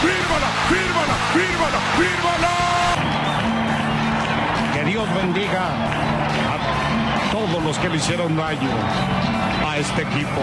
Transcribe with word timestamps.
fírmala, 0.00 0.48
fírmala, 0.68 1.14
fírmala, 1.34 1.80
fírmala. 1.98 2.52
Que 4.72 4.84
Dios 4.84 5.06
bendiga 5.14 5.64
a 6.52 6.56
todos 7.32 7.62
los 7.62 7.78
que 7.78 7.88
le 7.88 7.96
hicieron 7.96 8.36
daño 8.36 8.70
a 9.68 9.78
este 9.78 10.02
equipo. 10.02 10.40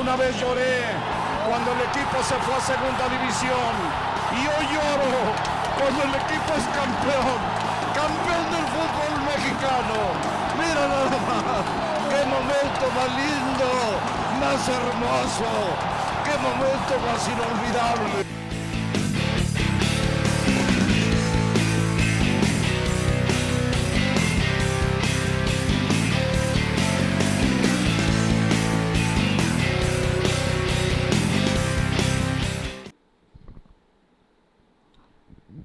Una 0.00 0.16
vez 0.16 0.40
lloré 0.40 0.82
cuando 1.48 1.72
el 1.72 1.80
equipo 1.80 2.22
se 2.22 2.34
fue 2.34 2.54
a 2.54 2.60
segunda 2.60 3.08
división 3.08 3.72
y 4.34 4.40
hoy 4.46 4.66
lloro 4.74 5.56
cuando 5.78 6.02
el 6.02 6.14
equipo 6.14 6.50
es 6.58 6.64
campeón, 6.74 7.38
campeón 7.94 8.44
del 8.50 8.66
fútbol 8.74 9.14
mexicano. 9.30 9.96
Mira 10.58 10.88
nada 10.88 11.06
más, 11.06 11.64
qué 11.68 11.85
momento 12.36 12.84
más 12.94 13.10
lindo, 13.16 13.68
más 14.40 14.68
hermoso, 14.68 15.48
qué 16.24 16.34
momento 16.38 16.92
más 17.06 17.28
inolvidable. 17.28 18.26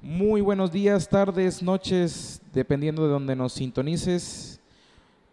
Muy 0.00 0.40
buenos 0.40 0.72
días, 0.72 1.08
tardes, 1.08 1.62
noches, 1.62 2.40
dependiendo 2.52 3.04
de 3.04 3.10
donde 3.10 3.36
nos 3.36 3.52
sintonices. 3.52 4.51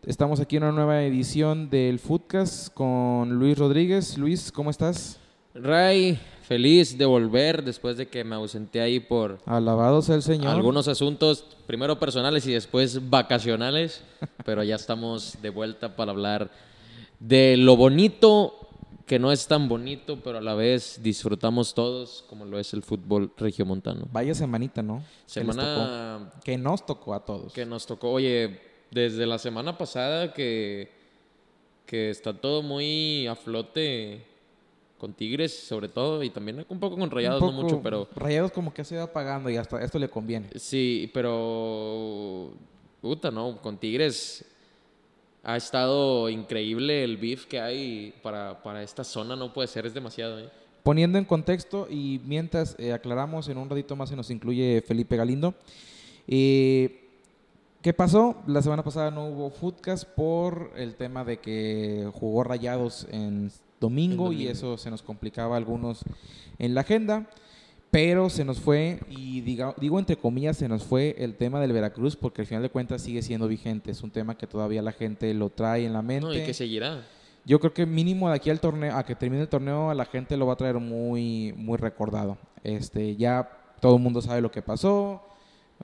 Estamos 0.05 0.39
aquí 0.39 0.55
en 0.55 0.64
una 0.64 0.72
nueva 0.72 1.03
edición 1.03 1.69
del 1.69 2.00
Foodcast 2.00 2.73
con 2.73 3.31
Luis 3.31 3.58
Rodríguez. 3.58 4.17
Luis, 4.17 4.50
¿cómo 4.52 4.69
estás? 4.69 5.19
Ray, 5.53 6.17
feliz 6.44 6.97
de 6.97 7.06
volver 7.06 7.64
después 7.64 7.97
de 7.97 8.08
que 8.08 8.23
me 8.23 8.36
ausenté 8.36 8.80
ahí 8.80 9.02
por 9.02 9.39
Alabado 9.45 10.02
sea 10.02 10.16
el 10.16 10.23
Señor. 10.23 10.56
algunos 10.56 10.88
asuntos, 10.88 11.58
primero 11.67 12.00
personales 12.00 12.47
y 12.47 12.53
después 12.53 13.09
vacacionales, 13.09 14.02
pero 14.45 14.64
ya 14.64 14.75
estamos 14.75 15.38
de 15.41 15.50
vuelta 15.50 15.95
para 15.97 16.11
hablar 16.11 16.50
de 17.19 17.58
lo 17.58 17.75
bonito 17.75 18.56
que 19.06 19.19
no 19.19 19.34
es 19.34 19.47
tan 19.47 19.67
bonito, 19.67 20.19
pero 20.23 20.38
a 20.38 20.41
la 20.41 20.53
vez 20.53 21.02
disfrutamos 21.03 21.73
todos, 21.73 22.23
como 22.30 22.45
lo 22.45 22.58
es 22.58 22.73
el 22.73 22.84
fútbol 22.84 23.34
regiomontano. 23.38 24.08
Vaya 24.11 24.34
semanita, 24.34 24.81
¿no? 24.81 25.00
Que 25.25 25.41
Semana 25.41 26.19
tocó. 26.30 26.41
Que 26.44 26.58
nos 26.58 26.86
tocó 26.86 27.13
a 27.16 27.25
todos. 27.25 27.52
que 27.52 27.66
nos 27.66 27.88
tocó, 27.88 28.11
oye, 28.11 28.69
desde 28.92 29.26
la 29.26 29.38
semana 29.38 29.78
pasada 29.78 30.34
que, 30.34 30.90
que 31.86 32.09
está 32.09 32.34
todo 32.34 32.62
muy 32.62 33.28
a 33.28 33.36
flote 33.36 34.23
con 34.98 35.14
Tigres, 35.14 35.58
sobre 35.58 35.88
todo, 35.88 36.22
y 36.23 36.30
también 36.30 36.66
un 36.68 36.80
poco 36.80 36.98
con 36.98 37.09
Rayados, 37.09 37.42
Un 37.42 37.48
no 37.48 37.54
poco- 37.54 37.64
mucho, 37.64 37.81
pero 37.81 38.08
Rayados 38.16 38.52
como 38.52 38.73
que 38.73 38.84
se 38.84 38.98
va 38.98 39.08
pagando 39.12 39.50
y 39.50 39.56
hasta 39.56 39.81
esto 39.84 39.98
le 39.98 40.09
conviene. 40.09 40.48
sí, 40.56 41.09
pero 41.14 42.52
puta, 43.02 43.31
no, 43.31 43.62
con 43.62 43.78
Tigres 43.78 44.44
ha 45.44 45.56
estado 45.56 46.28
increíble 46.30 47.02
el 47.03 47.16
beef 47.16 47.46
que 47.46 47.62
hay 47.62 48.14
para, 48.22 48.62
para 48.62 48.84
esta 48.84 49.06
zona, 49.06 49.38
no 49.38 49.53
puede 49.53 49.70
ser, 49.70 49.86
es 49.86 49.94
demasiado. 49.94 50.38
¿eh? 50.40 50.50
Poniendo 50.84 51.18
en 51.18 51.24
contexto 51.24 51.88
y 51.90 52.20
mientras 52.26 52.76
eh, 52.78 52.92
aclaramos, 52.92 53.48
en 53.48 53.58
un 53.58 53.70
ratito 53.70 53.96
más 53.96 54.09
se 54.09 54.18
nos 54.18 54.30
incluye 54.30 54.84
Felipe 54.86 55.16
Galindo. 55.16 55.53
Eh, 56.28 57.09
¿Qué 57.81 57.94
pasó? 57.94 58.35
La 58.45 58.61
semana 58.61 58.83
pasada 58.83 59.09
no 59.09 59.28
hubo 59.28 59.50
Foodcast 59.51 60.03
por 60.03 60.72
el 60.75 60.95
tema 60.95 61.23
de 61.23 61.38
que 61.38 62.09
jugó 62.13 62.44
Rayados 62.44 63.07
en 63.12 63.51
domingo, 63.79 64.34
y 64.34 64.47
eso 64.47 64.78
se 64.78 64.90
nos 64.91 65.01
complicaba 65.01 65.56
a 65.56 65.57
algunos 65.57 66.01
en 66.57 66.73
la 66.73 66.81
agenda. 66.81 67.29
Pero 67.91 68.29
se 68.29 68.45
nos 68.45 68.59
fue, 68.59 69.00
y 69.09 69.41
diga- 69.41 69.73
digo 69.79 69.97
entre 69.97 70.16
comillas, 70.16 70.57
se 70.57 70.68
nos 70.68 70.84
fue 70.84 71.16
el 71.18 71.35
tema 71.35 71.59
del 71.59 71.72
Veracruz 71.73 72.16
porque 72.16 72.41
al 72.41 72.47
final 72.47 72.62
de 72.62 72.69
cuentas 72.69 73.01
sigue 73.01 73.23
siendo 73.23 73.47
vigente. 73.47 73.89
Es 73.89 74.03
un 74.03 74.12
tema 74.12 74.38
que 74.38 74.45
todavía 74.45 74.81
la 74.84 74.91
gente 74.91 75.34
lo 75.34 75.50
trae 75.50 75.85
en 75.85 75.94
la 75.94 76.03
mente. 76.03 76.28
No, 76.28 76.34
y 76.34 76.44
que 76.44 76.53
seguirá. 76.53 77.03
Yo 77.45 77.59
creo 77.59 77.73
que 77.73 77.88
mínimo 77.88 78.29
de 78.29 78.35
aquí 78.35 78.51
al 78.51 78.59
torneo, 78.59 78.95
a 78.95 79.03
que 79.06 79.16
termine 79.16 79.41
el 79.41 79.50
torneo, 79.50 79.89
a 79.89 79.95
la 79.95 80.06
gente 80.06 80.38
lo 80.38 80.45
va 80.45 80.53
a 80.53 80.57
traer 80.57 80.75
muy, 80.78 81.51
muy 81.57 81.78
recordado. 81.78 82.38
Este, 82.63 83.16
ya 83.16 83.50
todo 83.79 83.95
el 83.95 84.01
mundo 84.03 84.22
sabe 84.22 84.41
lo 84.41 84.51
que 84.51 84.62
pasó. 84.62 85.23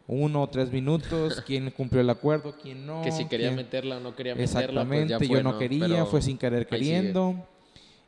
Uno 0.08 0.44
o 0.44 0.50
tres 0.50 0.72
minutos, 0.72 1.42
quién 1.46 1.72
cumplió 1.72 2.02
el 2.02 2.10
acuerdo, 2.10 2.56
quién 2.62 2.86
no. 2.86 3.02
que 3.02 3.12
si 3.12 3.26
quería 3.26 3.48
quién- 3.48 3.56
meterla 3.56 3.98
o 3.98 4.00
no 4.00 4.16
quería 4.16 4.36
meterla, 4.36 4.54
pues 4.54 4.64
Exactamente, 4.64 5.10
ya 5.10 5.18
fue, 5.18 5.28
yo 5.28 5.44
no, 5.44 5.58
quería, 5.58 6.06
fue 6.06 6.22
sin 6.22 6.38
querer 6.38 6.68
queriendo. 6.68 7.48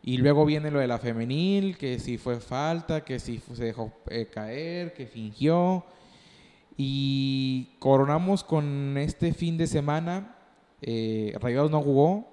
Y 0.04 0.18
luego 0.18 0.46
viene 0.46 0.72
lo 0.72 0.80
de 0.80 0.88
la 0.88 1.00
femenil, 1.00 1.78
que 1.78 2.00
si 2.00 2.18
fue 2.18 2.40
falta, 2.40 3.04
que 3.04 3.20
si 3.20 3.40
se 3.40 3.66
dejó 3.66 3.92
eh, 4.10 4.28
caer, 4.32 4.94
que 4.94 5.06
fingió. 5.06 5.84
Y 6.78 7.70
coronamos 7.80 8.44
con 8.44 8.98
este 8.98 9.34
fin 9.34 9.58
de 9.58 9.68
semana. 9.68 10.36
Eh, 10.82 11.34
Rayados 11.42 11.72
no 11.72 11.82
jugó 11.82 12.28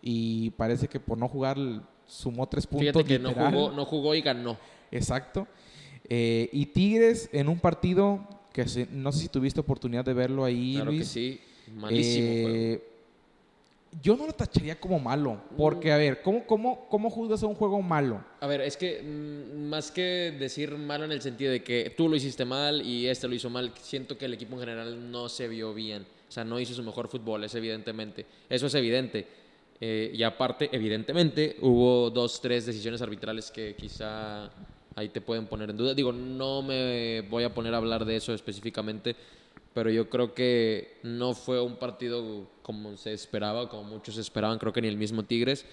y 0.00 0.50
parece 0.50 0.86
que 0.86 1.00
por 1.00 1.18
no 1.18 1.28
jugar 1.28 1.58
sumó 2.06 2.46
tres 2.48 2.66
puntos. 2.66 2.86
Fíjate 2.92 3.04
que 3.04 3.18
no 3.18 3.32
jugó, 3.32 3.72
no 3.72 3.84
jugó 3.84 4.14
y 4.14 4.20
ganó. 4.22 4.56
Exacto. 4.90 5.48
Eh, 6.08 6.48
y 6.52 6.66
Tigres 6.66 7.28
en 7.32 7.48
un 7.48 7.58
partido 7.58 8.20
que 8.54 8.66
se- 8.68 8.86
no 8.90 9.10
sé 9.12 9.18
si 9.18 9.28
tuviste 9.28 9.60
oportunidad 9.60 10.04
de 10.04 10.14
verlo 10.14 10.44
ahí, 10.44 10.74
Claro 10.76 10.90
que 10.92 10.96
Luis. 10.98 11.08
sí. 11.08 11.38
Malísimo 11.76 12.32
juego. 12.32 12.48
Eh, 12.56 12.82
yo 14.02 14.16
no 14.16 14.26
lo 14.26 14.32
tacharía 14.32 14.78
como 14.80 14.98
malo, 14.98 15.40
porque 15.56 15.92
a 15.92 15.96
ver, 15.96 16.20
¿cómo, 16.22 16.44
cómo, 16.46 16.86
cómo 16.88 17.10
juzgas 17.10 17.42
a 17.42 17.46
un 17.46 17.54
juego 17.54 17.80
malo? 17.82 18.24
A 18.40 18.46
ver, 18.46 18.60
es 18.60 18.76
que 18.76 19.00
mm, 19.02 19.68
más 19.68 19.90
que 19.92 20.34
decir 20.38 20.72
malo 20.76 21.04
en 21.04 21.12
el 21.12 21.20
sentido 21.22 21.52
de 21.52 21.62
que 21.62 21.92
tú 21.96 22.08
lo 22.08 22.16
hiciste 22.16 22.44
mal 22.44 22.80
y 22.82 23.06
este 23.08 23.28
lo 23.28 23.34
hizo 23.34 23.50
mal, 23.50 23.72
siento 23.80 24.16
que 24.18 24.24
el 24.26 24.34
equipo 24.34 24.54
en 24.54 24.60
general 24.60 25.10
no 25.10 25.28
se 25.28 25.46
vio 25.48 25.74
bien. 25.74 26.06
O 26.28 26.32
sea, 26.34 26.42
no 26.44 26.58
hizo 26.58 26.74
su 26.74 26.82
mejor 26.82 27.08
fútbol, 27.08 27.44
es 27.44 27.54
evidentemente. 27.54 28.24
Eso 28.48 28.66
es 28.66 28.74
evidente. 28.74 29.26
Eh, 29.80 30.10
y 30.14 30.22
aparte, 30.22 30.68
evidentemente, 30.72 31.56
hubo 31.60 32.10
dos, 32.10 32.40
tres 32.40 32.66
decisiones 32.66 33.00
arbitrales 33.02 33.50
que 33.52 33.74
quizá 33.76 34.50
ahí 34.96 35.08
te 35.08 35.20
pueden 35.20 35.46
poner 35.46 35.70
en 35.70 35.76
duda. 35.76 35.94
Digo, 35.94 36.12
no 36.12 36.62
me 36.62 37.22
voy 37.22 37.44
a 37.44 37.54
poner 37.54 37.74
a 37.74 37.78
hablar 37.78 38.04
de 38.04 38.16
eso 38.16 38.32
específicamente, 38.32 39.16
pero 39.72 39.90
yo 39.90 40.08
creo 40.08 40.34
que 40.34 40.98
no 41.02 41.34
fue 41.34 41.60
un 41.60 41.76
partido 41.76 42.48
como 42.62 42.96
se 42.96 43.12
esperaba, 43.12 43.68
como 43.68 43.84
muchos 43.84 44.16
esperaban, 44.18 44.58
creo 44.58 44.72
que 44.72 44.82
ni 44.82 44.88
el 44.88 44.96
mismo 44.96 45.22
Tigres 45.22 45.64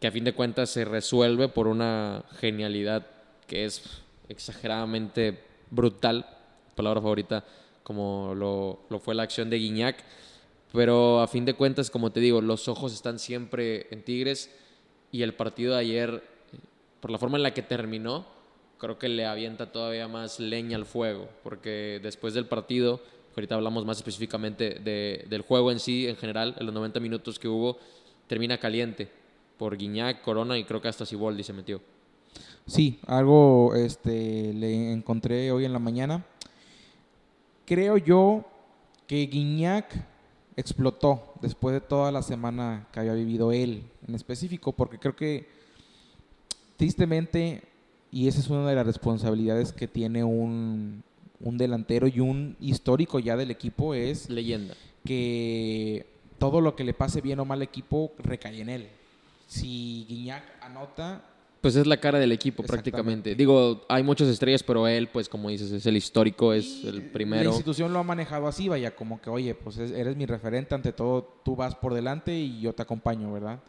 que 0.00 0.06
a 0.06 0.10
fin 0.10 0.24
de 0.24 0.32
cuentas 0.32 0.70
se 0.70 0.84
resuelve 0.84 1.48
por 1.48 1.68
una 1.68 2.24
genialidad 2.40 3.06
que 3.46 3.66
es 3.66 3.82
exageradamente 4.28 5.38
brutal, 5.70 6.26
palabra 6.74 7.02
favorita, 7.02 7.44
como 7.82 8.34
lo, 8.34 8.80
lo 8.88 8.98
fue 8.98 9.14
la 9.14 9.24
acción 9.24 9.50
de 9.50 9.58
Guiñac. 9.58 10.02
Pero 10.72 11.20
a 11.20 11.26
fin 11.26 11.44
de 11.44 11.54
cuentas, 11.54 11.90
como 11.90 12.12
te 12.12 12.20
digo, 12.20 12.40
los 12.40 12.66
ojos 12.68 12.94
están 12.94 13.18
siempre 13.18 13.88
en 13.90 14.02
Tigres 14.02 14.50
y 15.12 15.22
el 15.22 15.34
partido 15.34 15.74
de 15.74 15.80
ayer, 15.80 16.22
por 17.00 17.10
la 17.10 17.18
forma 17.18 17.36
en 17.36 17.42
la 17.42 17.54
que 17.54 17.62
terminó, 17.62 18.26
creo 18.78 18.98
que 18.98 19.08
le 19.08 19.26
avienta 19.26 19.72
todavía 19.72 20.08
más 20.08 20.40
leña 20.40 20.76
al 20.76 20.86
fuego, 20.86 21.28
porque 21.42 22.00
después 22.02 22.34
del 22.34 22.46
partido, 22.46 23.00
ahorita 23.36 23.54
hablamos 23.54 23.84
más 23.84 23.98
específicamente 23.98 24.80
de- 24.80 25.24
del 25.28 25.42
juego 25.42 25.70
en 25.70 25.80
sí, 25.80 26.06
en 26.06 26.16
general, 26.16 26.54
en 26.58 26.66
los 26.66 26.74
90 26.74 27.00
minutos 27.00 27.38
que 27.38 27.48
hubo, 27.48 27.78
termina 28.26 28.58
caliente 28.58 29.08
por 29.58 29.76
Guiñac, 29.76 30.22
Corona 30.22 30.56
y 30.58 30.64
creo 30.64 30.80
que 30.80 30.88
hasta 30.88 31.04
Siboldi 31.06 31.42
se 31.42 31.52
metió. 31.52 31.80
Sí, 32.66 32.98
algo 33.06 33.74
este, 33.74 34.52
le 34.54 34.92
encontré 34.92 35.50
hoy 35.52 35.64
en 35.64 35.72
la 35.72 35.78
mañana. 35.78 36.24
Creo 37.66 37.96
yo 37.96 38.44
que 39.06 39.26
Guiñac 39.26 39.94
explotó 40.56 41.34
después 41.40 41.72
de 41.74 41.80
toda 41.80 42.10
la 42.12 42.22
semana 42.22 42.88
que 42.92 43.00
había 43.00 43.14
vivido 43.14 43.52
él 43.52 43.84
en 44.06 44.14
específico, 44.14 44.72
porque 44.72 44.98
creo 44.98 45.16
que 45.16 45.48
tristemente, 46.84 47.62
y 48.10 48.26
esa 48.26 48.40
es 48.40 48.48
una 48.48 48.66
de 48.66 48.74
las 48.74 48.86
responsabilidades 48.86 49.70
que 49.72 49.86
tiene 49.86 50.24
un, 50.24 51.02
un 51.40 51.58
delantero 51.58 52.08
y 52.08 52.20
un 52.20 52.56
histórico 52.58 53.18
ya 53.18 53.36
del 53.36 53.50
equipo, 53.50 53.92
es 53.92 54.30
Leyenda. 54.30 54.72
que 55.04 56.06
todo 56.38 56.62
lo 56.62 56.74
que 56.76 56.84
le 56.84 56.94
pase 56.94 57.20
bien 57.20 57.38
o 57.38 57.44
mal 57.44 57.58
al 57.58 57.62
equipo 57.62 58.12
recae 58.18 58.62
en 58.62 58.70
él. 58.70 58.88
Si 59.46 60.06
Guiñac 60.08 60.42
anota, 60.62 61.22
Pues 61.60 61.76
es 61.76 61.86
la 61.86 61.98
cara 61.98 62.18
del 62.18 62.32
equipo 62.32 62.62
prácticamente. 62.62 63.34
Digo, 63.34 63.84
hay 63.90 64.02
muchas 64.02 64.28
estrellas, 64.28 64.62
pero 64.62 64.88
él, 64.88 65.08
pues 65.08 65.28
como 65.28 65.50
dices, 65.50 65.70
es 65.70 65.84
el 65.84 65.98
histórico, 65.98 66.54
es 66.54 66.82
el 66.84 66.96
La 67.08 67.12
primero. 67.12 67.50
institución 67.50 67.92
lo 67.92 67.98
ha 67.98 68.02
manejado 68.04 68.46
así, 68.46 68.68
vaya, 68.70 68.96
como 68.96 69.20
que, 69.20 69.28
oye, 69.28 69.54
pues 69.54 69.76
es- 69.76 69.90
eres 69.90 70.16
mi 70.16 70.24
referente, 70.24 70.74
ante 70.74 70.94
todo 70.94 71.24
tú 71.44 71.56
vas 71.56 71.74
por 71.74 71.92
delante 71.92 72.34
y 72.38 72.58
yo 72.62 72.72
te 72.72 72.80
acompaño, 72.80 73.30
¿verdad? 73.34 73.60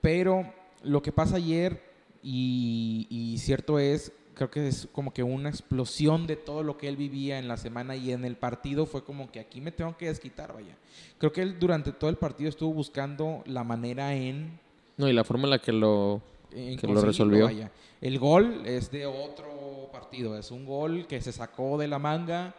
Pero 0.00 0.52
lo 0.82 1.00
que 1.00 1.12
pasa 1.12 1.36
ayer, 1.36 1.88
y, 2.22 3.06
y 3.10 3.38
cierto 3.38 3.78
es, 3.78 4.12
creo 4.34 4.50
que 4.50 4.68
es 4.68 4.88
como 4.92 5.12
que 5.12 5.22
una 5.22 5.48
explosión 5.48 6.26
de 6.26 6.36
todo 6.36 6.62
lo 6.62 6.78
que 6.78 6.88
él 6.88 6.96
vivía 6.96 7.38
en 7.38 7.46
la 7.46 7.56
semana 7.56 7.96
y 7.96 8.10
en 8.12 8.24
el 8.24 8.36
partido 8.36 8.86
fue 8.86 9.04
como 9.04 9.30
que 9.30 9.40
aquí 9.40 9.60
me 9.60 9.70
tengo 9.70 9.96
que 9.96 10.06
desquitar, 10.06 10.54
vaya. 10.54 10.76
Creo 11.18 11.32
que 11.32 11.42
él 11.42 11.58
durante 11.58 11.92
todo 11.92 12.08
el 12.08 12.16
partido 12.16 12.48
estuvo 12.48 12.72
buscando 12.72 13.42
la 13.46 13.64
manera 13.64 14.14
en, 14.14 14.58
No, 14.96 15.08
y 15.08 15.12
la 15.12 15.24
forma 15.24 15.44
en 15.44 15.50
la 15.50 15.58
que 15.58 15.72
lo... 15.72 16.22
Que 16.50 16.86
lo 16.88 17.00
resolvió. 17.00 17.44
vaya. 17.44 17.70
El 18.00 18.18
gol 18.18 18.62
es 18.64 18.90
de 18.90 19.06
otro 19.06 19.88
partido, 19.92 20.36
es 20.36 20.50
un 20.50 20.64
gol 20.64 21.06
que 21.06 21.20
se 21.20 21.32
sacó 21.32 21.78
de 21.78 21.86
la 21.86 21.98
manga. 21.98 22.54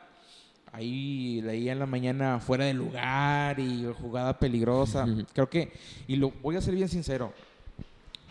Ahí 0.72 1.42
leía 1.42 1.74
en 1.74 1.80
la 1.80 1.88
mañana 1.88 2.40
fuera 2.40 2.66
de 2.66 2.74
lugar 2.74 3.60
y 3.60 3.86
jugada 4.00 4.38
peligrosa. 4.38 5.06
Creo 5.34 5.50
que, 5.50 5.74
y 6.08 6.16
lo 6.16 6.32
voy 6.42 6.56
a 6.56 6.62
ser 6.62 6.76
bien 6.76 6.88
sincero, 6.88 7.34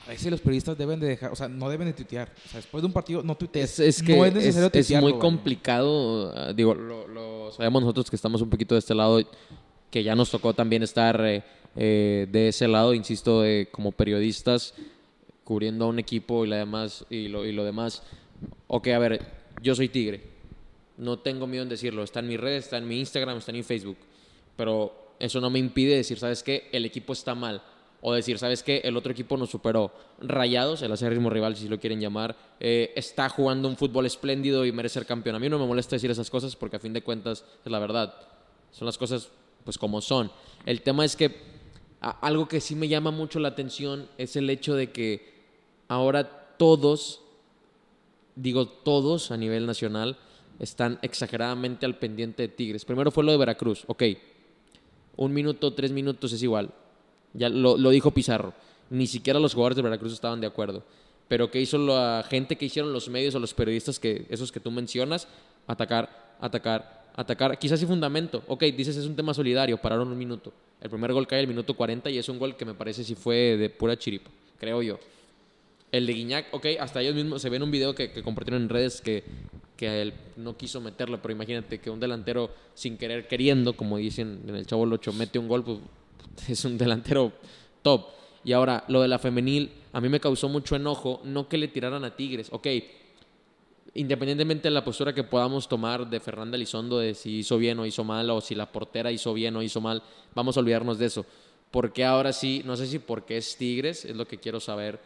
a 0.07 0.11
veces 0.11 0.31
los 0.31 0.41
periodistas 0.41 0.77
deben 0.77 0.99
de 0.99 1.07
dejar, 1.09 1.31
o 1.33 1.37
sea, 1.37 1.49
no 1.49 1.69
deben 1.69 1.87
de 1.87 1.93
tuitear. 1.93 2.33
O 2.47 2.49
sea, 2.49 2.59
después 2.59 2.83
de 2.83 2.87
un 2.87 2.93
partido 2.93 3.23
no 3.23 3.37
tuitees. 3.37 3.79
Es, 3.79 3.99
es 3.99 4.03
que 4.03 4.17
no 4.17 4.25
es 4.25 4.31
es, 4.31 4.37
necesario 4.37 4.67
es 4.67 4.73
tuitearlo, 4.73 5.03
muy 5.09 5.13
vaya. 5.13 5.21
complicado. 5.21 6.33
ah, 6.37 6.53
Digo, 6.53 6.75
lo, 6.75 7.07
lo 7.09 7.53
sabemos 7.53 7.83
nosotros 7.83 8.11
que 8.11 8.17
estamos 8.17 8.41
un 8.43 8.51
poquito 8.51 8.75
de 8.75 8.79
este 8.81 8.95
lado, 8.95 9.21
que 9.91 10.03
ya 10.03 10.15
nos 10.15 10.31
tocó 10.31 10.55
también 10.55 10.83
estar 10.83 11.21
eh, 11.25 11.43
eh, 11.77 12.27
de 12.31 12.49
ese 12.49 12.67
lado, 12.69 12.95
insisto, 12.95 13.45
eh, 13.45 13.69
como 13.71 13.93
periodistas, 13.93 14.75
cubriendo 15.45 15.85
a 15.85 15.89
un 15.89 15.99
equipo 15.99 16.45
y, 16.45 16.49
la 16.49 16.57
demás, 16.57 17.05
y, 17.11 17.29
lo, 17.29 17.45
y 17.45 17.53
lo 17.53 17.65
demás. 17.65 18.03
Ok, 18.69 18.89
a 18.89 18.99
ver, 18.99 19.21
yo 19.63 19.75
soy 19.75 19.89
Tigre. 19.89 20.23
No 20.97 21.19
tengo 21.19 21.47
miedo 21.47 21.63
en 21.63 21.69
decirlo. 21.69 22.03
Está 22.03 22.21
en 22.21 22.29
mi 22.29 22.37
red, 22.37 22.57
está 22.57 22.77
en 22.79 22.87
mi 22.87 22.99
Instagram, 23.01 23.39
está 23.39 23.51
en 23.53 23.57
mi 23.59 23.63
Facebook. 23.63 23.97
Pero 24.57 25.15
eso 25.19 25.41
no 25.41 25.51
me 25.51 25.59
impide 25.59 25.97
decir, 25.97 26.19
¿sabes 26.19 26.43
qué? 26.43 26.69
El 26.73 26.85
equipo 26.85 27.13
está 27.13 27.35
mal. 27.35 27.63
O 28.03 28.15
decir, 28.15 28.39
¿sabes 28.39 28.63
qué? 28.63 28.81
El 28.85 28.97
otro 28.97 29.13
equipo 29.13 29.37
nos 29.37 29.51
superó. 29.51 29.93
Rayados, 30.21 30.81
el 30.83 30.93
acérrimo 30.93 31.29
rival, 31.29 31.57
si 31.57 31.69
lo 31.69 31.79
quieren 31.79 32.01
llamar, 32.01 32.37
eh, 32.59 32.93
está 32.97 33.29
jugando 33.29 33.69
un 33.69 33.77
fútbol 33.77 34.07
espléndido 34.07 34.65
y 34.65 34.73
merece 34.73 34.95
ser 34.95 35.07
campeón. 35.07 35.37
A 35.37 35.39
mí 35.39 35.49
no 35.49 35.59
me 35.59 35.67
molesta 35.67 35.97
decir 35.97 36.11
esas 36.11 36.31
cosas 36.31 36.57
porque 36.57 36.77
a 36.77 36.81
fin 36.81 36.93
de 36.95 37.03
cuentas 37.03 37.45
es 37.65 37.71
la 37.71 37.79
verdad. 37.79 38.15
Son 38.71 38.87
las 38.87 38.97
cosas 38.97 39.29
pues 39.65 39.77
como 39.77 40.01
son. 40.01 40.31
El 40.65 40.81
tema 40.83 41.05
es 41.05 41.17
que 41.17 41.37
algo 42.01 42.49
que 42.49 42.61
sí 42.61 42.75
me 42.75 42.89
llama 42.89 43.11
mucho 43.11 43.39
la 43.39 43.49
atención 43.49 44.09
es 44.17 44.37
el 44.37 44.49
hecho 44.49 44.75
de 44.75 44.91
que 44.91 45.41
ahora 45.89 46.57
todos, 46.57 47.21
digo 48.35 48.67
todos 48.67 49.31
a 49.31 49.37
nivel 49.37 49.67
nacional, 49.67 50.17
están 50.59 50.99
exageradamente 51.03 51.87
al 51.87 51.99
pendiente 51.99 52.43
de 52.43 52.49
Tigres. 52.49 52.85
Primero 52.85 53.11
fue 53.11 53.25
lo 53.25 53.33
de 53.33 53.39
Veracruz, 53.39 53.85
ok. 53.87 54.05
Un 55.17 55.33
minuto, 55.35 55.75
tres 55.75 55.91
minutos 55.91 56.33
es 56.33 56.43
igual. 56.43 56.73
Ya 57.35 57.49
lo, 57.49 57.77
dijo 57.91 58.11
Pizarro. 58.11 58.53
Ni 58.91 59.07
siquiera 59.07 59.39
los 59.39 59.55
jugadores 59.55 59.77
de 59.77 59.83
Veracruz 59.83 60.13
estaban 60.13 60.41
de 60.41 60.47
acuerdo. 60.47 60.83
Pero 61.29 61.51
¿qué 61.51 61.61
hizo 61.61 61.79
la 61.79 62.25
gente 62.29 62.57
que 62.57 62.65
hicieron 62.65 62.93
los 62.93 63.09
medios 63.09 63.35
o 63.35 63.39
los 63.39 63.55
periodistas, 63.55 64.01
que, 64.01 64.27
esos 64.31 64.51
que 64.51 64.59
tú 64.59 64.71
mencionas? 64.71 65.29
Atacar, 65.67 66.37
atacar, 66.41 67.07
atacar. 67.15 67.59
Quizás 67.59 67.79
sin 67.79 67.89
fundamento. 67.89 68.43
Ok, 68.49 68.65
dices 68.65 68.97
es 68.97 69.07
un 69.07 69.15
tema 69.15 69.33
solidario, 69.33 69.77
pararon 69.77 70.09
un 70.09 70.19
minuto. 70.19 70.53
El 70.81 70.91
primer 70.91 71.13
gol 71.13 71.27
cae 71.27 71.41
al 71.41 71.47
minuto 71.47 71.75
40 71.75 72.11
y 72.11 72.19
es 72.19 72.29
un 72.29 72.39
gol 72.39 72.57
que 72.57 72.65
me 72.65 72.75
parece 72.75 73.05
si 73.05 73.15
fue 73.15 73.57
de 73.57 73.71
pura 73.71 73.97
chiripa, 73.97 74.31
creo 74.59 74.83
yo. 74.83 74.99
El 75.93 76.07
de 76.07 76.13
Guiñac, 76.15 76.47
ok, 76.53 76.67
hasta 76.81 77.01
ellos 77.01 77.15
mismos 77.15 77.43
se 77.43 77.49
ve 77.49 77.57
en 77.57 77.65
un 77.65 77.71
video 77.71 77.95
que, 77.95 78.11
que 78.13 78.23
compartieron 78.23 78.63
en 78.63 78.69
redes 78.69 79.01
que, 79.01 79.25
que 79.77 80.03
él 80.03 80.15
no 80.37 80.57
quiso 80.57 80.81
meterlo, 80.81 81.23
pero 81.23 81.33
imagínate 81.33 81.79
que 81.81 81.91
un 81.91 82.01
delantero 82.01 82.51
sin 82.75 82.97
querer 82.97 83.27
queriendo, 83.27 83.73
como 83.75 83.97
dicen 83.97 84.41
en 84.47 84.55
el 84.55 84.67
Chavo 84.67 84.83
8, 84.83 85.13
mete 85.15 85.39
un 85.39 85.49
gol, 85.49 85.65
pues 85.65 85.79
es 86.49 86.65
un 86.65 86.79
delantero 86.79 87.33
top. 87.83 88.07
Y 88.45 88.53
ahora, 88.53 88.85
lo 88.89 89.03
de 89.03 89.09
la 89.09 89.19
femenil, 89.19 89.71
a 89.93 90.01
mí 90.01 90.09
me 90.09 90.21
causó 90.21 90.49
mucho 90.49 90.77
enojo, 90.77 91.21
no 91.25 91.49
que 91.49 91.59
le 91.59 91.69
tiraran 91.69 92.05
a 92.05 92.17
Tigres, 92.17 92.49
ok, 92.51 92.67
independientemente 93.95 94.69
de 94.69 94.75
la 94.75 94.85
postura 94.85 95.15
que 95.15 95.25
podamos 95.25 95.69
tomar 95.69 96.09
de 96.09 96.21
Fernanda 96.21 96.57
Elizondo, 96.57 96.99
de 96.99 97.15
si 97.15 97.39
hizo 97.39 97.59
bien 97.59 97.79
o 97.79 97.87
hizo 97.87 98.05
mal, 98.05 98.31
o 98.31 98.41
si 98.41 98.55
la 98.55 98.71
portera 98.71 99.11
hizo 99.11 99.35
bien 99.35 99.57
o 99.57 99.63
hizo 99.63 99.81
mal, 99.81 100.03
vamos 100.35 100.57
a 100.57 100.61
olvidarnos 100.61 100.99
de 100.99 101.07
eso. 101.07 101.27
Porque 101.71 102.05
ahora 102.05 102.33
sí, 102.33 102.63
no 102.65 102.77
sé 102.77 102.87
si 102.87 102.99
porque 102.99 103.37
es 103.37 103.57
Tigres, 103.57 104.05
es 104.05 104.17
lo 104.17 104.27
que 104.27 104.39
quiero 104.39 104.59
saber. 104.61 104.99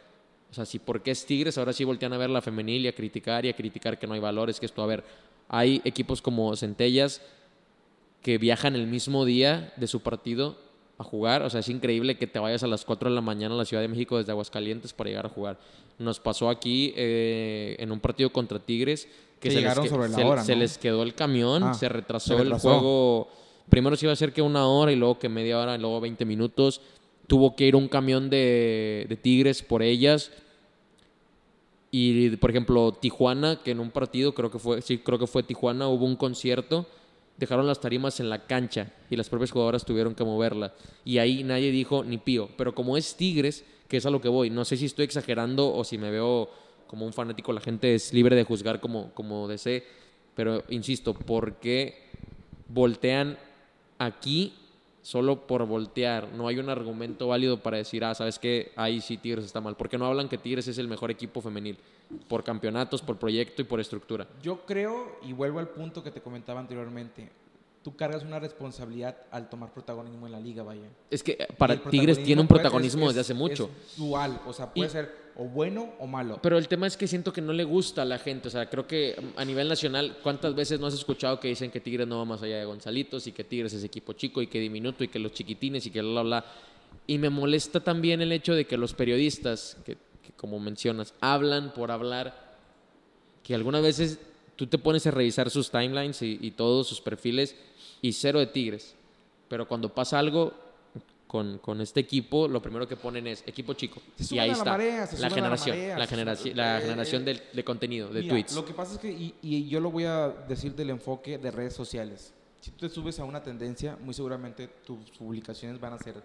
O 0.50 0.54
sea, 0.54 0.64
si 0.64 0.78
porque 0.78 1.10
es 1.10 1.26
Tigres, 1.26 1.58
ahora 1.58 1.72
sí 1.72 1.84
voltean 1.84 2.12
a 2.12 2.18
ver 2.18 2.30
la 2.30 2.40
femenil 2.40 2.84
y 2.84 2.88
a 2.88 2.94
criticar 2.94 3.44
y 3.44 3.48
a 3.48 3.56
criticar 3.56 3.98
que 3.98 4.06
no 4.06 4.14
hay 4.14 4.20
valores, 4.20 4.60
que 4.60 4.66
esto, 4.66 4.82
a 4.82 4.86
ver, 4.86 5.04
hay 5.48 5.82
equipos 5.84 6.22
como 6.22 6.54
Centellas 6.56 7.20
que 8.22 8.38
viajan 8.38 8.74
el 8.74 8.86
mismo 8.86 9.24
día 9.24 9.72
de 9.76 9.86
su 9.86 10.00
partido 10.00 10.56
a 10.98 11.04
jugar. 11.04 11.42
O 11.42 11.50
sea, 11.50 11.60
es 11.60 11.68
increíble 11.68 12.16
que 12.16 12.26
te 12.26 12.38
vayas 12.38 12.62
a 12.62 12.66
las 12.66 12.84
4 12.84 13.08
de 13.08 13.14
la 13.14 13.20
mañana 13.20 13.54
a 13.54 13.58
la 13.58 13.64
Ciudad 13.64 13.82
de 13.82 13.88
México 13.88 14.16
desde 14.18 14.32
Aguascalientes 14.32 14.92
para 14.92 15.10
llegar 15.10 15.26
a 15.26 15.28
jugar. 15.28 15.58
Nos 15.98 16.20
pasó 16.20 16.48
aquí 16.48 16.92
eh, 16.96 17.76
en 17.78 17.90
un 17.92 18.00
partido 18.00 18.30
contra 18.32 18.58
Tigres 18.58 19.08
que, 19.40 19.50
se, 19.50 19.56
les, 19.56 19.62
llegaron 19.62 19.84
que- 19.84 19.90
sobre 19.90 20.08
la 20.08 20.16
se- 20.16 20.24
hora, 20.24 20.44
se 20.44 20.52
¿no? 20.54 20.58
les 20.60 20.78
quedó 20.78 21.02
el 21.02 21.14
camión, 21.14 21.62
Ah, 21.62 21.74
se 21.74 21.88
retrasó 21.88 22.36
se 22.36 22.42
el 22.42 22.52
juego. 22.54 23.28
Primero 23.68 23.96
se 23.96 24.06
iba 24.06 24.10
a 24.10 24.14
hacer 24.14 24.32
que 24.32 24.42
una 24.42 24.66
hora 24.66 24.92
y 24.92 24.96
luego 24.96 25.18
que 25.18 25.28
media 25.28 25.58
hora 25.58 25.74
y 25.74 25.78
luego 25.78 26.00
20 26.00 26.24
minutos. 26.24 26.80
Tuvo 27.26 27.56
que 27.56 27.66
ir 27.66 27.74
un 27.76 27.88
camión 27.88 28.28
de, 28.28 29.06
de 29.08 29.16
Tigres 29.16 29.62
por 29.62 29.82
ellas. 29.82 30.30
Y, 31.90 32.30
por 32.36 32.50
ejemplo, 32.50 32.92
Tijuana, 32.92 33.60
que 33.62 33.70
en 33.70 33.78
un 33.80 33.90
partido, 33.90 34.34
creo 34.34 34.50
que 34.50 34.58
fue, 34.58 34.82
sí, 34.82 34.98
creo 34.98 35.18
que 35.18 35.26
fue 35.28 35.42
Tijuana, 35.44 35.86
hubo 35.88 36.04
un 36.04 36.16
concierto, 36.16 36.86
dejaron 37.36 37.66
las 37.66 37.80
tarimas 37.80 38.20
en 38.20 38.30
la 38.30 38.46
cancha 38.46 38.92
y 39.10 39.16
las 39.16 39.28
propias 39.28 39.50
jugadoras 39.50 39.84
tuvieron 39.84 40.14
que 40.14 40.24
moverla. 40.24 40.74
Y 41.04 41.18
ahí 41.18 41.42
nadie 41.42 41.70
dijo 41.70 42.04
ni 42.04 42.18
pío. 42.18 42.48
Pero 42.56 42.74
como 42.74 42.96
es 42.96 43.16
Tigres, 43.16 43.64
que 43.88 43.96
es 43.96 44.06
a 44.06 44.10
lo 44.10 44.20
que 44.20 44.28
voy, 44.28 44.50
no 44.50 44.64
sé 44.64 44.76
si 44.76 44.86
estoy 44.86 45.04
exagerando 45.04 45.72
o 45.74 45.84
si 45.84 45.98
me 45.98 46.10
veo 46.10 46.48
como 46.86 47.06
un 47.06 47.12
fanático, 47.12 47.52
la 47.52 47.60
gente 47.60 47.94
es 47.94 48.12
libre 48.12 48.36
de 48.36 48.44
juzgar 48.44 48.80
como, 48.80 49.12
como 49.14 49.48
desee. 49.48 49.84
Pero 50.34 50.64
insisto, 50.68 51.14
¿por 51.14 51.56
qué 51.56 52.02
voltean 52.68 53.38
aquí 53.98 54.52
solo 55.04 55.46
por 55.46 55.66
voltear? 55.66 56.32
No 56.32 56.48
hay 56.48 56.58
un 56.58 56.70
argumento 56.70 57.28
válido 57.28 57.58
para 57.62 57.76
decir, 57.76 58.02
ah, 58.04 58.14
sabes 58.14 58.38
que 58.38 58.72
ahí 58.74 59.00
sí 59.02 59.18
Tigres 59.18 59.44
está 59.44 59.60
mal. 59.60 59.76
¿Por 59.76 59.88
qué 59.90 59.98
no 59.98 60.06
hablan 60.06 60.28
que 60.30 60.38
Tigres 60.38 60.66
es 60.66 60.78
el 60.78 60.88
mejor 60.88 61.10
equipo 61.10 61.42
femenil? 61.42 61.76
Por 62.26 62.42
campeonatos, 62.42 63.02
por 63.02 63.18
proyecto 63.18 63.60
y 63.62 63.66
por 63.66 63.80
estructura. 63.80 64.26
Yo 64.42 64.64
creo, 64.64 65.18
y 65.22 65.32
vuelvo 65.34 65.58
al 65.58 65.68
punto 65.68 66.02
que 66.02 66.10
te 66.10 66.22
comentaba 66.22 66.58
anteriormente, 66.60 67.30
tú 67.82 67.94
cargas 67.94 68.22
una 68.24 68.38
responsabilidad 68.38 69.14
al 69.30 69.50
tomar 69.50 69.72
protagonismo 69.74 70.24
en 70.26 70.32
la 70.32 70.40
liga, 70.40 70.62
vaya. 70.62 70.88
Es 71.10 71.22
que 71.22 71.32
eh, 71.32 71.48
para 71.58 71.76
Tigres 71.76 72.22
tiene 72.22 72.40
un 72.40 72.48
protagonismo 72.48 73.02
es- 73.02 73.08
desde 73.08 73.20
hace 73.20 73.34
mucho. 73.34 73.68
Es 73.86 73.98
dual, 73.98 74.40
o 74.46 74.54
sea, 74.54 74.72
puede 74.72 74.88
Y- 74.88 74.92
ser 74.92 75.23
o 75.36 75.44
bueno 75.44 75.92
o 75.98 76.06
malo. 76.06 76.38
Pero 76.42 76.58
el 76.58 76.68
tema 76.68 76.86
es 76.86 76.96
que 76.96 77.08
siento 77.08 77.32
que 77.32 77.40
no 77.40 77.52
le 77.52 77.64
gusta 77.64 78.02
a 78.02 78.04
la 78.04 78.18
gente. 78.18 78.48
O 78.48 78.50
sea, 78.50 78.68
creo 78.70 78.86
que 78.86 79.16
a 79.36 79.44
nivel 79.44 79.68
nacional, 79.68 80.18
¿cuántas 80.22 80.54
veces 80.54 80.78
no 80.78 80.86
has 80.86 80.94
escuchado 80.94 81.40
que 81.40 81.48
dicen 81.48 81.70
que 81.70 81.80
Tigres 81.80 82.06
no 82.06 82.18
va 82.18 82.24
más 82.24 82.42
allá 82.42 82.58
de 82.58 82.64
Gonzalitos 82.64 83.26
y 83.26 83.32
que 83.32 83.44
Tigres 83.44 83.72
es 83.72 83.84
equipo 83.84 84.12
chico 84.12 84.42
y 84.42 84.46
que 84.46 84.60
diminuto 84.60 85.02
y 85.02 85.08
que 85.08 85.18
los 85.18 85.32
chiquitines 85.32 85.86
y 85.86 85.90
que 85.90 86.00
bla, 86.02 86.10
bla, 86.10 86.22
bla? 86.22 86.44
Y 87.06 87.18
me 87.18 87.30
molesta 87.30 87.80
también 87.80 88.22
el 88.22 88.32
hecho 88.32 88.54
de 88.54 88.66
que 88.66 88.76
los 88.76 88.94
periodistas, 88.94 89.76
que, 89.84 89.96
como 90.36 90.60
mencionas, 90.60 91.14
hablan 91.20 91.74
por 91.74 91.90
hablar, 91.90 92.56
que 93.42 93.54
algunas 93.54 93.82
veces 93.82 94.18
tú 94.56 94.68
te 94.68 94.78
pones 94.78 95.06
a 95.06 95.10
revisar 95.10 95.50
sus 95.50 95.70
timelines 95.70 96.22
y 96.22 96.50
todos 96.52 96.86
sus 96.86 97.00
perfiles 97.00 97.56
y 98.00 98.12
cero 98.12 98.38
de 98.38 98.46
Tigres. 98.46 98.94
Pero 99.48 99.66
cuando 99.66 99.88
pasa 99.88 100.18
algo 100.18 100.54
con, 101.34 101.58
con 101.58 101.80
este 101.80 101.98
equipo, 101.98 102.46
lo 102.46 102.62
primero 102.62 102.86
que 102.86 102.94
ponen 102.94 103.26
es 103.26 103.42
equipo 103.44 103.74
chico. 103.74 104.00
Se 104.16 104.36
y 104.36 104.38
ahí 104.38 104.50
a 104.50 104.52
la 104.52 104.58
está. 104.58 104.70
marea, 104.70 105.04
se 105.08 105.18
la 105.18 105.26
a 105.26 105.30
la 105.30 105.34
generación, 105.34 105.76
marea, 105.76 105.98
la 105.98 106.06
generación, 106.06 106.56
la 106.56 106.78
eh, 106.78 106.82
generación 106.82 107.24
de, 107.24 107.64
contenido, 107.64 108.08
de 108.10 108.20
Mira, 108.20 108.34
tweets. 108.34 108.54
Lo 108.54 108.64
que 108.64 108.72
pasa 108.72 108.92
es 108.94 109.00
que, 109.00 109.10
y, 109.10 109.34
y 109.42 109.68
yo 109.68 109.80
lo 109.80 109.90
voy 109.90 110.04
a 110.04 110.28
decir 110.28 110.76
del 110.76 110.90
enfoque 110.90 111.36
de 111.38 111.50
redes 111.50 111.74
sociales. 111.74 112.32
Si 112.60 112.70
tú 112.70 112.86
te 112.86 112.88
subes 112.88 113.18
a 113.18 113.24
una 113.24 113.42
tendencia, 113.42 113.98
muy 114.00 114.14
seguramente 114.14 114.68
tus 114.86 115.10
publicaciones 115.18 115.80
van 115.80 115.94
a 115.94 115.98
ser 115.98 116.22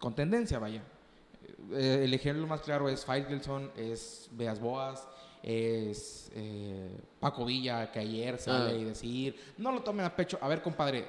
con 0.00 0.14
tendencia, 0.14 0.58
vaya. 0.58 0.82
Eh, 1.72 2.00
el 2.04 2.14
ejemplo 2.14 2.46
más 2.46 2.62
claro 2.62 2.88
es 2.88 3.04
Faitelson, 3.04 3.72
es 3.76 4.30
Beas 4.32 4.58
Boas, 4.58 5.06
es 5.42 6.30
eh, 6.34 6.96
Paco 7.20 7.44
Villa, 7.44 7.92
que 7.92 7.98
ayer 7.98 8.38
sale 8.38 8.72
Ah. 8.72 8.74
y 8.74 8.84
decir, 8.84 9.36
no 9.58 9.70
lo 9.70 9.82
tomen 9.82 10.06
a 10.06 10.16
pecho. 10.16 10.38
A 10.40 10.48
ver, 10.48 10.62
compadre, 10.62 11.06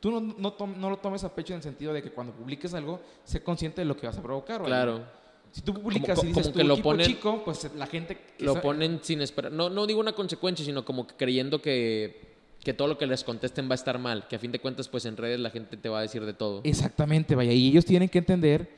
tú 0.00 0.10
no, 0.10 0.20
no, 0.20 0.52
tom- 0.54 0.74
no 0.78 0.90
lo 0.90 0.96
tomes 0.96 1.22
a 1.24 1.34
pecho 1.34 1.52
en 1.52 1.58
el 1.58 1.62
sentido 1.62 1.92
de 1.92 2.02
que 2.02 2.10
cuando 2.10 2.32
publiques 2.32 2.72
algo, 2.74 3.00
sé 3.24 3.42
consciente 3.42 3.82
de 3.82 3.84
lo 3.84 3.96
que 3.96 4.06
vas 4.06 4.18
a 4.18 4.22
provocar. 4.22 4.60
vaya. 4.62 4.68
Claro. 4.68 5.20
Si 5.52 5.62
tú 5.62 5.74
publicas 5.74 6.16
Como- 6.18 6.22
y 6.24 6.32
dices 6.32 6.42
como 6.44 6.52
tu 6.52 6.58
que 6.58 6.64
lo 6.64 6.74
equipo 6.74 6.88
ponen- 6.90 7.06
chico, 7.06 7.42
pues 7.44 7.70
la 7.74 7.86
gente... 7.86 8.16
que 8.38 8.44
Lo 8.44 8.60
ponen 8.60 9.00
sin 9.02 9.20
esperar. 9.20 9.50
No, 9.52 9.68
no 9.68 9.86
digo 9.86 9.98
una 10.00 10.12
consecuencia, 10.12 10.64
sino 10.64 10.84
como 10.84 11.06
que 11.08 11.14
creyendo 11.16 11.60
que, 11.60 12.36
que 12.62 12.72
todo 12.72 12.86
lo 12.88 12.96
que 12.96 13.06
les 13.06 13.24
contesten 13.24 13.66
va 13.68 13.72
a 13.72 13.74
estar 13.74 13.98
mal. 13.98 14.28
Que 14.28 14.36
a 14.36 14.38
fin 14.38 14.52
de 14.52 14.60
cuentas, 14.60 14.88
pues 14.88 15.04
en 15.06 15.16
redes 15.16 15.40
la 15.40 15.50
gente 15.50 15.76
te 15.76 15.88
va 15.88 15.98
a 15.98 16.02
decir 16.02 16.24
de 16.24 16.34
todo. 16.34 16.60
Exactamente, 16.64 17.34
vaya. 17.34 17.52
Y 17.52 17.68
ellos 17.68 17.84
tienen 17.84 18.08
que 18.08 18.18
entender 18.18 18.70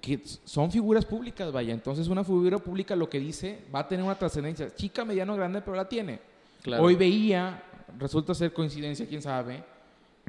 que 0.00 0.20
son 0.44 0.72
figuras 0.72 1.04
públicas, 1.04 1.52
vaya. 1.52 1.72
Entonces 1.72 2.08
una 2.08 2.24
figura 2.24 2.58
pública 2.58 2.96
lo 2.96 3.08
que 3.08 3.20
dice 3.20 3.60
va 3.72 3.78
a 3.80 3.86
tener 3.88 4.04
una 4.04 4.18
trascendencia. 4.18 4.74
Chica, 4.74 5.04
mediano, 5.04 5.36
grande, 5.36 5.60
pero 5.62 5.76
la 5.76 5.88
tiene. 5.88 6.18
Claro. 6.62 6.82
Hoy 6.82 6.96
veía, 6.96 7.62
resulta 7.96 8.34
ser 8.34 8.52
coincidencia, 8.52 9.06
quién 9.06 9.22
sabe, 9.22 9.62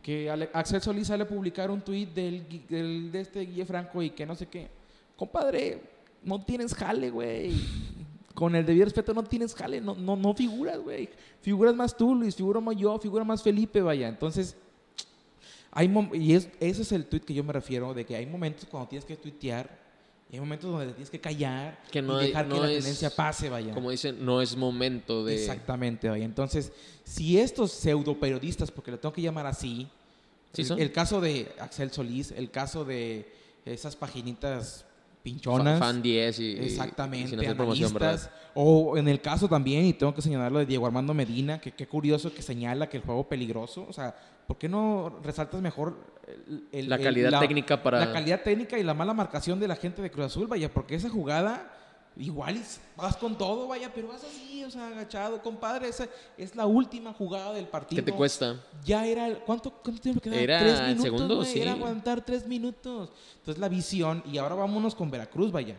que 0.01 0.29
Axel 0.53 0.81
Solís 0.81 1.07
sale 1.07 1.23
a 1.23 1.27
publicar 1.27 1.69
un 1.69 1.81
tuit 1.81 2.13
del, 2.13 2.45
del- 2.67 3.11
de 3.11 3.21
este 3.21 3.41
Guille 3.41 3.65
Franco 3.65 4.01
y 4.01 4.09
que 4.11 4.25
no 4.25 4.35
sé 4.35 4.47
qué. 4.47 4.67
Compadre, 5.15 5.81
no 6.23 6.43
tienes 6.43 6.73
jale, 6.73 7.09
güey. 7.09 7.53
con 8.33 8.55
el 8.55 8.65
debido 8.65 8.85
respeto 8.85 9.13
no 9.13 9.23
tienes 9.23 9.53
jale, 9.53 9.81
no, 9.81 9.95
no, 9.95 10.15
no 10.15 10.33
figuras, 10.33 10.79
güey. 10.79 11.09
Figuras 11.41 11.75
más 11.75 11.95
tú, 11.97 12.15
Luis, 12.15 12.35
figura 12.35 12.59
más 12.61 12.75
yo, 12.77 12.97
figura 12.99 13.23
más 13.25 13.43
Felipe, 13.43 13.81
vaya. 13.81 14.07
Entonces, 14.07 14.55
hay 15.71 15.93
y 16.13 16.33
es, 16.33 16.49
ese 16.59 16.81
es 16.83 16.91
el 16.93 17.05
tweet 17.05 17.21
que 17.21 17.33
yo 17.33 17.43
me 17.43 17.51
refiero, 17.53 17.93
de 17.93 18.05
que 18.05 18.15
hay 18.15 18.25
momentos 18.25 18.65
cuando 18.65 18.87
tienes 18.87 19.05
que 19.05 19.17
tuitear, 19.17 19.69
y 20.31 20.35
hay 20.35 20.39
momentos 20.39 20.69
donde 20.71 20.87
te 20.87 20.93
tienes 20.93 21.09
que 21.09 21.19
callar 21.19 21.79
Que 21.91 22.01
no 22.01 22.17
y 22.19 22.25
hay- 22.25 22.27
dejar 22.27 22.47
no 22.47 22.55
que 22.55 22.61
la 22.61 22.67
es- 22.71 22.77
tendencia 22.77 23.09
pase, 23.09 23.49
vaya. 23.49 23.73
Como 23.73 23.89
dicen, 23.91 24.23
no 24.23 24.41
es 24.41 24.55
momento 24.55 25.25
de... 25.25 25.35
Exactamente, 25.35 26.07
vaya. 26.09 26.23
Entonces, 26.25 26.71
si 27.03 27.39
estos 27.39 27.71
pseudo 27.71 28.19
periodistas, 28.19 28.69
porque 28.71 28.91
lo 28.91 28.99
tengo 28.99 29.13
que 29.13 29.21
llamar 29.21 29.45
así, 29.47 29.87
Sí 30.53 30.63
el, 30.77 30.91
caso 30.91 31.21
de 31.21 31.51
Axel 31.59 31.91
Solís, 31.91 32.31
el 32.31 32.49
caso 32.49 32.83
de 32.83 33.31
esas 33.65 33.95
paginitas 33.95 34.83
pinchonas, 35.21 35.77
Fa- 35.79 35.85
Fan 35.85 36.01
10 36.01 36.39
y, 36.39 36.43
y- 36.43 36.47
y 36.53 36.65
exactamente, 36.65 37.29
sin 37.29 37.39
o 38.55 38.97
en 38.97 39.07
el 39.07 39.21
caso 39.21 39.47
también, 39.47 39.85
y 39.85 39.93
tengo 39.93 40.13
que 40.15 40.21
señalarlo 40.23 40.57
de 40.59 40.65
Diego 40.65 40.85
Armando 40.87 41.13
Medina, 41.13 41.59
que 41.61 41.71
qué 41.71 41.87
curioso 41.87 42.33
que 42.33 42.41
señala 42.41 42.89
que 42.89 42.97
el 42.97 43.03
juego 43.03 43.27
peligroso, 43.27 43.85
o 43.87 43.93
sea, 43.93 44.15
¿por 44.47 44.57
qué 44.57 44.67
no 44.67 45.19
resaltas 45.23 45.61
mejor 45.61 45.95
el- 46.47 46.67
el- 46.71 46.89
La 46.89 46.97
calidad 46.99 47.39
técnica 47.39 47.81
para- 47.81 47.99
La 48.05 48.11
calidad 48.13 48.41
técnica 48.43 48.77
y 48.77 48.83
la 48.83 48.93
mala 48.93 49.13
marcación 49.13 49.59
de 49.59 49.67
la 49.67 49.75
gente 49.75 50.01
de 50.01 50.11
Cruz 50.11 50.27
Azul, 50.27 50.47
vaya, 50.47 50.71
porque 50.73 50.95
esa 50.95 51.09
jugada... 51.09 51.75
Igual 52.17 52.61
vas 52.97 53.15
con 53.15 53.37
todo, 53.37 53.67
vaya, 53.67 53.93
pero 53.95 54.09
vas 54.09 54.21
así, 54.25 54.61
o 54.65 54.69
sea, 54.69 54.87
agachado, 54.87 55.41
compadre. 55.41 55.87
Esa 55.87 56.07
es 56.37 56.53
la 56.53 56.65
última 56.65 57.13
jugada 57.13 57.53
del 57.53 57.67
partido. 57.67 58.03
¿Qué 58.03 58.11
te 58.11 58.17
cuesta? 58.17 58.59
Ya 58.83 59.05
era, 59.05 59.27
el- 59.27 59.37
¿cuánto, 59.37 59.71
cuánto 59.71 60.01
tiempo 60.01 60.19
quedaba? 60.19 60.41
Era 60.41 60.59
tres 60.59 60.79
el 60.79 60.85
minutos, 60.87 61.03
segundo, 61.03 61.35
güey, 61.37 61.47
sí. 61.47 61.61
Era 61.61 61.71
aguantar 61.73 62.25
tres 62.25 62.45
minutos. 62.45 63.11
Entonces 63.37 63.61
la 63.61 63.69
visión, 63.69 64.21
y 64.29 64.37
ahora 64.37 64.55
vámonos 64.55 64.95
con 64.95 65.09
Veracruz, 65.09 65.49
vaya. 65.51 65.77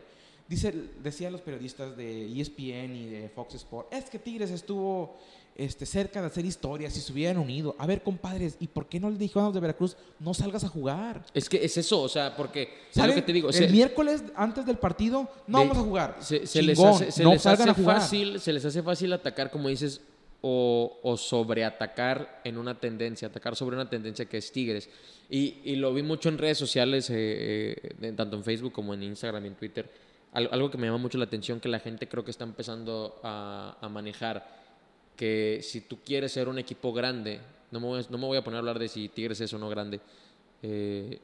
Dice, 0.50 0.74
decían 1.00 1.30
los 1.32 1.42
periodistas 1.42 1.96
de 1.96 2.26
ESPN 2.40 2.96
y 2.96 3.04
de 3.08 3.28
Fox 3.32 3.54
Sports, 3.54 3.88
es 3.96 4.10
que 4.10 4.18
Tigres 4.18 4.50
estuvo 4.50 5.16
este, 5.54 5.86
cerca 5.86 6.20
de 6.20 6.26
hacer 6.26 6.44
historias 6.44 6.96
y 6.96 7.00
se 7.00 7.12
hubieran 7.12 7.38
unido. 7.38 7.76
A 7.78 7.86
ver, 7.86 8.02
compadres, 8.02 8.56
¿y 8.58 8.66
por 8.66 8.86
qué 8.88 8.98
no 8.98 9.10
le 9.10 9.16
dijeron 9.16 9.44
a 9.44 9.46
los 9.46 9.54
de 9.54 9.60
Veracruz, 9.60 9.96
no 10.18 10.34
salgas 10.34 10.64
a 10.64 10.68
jugar? 10.68 11.24
Es 11.34 11.48
que 11.48 11.64
es 11.64 11.76
eso, 11.76 12.02
o 12.02 12.08
sea, 12.08 12.34
porque... 12.36 12.68
Es 12.92 13.06
lo 13.06 13.14
que 13.14 13.22
te 13.22 13.32
digo. 13.32 13.48
el 13.50 13.70
miércoles 13.70 14.24
antes 14.34 14.66
del 14.66 14.76
partido, 14.78 15.28
no 15.46 15.60
de- 15.60 15.64
vamos 15.68 15.78
a 15.78 15.86
jugar. 15.86 16.16
Se, 16.18 16.44
se 16.48 16.62
les 16.62 16.80
hace, 16.80 17.12
se 17.12 17.22
no 17.22 17.30
les 17.34 17.42
salgan 17.42 17.68
hace 17.68 17.80
a 17.80 17.82
jugar. 17.84 18.00
fácil, 18.00 18.40
se 18.40 18.52
les 18.52 18.64
hace 18.64 18.82
fácil 18.82 19.12
atacar, 19.12 19.52
como 19.52 19.68
dices, 19.68 20.00
o, 20.40 20.98
o 21.04 21.16
sobreatacar 21.16 22.40
en 22.44 22.58
una 22.58 22.80
tendencia, 22.80 23.28
atacar 23.28 23.54
sobre 23.54 23.76
una 23.76 23.88
tendencia 23.88 24.24
que 24.24 24.38
es 24.38 24.50
Tigres. 24.50 24.88
Y, 25.28 25.58
y 25.64 25.76
lo 25.76 25.94
vi 25.94 26.02
mucho 26.02 26.28
en 26.28 26.38
redes 26.38 26.58
sociales, 26.58 27.08
eh, 27.10 27.76
eh, 28.00 28.12
tanto 28.16 28.36
en 28.36 28.42
Facebook 28.42 28.72
como 28.72 28.94
en 28.94 29.02
Instagram 29.04 29.44
y 29.44 29.48
en 29.48 29.54
Twitter. 29.54 30.09
Al- 30.32 30.48
algo 30.52 30.70
que 30.70 30.78
me 30.78 30.86
llama 30.86 30.98
mucho 30.98 31.18
la 31.18 31.24
atención, 31.24 31.60
que 31.60 31.68
la 31.68 31.80
gente 31.80 32.08
creo 32.08 32.24
que 32.24 32.30
está 32.30 32.44
empezando 32.44 33.20
a, 33.22 33.88
manejar, 33.90 34.46
que 35.16 35.60
si 35.62 35.80
tú 35.80 35.98
quieres 36.04 36.32
ser 36.32 36.48
un 36.48 36.58
equipo 36.58 36.92
grande, 36.92 37.40
no 37.70 37.80
me 37.80 37.86
voy, 37.86 38.00
a- 38.00 38.06
no 38.10 38.18
me 38.18 38.26
voy 38.26 38.36
a 38.38 38.44
poner 38.44 38.56
a 38.56 38.58
hablar 38.60 38.78
de 38.78 38.88
si 38.88 39.08
Tigres 39.08 39.40
es 39.40 39.52
o 39.52 39.58
no 39.58 39.68
grande, 39.68 40.00
eh, 40.62 41.18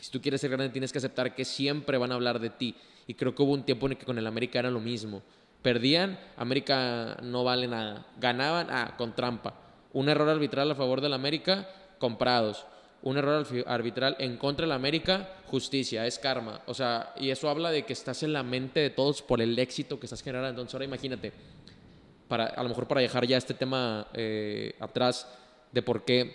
si 0.00 0.10
tú 0.10 0.20
quieres 0.20 0.40
ser 0.40 0.50
grande 0.50 0.70
tienes 0.70 0.92
que 0.92 0.98
aceptar 0.98 1.34
que 1.34 1.44
siempre 1.44 1.98
van 1.98 2.12
a 2.12 2.14
hablar 2.14 2.38
de 2.40 2.50
ti. 2.50 2.74
Y 3.06 3.14
creo 3.14 3.34
que 3.34 3.42
hubo 3.42 3.52
un 3.52 3.64
tiempo 3.64 3.86
en 3.86 3.92
el 3.92 3.98
que 3.98 4.04
con 4.04 4.18
el 4.18 4.26
América 4.26 4.58
era 4.58 4.70
lo 4.70 4.80
mismo. 4.80 5.22
Perdían, 5.62 6.18
América 6.36 7.16
no 7.22 7.42
vale 7.42 7.66
nada. 7.66 8.06
Ganaban, 8.20 8.68
ah, 8.70 8.94
con 8.96 9.14
trampa. 9.16 9.54
Un 9.92 10.08
error 10.08 10.28
arbitral 10.28 10.70
a 10.70 10.74
favor 10.74 11.00
del 11.00 11.14
América, 11.14 11.68
comprados. 11.98 12.64
Un 13.02 13.16
error 13.16 13.46
arbitral 13.66 14.16
en 14.18 14.36
contra 14.36 14.66
del 14.66 14.72
América, 14.72 15.36
justicia, 15.46 16.06
es 16.06 16.18
karma. 16.18 16.60
O 16.66 16.74
sea, 16.74 17.14
y 17.16 17.30
eso 17.30 17.48
habla 17.48 17.70
de 17.70 17.84
que 17.84 17.92
estás 17.92 18.22
en 18.22 18.32
la 18.32 18.42
mente 18.42 18.80
de 18.80 18.90
todos 18.90 19.22
por 19.22 19.40
el 19.40 19.58
éxito 19.58 20.00
que 20.00 20.06
estás 20.06 20.22
generando. 20.22 20.60
Entonces 20.60 20.74
ahora 20.74 20.84
imagínate, 20.84 21.32
para, 22.26 22.46
a 22.46 22.62
lo 22.62 22.68
mejor 22.68 22.88
para 22.88 23.00
dejar 23.00 23.26
ya 23.26 23.36
este 23.36 23.54
tema 23.54 24.08
eh, 24.14 24.74
atrás 24.80 25.28
de 25.72 25.82
por 25.82 26.04
qué 26.04 26.34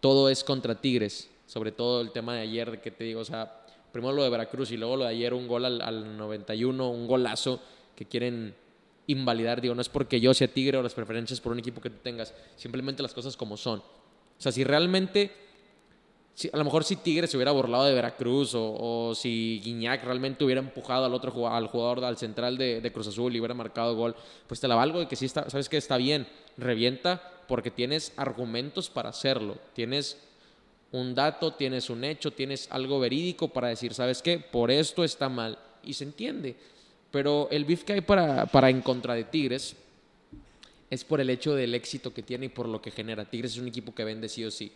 todo 0.00 0.28
es 0.28 0.44
contra 0.44 0.80
Tigres, 0.80 1.30
sobre 1.46 1.72
todo 1.72 2.00
el 2.00 2.12
tema 2.12 2.34
de 2.34 2.42
ayer, 2.42 2.72
de 2.72 2.80
que 2.80 2.90
te 2.90 3.04
digo, 3.04 3.20
o 3.20 3.24
sea, 3.24 3.64
primero 3.92 4.12
lo 4.12 4.24
de 4.24 4.30
Veracruz 4.30 4.70
y 4.72 4.76
luego 4.76 4.96
lo 4.96 5.04
de 5.04 5.10
ayer, 5.10 5.32
un 5.32 5.46
gol 5.46 5.64
al, 5.64 5.80
al 5.80 6.16
91, 6.16 6.90
un 6.90 7.06
golazo 7.06 7.60
que 7.94 8.04
quieren 8.04 8.54
invalidar, 9.06 9.60
digo, 9.60 9.74
no 9.74 9.80
es 9.80 9.88
porque 9.88 10.20
yo 10.20 10.34
sea 10.34 10.48
Tigre 10.48 10.78
o 10.78 10.82
las 10.82 10.94
preferencias 10.94 11.40
por 11.40 11.52
un 11.52 11.58
equipo 11.58 11.80
que 11.80 11.90
tú 11.90 11.98
tengas, 12.02 12.34
simplemente 12.56 13.02
las 13.02 13.14
cosas 13.14 13.36
como 13.36 13.56
son. 13.56 13.80
O 13.80 14.40
sea, 14.40 14.52
si 14.52 14.64
realmente, 14.64 15.30
si- 16.34 16.50
a 16.52 16.56
lo 16.56 16.64
mejor 16.64 16.84
si 16.84 16.96
Tigres 16.96 17.30
se 17.30 17.36
hubiera 17.36 17.52
burlado 17.52 17.84
de 17.84 17.94
Veracruz 17.94 18.52
o, 18.54 19.14
si 19.14 19.60
Guiñac 19.64 20.04
realmente 20.04 20.44
hubiera 20.44 20.60
empujado 20.60 21.04
al 21.04 21.14
otro 21.14 21.30
jugador, 21.30 21.58
al 21.58 21.68
jugador, 21.68 22.04
al 22.04 22.16
central 22.18 22.58
de, 22.58 22.80
de 22.80 22.92
Cruz 22.92 23.06
Azul 23.08 23.34
y 23.34 23.38
hubiera 23.40 23.54
marcado 23.54 23.94
gol, 23.96 24.14
pues 24.46 24.60
te 24.60 24.68
la 24.68 24.74
valgo 24.74 24.98
de 25.00 25.08
que 25.08 25.16
sí 25.16 25.26
está, 25.26 25.48
sabes 25.48 25.68
que 25.68 25.76
está 25.76 25.96
bien, 25.96 26.26
revienta 26.56 27.30
porque 27.46 27.70
tienes 27.70 28.12
argumentos 28.16 28.90
para 28.90 29.10
hacerlo, 29.10 29.56
tienes 29.74 30.18
un 30.92 31.14
dato, 31.14 31.54
tienes 31.54 31.90
un 31.90 32.04
hecho, 32.04 32.30
tienes 32.30 32.68
algo 32.70 33.00
verídico 33.00 33.48
para 33.48 33.68
decir, 33.68 33.94
¿sabes 33.94 34.22
qué? 34.22 34.38
Por 34.38 34.70
esto 34.70 35.02
está 35.04 35.28
mal. 35.28 35.58
Y 35.82 35.94
se 35.94 36.04
entiende. 36.04 36.54
Pero 37.10 37.48
el 37.50 37.64
beef 37.64 37.82
que 37.84 37.94
hay 37.94 38.00
para, 38.00 38.46
para 38.46 38.70
en 38.70 38.80
contra 38.80 39.14
de 39.14 39.24
Tigres 39.24 39.74
es 40.88 41.04
por 41.04 41.20
el 41.20 41.30
hecho 41.30 41.54
del 41.54 41.74
éxito 41.74 42.14
que 42.14 42.22
tiene 42.22 42.46
y 42.46 42.48
por 42.48 42.68
lo 42.68 42.80
que 42.80 42.90
genera. 42.92 43.24
Tigres 43.24 43.52
es 43.52 43.58
un 43.58 43.66
equipo 43.68 43.92
que 43.94 44.04
vende 44.04 44.28
sí 44.28 44.44
o 44.44 44.50
sí. 44.50 44.72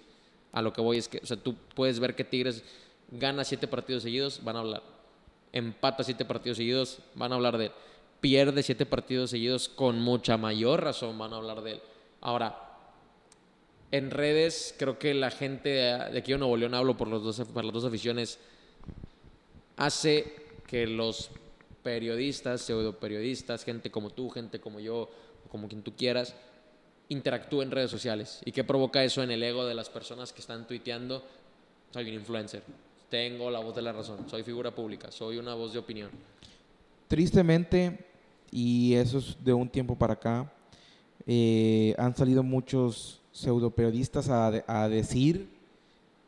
A 0.52 0.62
lo 0.62 0.73
que 0.73 0.81
voy 0.81 0.99
es 0.99 1.09
que, 1.09 1.19
o 1.19 1.26
sea, 1.26 1.37
tú 1.37 1.55
puedes 1.75 2.00
ver 2.00 2.14
que 2.14 2.25
Tigres 2.25 2.64
gana 3.11 3.45
siete 3.45 3.67
partidos 3.67 4.02
seguidos, 4.02 4.43
van 4.45 4.57
a 4.57 4.61
hablar. 4.61 4.83
Empata 5.52 6.05
siete 6.05 6.25
partidos 6.25 6.59
seguidos, 6.59 7.00
van 7.14 7.33
a 7.33 7.37
hablar 7.37 7.59
de 7.59 7.67
él. 7.67 7.73
Pierde 8.21 8.62
siete 8.62 8.87
partidos 8.87 9.31
seguidos, 9.31 9.69
con 9.69 10.00
mucha 10.00 10.37
mayor 10.37 10.83
razón 10.83 11.17
van 11.19 11.33
a 11.33 11.37
hablar 11.37 11.62
de 11.62 11.73
él. 11.73 11.83
Ahora, 12.21 12.69
en 13.90 14.11
redes, 14.11 14.75
creo 14.78 14.99
que 14.99 15.14
la 15.14 15.31
gente 15.31 15.69
de 15.71 16.19
aquí 16.19 16.33
de 16.33 16.38
Nuevo 16.38 16.57
León, 16.57 16.75
hablo 16.75 16.97
por, 16.97 17.09
los 17.09 17.23
dos, 17.23 17.49
por 17.49 17.64
las 17.64 17.73
dos 17.73 17.85
aficiones, 17.85 18.38
hace 19.76 20.35
que 20.67 20.87
los 20.87 21.31
periodistas, 21.83 22.61
pseudo 22.61 22.99
periodistas, 22.99 23.64
gente 23.64 23.90
como 23.90 24.11
tú, 24.11 24.28
gente 24.28 24.61
como 24.61 24.81
yo, 24.81 25.09
como 25.50 25.69
quien 25.69 25.83
tú 25.83 25.95
quieras, 25.97 26.35
interactúen 27.09 27.69
en 27.69 27.73
redes 27.73 27.91
sociales. 27.91 28.41
¿Y 28.45 28.53
qué 28.53 28.65
provoca 28.65 29.03
eso 29.03 29.23
en 29.23 29.31
el 29.31 29.43
ego 29.43 29.67
de 29.67 29.75
las 29.75 29.88
personas 29.88 30.33
que 30.33 30.41
están 30.41 30.67
tuiteando? 30.67 31.25
Soy 31.93 32.09
un 32.09 32.15
influencer, 32.15 32.62
tengo 33.09 33.50
la 33.50 33.61
voz 33.61 33.75
de 33.75 33.83
la 33.83 33.93
razón, 33.93 34.29
soy 34.29 34.43
figura 34.43 34.75
pública, 34.75 35.11
soy 35.11 35.38
una 35.38 35.55
voz 35.55 35.73
de 35.73 35.79
opinión. 35.79 36.11
Tristemente, 37.09 38.07
y 38.50 38.95
eso 38.95 39.19
es 39.19 39.37
de 39.43 39.55
un 39.55 39.69
tiempo 39.69 39.97
para 39.97 40.15
acá, 40.15 40.53
eh, 41.27 41.95
han 41.99 42.15
salido 42.15 42.43
muchos 42.43 43.21
pseudo 43.33 43.71
periodistas 43.71 44.29
a, 44.29 44.49
a 44.67 44.88
decir 44.88 45.49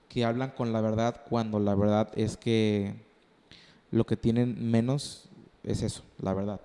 que 0.09 0.25
hablan 0.25 0.51
con 0.51 0.73
la 0.73 0.81
verdad 0.81 1.23
cuando 1.29 1.61
la 1.61 1.75
verdad 1.75 2.11
es 2.17 2.37
que 2.37 2.95
lo 3.91 4.05
que 4.05 4.17
tienen 4.17 4.71
menos 4.71 5.29
es 5.63 5.83
eso, 5.83 6.03
la 6.21 6.35
verdad. 6.35 6.61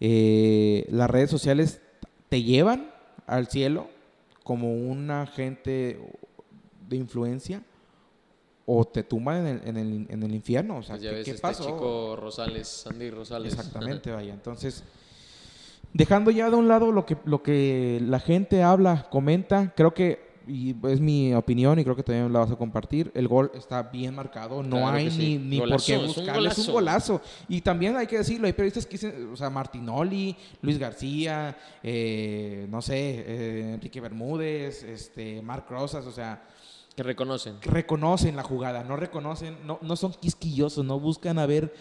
Eh, 0.00 0.86
las 0.90 1.10
redes 1.10 1.30
sociales 1.30 1.80
te 2.28 2.42
llevan 2.42 2.90
al 3.26 3.46
cielo 3.48 3.88
como 4.44 4.72
un 4.72 5.10
agente 5.10 6.00
de 6.88 6.96
influencia 6.96 7.62
o 8.66 8.84
te 8.84 9.02
tumban 9.02 9.46
en 9.46 9.46
el, 9.46 9.68
en 9.68 9.76
el, 9.76 10.06
en 10.10 10.22
el 10.22 10.34
infierno. 10.34 10.78
O 10.78 10.82
sea, 10.82 10.94
Pues 10.94 11.02
ya 11.02 11.10
¿qué, 11.10 11.16
ves 11.16 11.24
qué 11.24 11.30
este 11.32 11.42
pasó? 11.42 11.64
chico 11.64 12.16
Rosales, 12.16 12.68
Sandy 12.68 13.10
Rosales. 13.10 13.54
Exactamente, 13.54 14.10
vaya. 14.12 14.32
Entonces, 14.32 14.84
dejando 15.92 16.30
ya 16.30 16.50
de 16.50 16.56
un 16.56 16.68
lado 16.68 16.92
lo 16.92 17.04
que, 17.06 17.16
lo 17.24 17.42
que 17.42 18.00
la 18.02 18.20
gente 18.20 18.62
habla, 18.62 19.08
comenta, 19.10 19.72
creo 19.74 19.92
que, 19.92 20.29
y 20.50 20.76
es 20.88 21.00
mi 21.00 21.32
opinión 21.32 21.78
y 21.78 21.84
creo 21.84 21.94
que 21.94 22.02
también 22.02 22.32
la 22.32 22.40
vas 22.40 22.50
a 22.50 22.56
compartir, 22.56 23.12
el 23.14 23.28
gol 23.28 23.52
está 23.54 23.84
bien 23.84 24.14
marcado, 24.14 24.62
no 24.62 24.78
Claro 24.78 24.96
hay 24.96 25.10
sí. 25.10 25.38
ni, 25.38 25.58
ni 25.58 25.58
por 25.58 25.82
qué 25.82 25.96
buscarle, 25.96 26.48
es 26.48 26.58
un 26.58 26.66
golazo. 26.66 26.72
golazo. 26.72 27.22
Y 27.48 27.60
también 27.60 27.96
hay 27.96 28.06
que 28.06 28.18
decirlo, 28.18 28.46
hay 28.46 28.52
periodistas 28.52 28.84
que 28.86 28.92
dicen, 28.92 29.30
o 29.32 29.36
sea, 29.36 29.48
Martinoli, 29.48 30.36
Luis 30.60 30.78
García, 30.78 31.56
eh, 31.82 32.66
no 32.68 32.82
sé, 32.82 33.24
eh, 33.26 33.74
Enrique 33.74 34.00
Bermúdez, 34.00 34.82
este, 34.82 35.40
Marc 35.42 35.70
Rosas, 35.70 36.04
o 36.06 36.12
sea, 36.12 36.42
Que 36.96 37.02
reconocen. 37.04 37.56
reconocen 37.62 38.36
la 38.36 38.42
jugada, 38.42 38.82
no 38.84 38.96
reconocen, 38.96 39.56
no, 39.66 39.78
no 39.80 39.96
son 39.96 40.12
quisquillosos, 40.12 40.84
no 40.84 40.98
buscan 41.00 41.38
a 41.38 41.46
ver, 41.46 41.72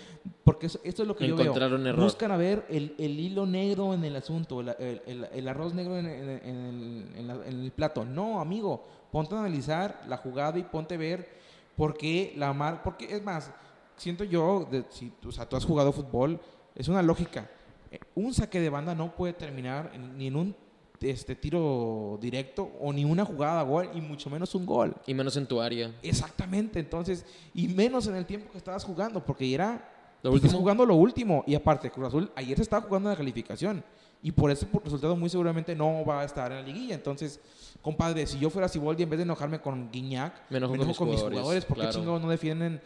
porque 0.44 0.68
eso- 0.68 0.80
esto 0.84 1.02
es 1.02 1.08
lo 1.08 1.16
que 1.16 1.28
yo 1.28 1.36
veo. 1.36 1.52
un 1.76 1.88
error. 1.88 2.04
Buscan 2.04 2.32
a 2.32 2.38
ver 2.38 2.66
el, 2.70 2.96
el 2.98 3.20
hilo 3.20 3.46
negro 3.46 3.94
en 3.94 4.06
el 4.06 4.16
asunto, 4.16 4.62
el, 4.62 4.70
el- 4.80 5.02
el- 5.08 5.28
el 5.34 5.48
arroz 5.48 5.74
negro 5.74 5.98
en, 5.98 6.06
en- 6.06 6.30
en 6.30 6.56
el, 6.66 7.18
en 7.18 7.28
la- 7.28 7.46
en 7.48 7.60
el 7.64 7.72
plato. 7.72 8.06
No, 8.06 8.40
amigo, 8.40 8.86
ponte 9.12 9.36
a 9.36 9.40
analizar 9.40 10.04
la 10.08 10.18
jugada 10.18 10.58
y 10.60 10.64
ponte 10.64 10.96
a 10.96 10.98
ver 11.00 11.28
por 11.76 11.98
qué 11.98 12.34
la 12.38 12.54
mar, 12.54 12.82
porque 12.84 13.14
es 13.14 13.24
más, 13.24 13.52
siento 13.98 14.24
yo, 14.24 14.68
de- 14.72 14.86
si, 14.90 15.12
o 15.26 15.32
sea, 15.32 15.48
tú 15.50 15.56
has 15.58 15.66
jugado 15.66 15.92
fútbol, 15.92 16.40
es 16.76 16.88
una 16.88 17.02
lógica. 17.02 17.50
Eh, 17.92 18.00
Un 18.16 18.34
saque 18.34 18.60
de 18.62 18.70
banda 18.70 18.94
no 18.96 19.16
puede 19.16 19.34
terminar 19.34 19.92
ni 20.16 20.28
en 20.28 20.36
un 20.36 20.56
este 21.02 21.36
tiro 21.36 22.18
directo 22.22 22.72
o 22.80 22.92
ni 22.92 23.06
una 23.06 23.24
jugada 23.26 23.62
a 23.62 23.64
gol 23.64 23.90
y 23.94 24.02
mucho 24.02 24.30
menos 24.30 24.54
un 24.56 24.66
gol. 24.66 24.96
Y 25.08 25.14
menos 25.14 25.38
en 25.38 25.46
tu 25.48 25.62
área. 25.62 25.94
Exactamente, 26.02 26.80
entonces, 26.80 27.26
y 27.54 27.68
menos 27.68 28.08
en 28.08 28.16
el 28.16 28.26
tiempo 28.26 28.52
que 28.52 28.58
estabas 28.58 28.84
jugando, 28.84 29.24
porque 29.24 29.54
era 29.54 29.90
Lo 30.22 30.32
último. 30.32 30.58
jugando 30.58 30.86
lo 30.86 30.96
último. 30.96 31.44
Y 31.48 31.56
aparte, 31.56 31.90
Cruz 31.90 32.08
Azul 32.08 32.32
ayer 32.36 32.58
se 32.58 32.64
estaba 32.64 32.86
jugando 32.86 33.10
la 33.10 33.16
calificación. 33.16 33.84
Y 34.22 34.34
por 34.34 34.52
ese 34.52 34.68
resultado 34.84 35.16
muy 35.16 35.30
seguramente 35.30 35.74
no 35.74 36.04
va 36.04 36.20
a 36.20 36.26
estar 36.26 36.52
en 36.52 36.58
la 36.58 36.64
liguilla. 36.64 36.94
Entonces, 36.96 37.40
compadre, 37.82 38.28
si 38.28 38.38
yo 38.38 38.50
fuera 38.50 38.68
Siboldi, 38.68 39.04
en 39.04 39.10
vez 39.10 39.18
de 39.18 39.24
enojarme 39.24 39.62
con 39.62 39.90
Guiñac, 39.90 40.34
Me 40.50 40.58
enojo 40.58 40.76
con 40.76 40.88
mis 40.88 40.98
jugadores, 40.98 41.40
jugadores. 41.40 41.66
¿Por 41.66 41.78
qué 41.78 41.82
claro. 41.84 41.96
chingados 41.98 42.22
no 42.22 42.30
defienden 42.30 42.82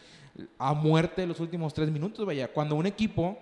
a 0.58 0.72
muerte 0.74 1.26
los 1.26 1.40
últimos 1.40 1.74
tres 1.74 1.90
minutos? 1.90 2.24
Vaya, 2.24 2.52
cuando 2.52 2.76
un 2.76 2.86
equipo 2.86 3.36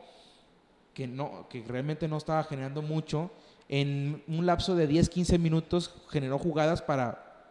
que, 0.94 1.06
no, 1.06 1.46
que 1.50 1.62
realmente 1.68 2.08
no 2.08 2.16
estaba 2.16 2.42
generando 2.44 2.80
mucho, 2.80 3.30
en 3.74 4.22
un 4.28 4.44
lapso 4.44 4.74
de 4.76 4.86
10, 4.86 5.08
15 5.08 5.38
minutos 5.38 5.94
generó 6.10 6.38
jugadas 6.38 6.82
para... 6.82 7.48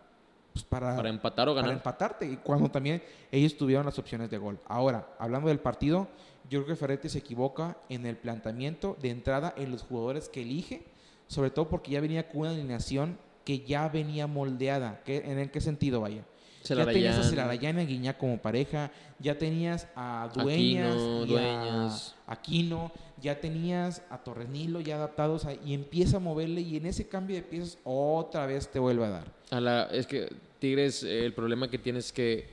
pues, 0.54 0.64
para, 0.64 0.96
Para 0.96 1.10
empatar 1.10 1.50
o 1.50 1.54
para 1.54 1.64
ganar. 1.64 1.78
empatarte 1.78 2.28
y 2.32 2.38
cuando 2.38 2.70
también 2.70 3.02
ellos 3.32 3.58
tuvieron 3.58 3.88
las 3.88 3.98
opciones 3.98 4.30
de 4.30 4.38
gol. 4.38 4.60
Ahora, 4.68 5.08
hablando 5.18 5.48
del 5.50 5.60
partido, 5.60 6.08
yo 6.48 6.64
creo 6.64 6.76
que 6.76 6.80
Ferretti 6.80 7.10
se 7.10 7.18
equivoca 7.18 7.76
en 7.90 8.06
el 8.06 8.18
planteamiento 8.18 8.96
de 9.02 9.10
entrada 9.10 9.54
en 9.58 9.72
los 9.72 9.82
jugadores 9.82 10.30
que 10.30 10.44
elige, 10.44 10.84
sobre 11.26 11.50
todo 11.50 11.68
porque 11.70 11.90
ya 11.92 12.02
venía 12.02 12.30
con 12.30 12.42
una 12.42 12.52
alineación 12.52 13.18
que 13.44 13.62
ya 13.62 13.90
venía 13.90 14.28
moldeada. 14.28 15.02
¿Qué- 15.04 15.24
¿En 15.26 15.50
qué 15.50 15.60
sentido 15.60 16.02
vaya? 16.02 16.24
Ya 16.64 16.86
tenías 16.86 17.18
a 17.18 17.24
Celarayán. 17.24 17.30
Celarayán 17.30 17.80
y 17.80 17.82
a 17.82 17.86
Guiñac 17.86 18.18
como 18.18 18.38
pareja, 18.38 18.92
ya 19.20 19.38
tenías 19.38 19.88
a 19.96 20.30
Dueñas, 20.34 20.94
Aquino, 20.96 21.24
y 21.26 21.28
Dueñas. 21.28 22.16
a 22.28 22.34
Aquino, 22.34 22.92
ya 23.22 23.40
tenías 23.40 24.02
a 24.10 24.18
Torres 24.20 24.50
Nilo 24.50 24.80
ya 24.82 24.96
adaptados 24.96 25.46
a- 25.46 25.54
y 25.54 25.74
empieza 25.74 26.18
a 26.18 26.20
moverle 26.20 26.62
y 26.62 26.78
en 26.78 26.86
ese 26.86 27.08
cambio 27.08 27.36
de 27.36 27.42
piezas 27.44 27.78
otra 27.84 28.46
vez 28.46 28.68
te 28.68 28.80
vuelve 28.80 29.06
a 29.06 29.10
dar. 29.10 29.26
A 29.52 29.60
la- 29.60 29.84
es 29.92 30.08
que 30.08 30.32
Tigres, 30.60 31.04
eh, 31.04 31.26
el 31.26 31.34
problema 31.34 31.70
que 31.70 31.78
tiene 31.78 32.00
es 32.00 32.12
que 32.12 32.48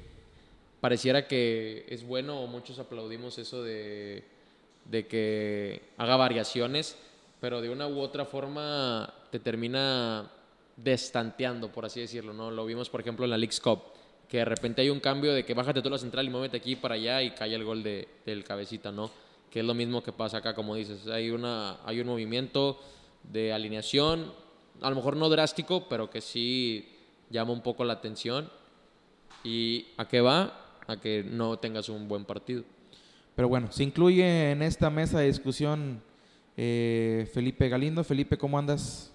pareciera 0.81 1.27
que 1.27 1.85
es 1.89 2.05
bueno 2.07 2.41
o 2.41 2.47
muchos 2.47 2.79
aplaudimos 2.79 3.37
eso 3.39 3.63
de, 3.63 4.25
de 4.87 5.07
que 5.07 5.83
haga 5.99 6.17
variaciones, 6.17 6.97
pero 7.41 7.61
de 7.61 7.69
una 7.71 7.87
u 7.87 8.01
otra 8.01 8.25
forma 8.25 9.13
te 9.31 9.39
termina 9.39 10.31
destanteando, 10.77 11.71
por 11.73 11.85
así 11.85 12.01
decirlo, 12.01 12.33
¿no? 12.33 12.51
Lo 12.51 12.65
vimos, 12.65 12.89
por 12.89 13.01
ejemplo, 13.01 13.25
en 13.25 13.31
la 13.31 13.37
League's 13.39 13.61
Cup, 13.61 13.81
que 14.29 14.39
de 14.39 14.45
repente 14.45 14.83
hay 14.83 14.91
un 14.91 15.01
cambio 15.01 15.33
de 15.33 15.45
que 15.45 15.55
bájate 15.55 15.81
tú 15.81 15.89
la 15.89 15.99
central 15.99 16.27
y 16.27 16.31
muévete 16.31 16.59
aquí 16.59 16.77
para 16.77 16.97
allá 16.97 17.23
y 17.23 17.31
cae 17.31 17.55
el 17.55 17.65
gol 17.65 17.83
de, 17.83 18.07
del 18.27 18.45
cabecita, 18.45 18.93
¿no? 18.93 19.11
Que 19.51 19.61
es 19.61 19.65
lo 19.65 19.73
mismo 19.73 20.03
que 20.03 20.13
pasa 20.13 20.39
acá, 20.39 20.55
como 20.55 20.75
dices. 20.75 21.07
Hay, 21.09 21.31
una, 21.31 21.79
hay 21.87 22.01
un 22.01 22.07
movimiento 22.07 22.79
de 23.23 23.53
alineación, 23.55 24.31
a 24.83 24.91
lo 24.91 24.97
mejor 24.97 25.17
no 25.17 25.31
drástico, 25.31 25.89
pero 25.89 26.11
que 26.11 26.21
sí 26.21 26.89
llama 27.31 27.53
un 27.53 27.63
poco 27.63 27.85
la 27.85 27.95
atención. 27.95 28.51
¿Y 29.43 29.87
a 29.97 30.07
qué 30.07 30.21
va? 30.21 30.77
A 30.87 30.99
que 30.99 31.25
no 31.25 31.59
tengas 31.59 31.89
un 31.89 32.07
buen 32.07 32.27
partido. 32.27 32.65
Pero 33.35 33.49
bueno, 33.49 33.73
se 33.73 33.85
incluye 33.85 34.51
en 34.51 34.63
esta 34.63 34.91
mesa 34.91 35.21
de 35.21 35.27
discusión 35.27 36.03
eh, 36.57 37.31
Felipe 37.33 37.69
Galindo. 37.69 38.05
Felipe, 38.05 38.37
¿cómo 38.37 38.59
andas? 38.59 39.11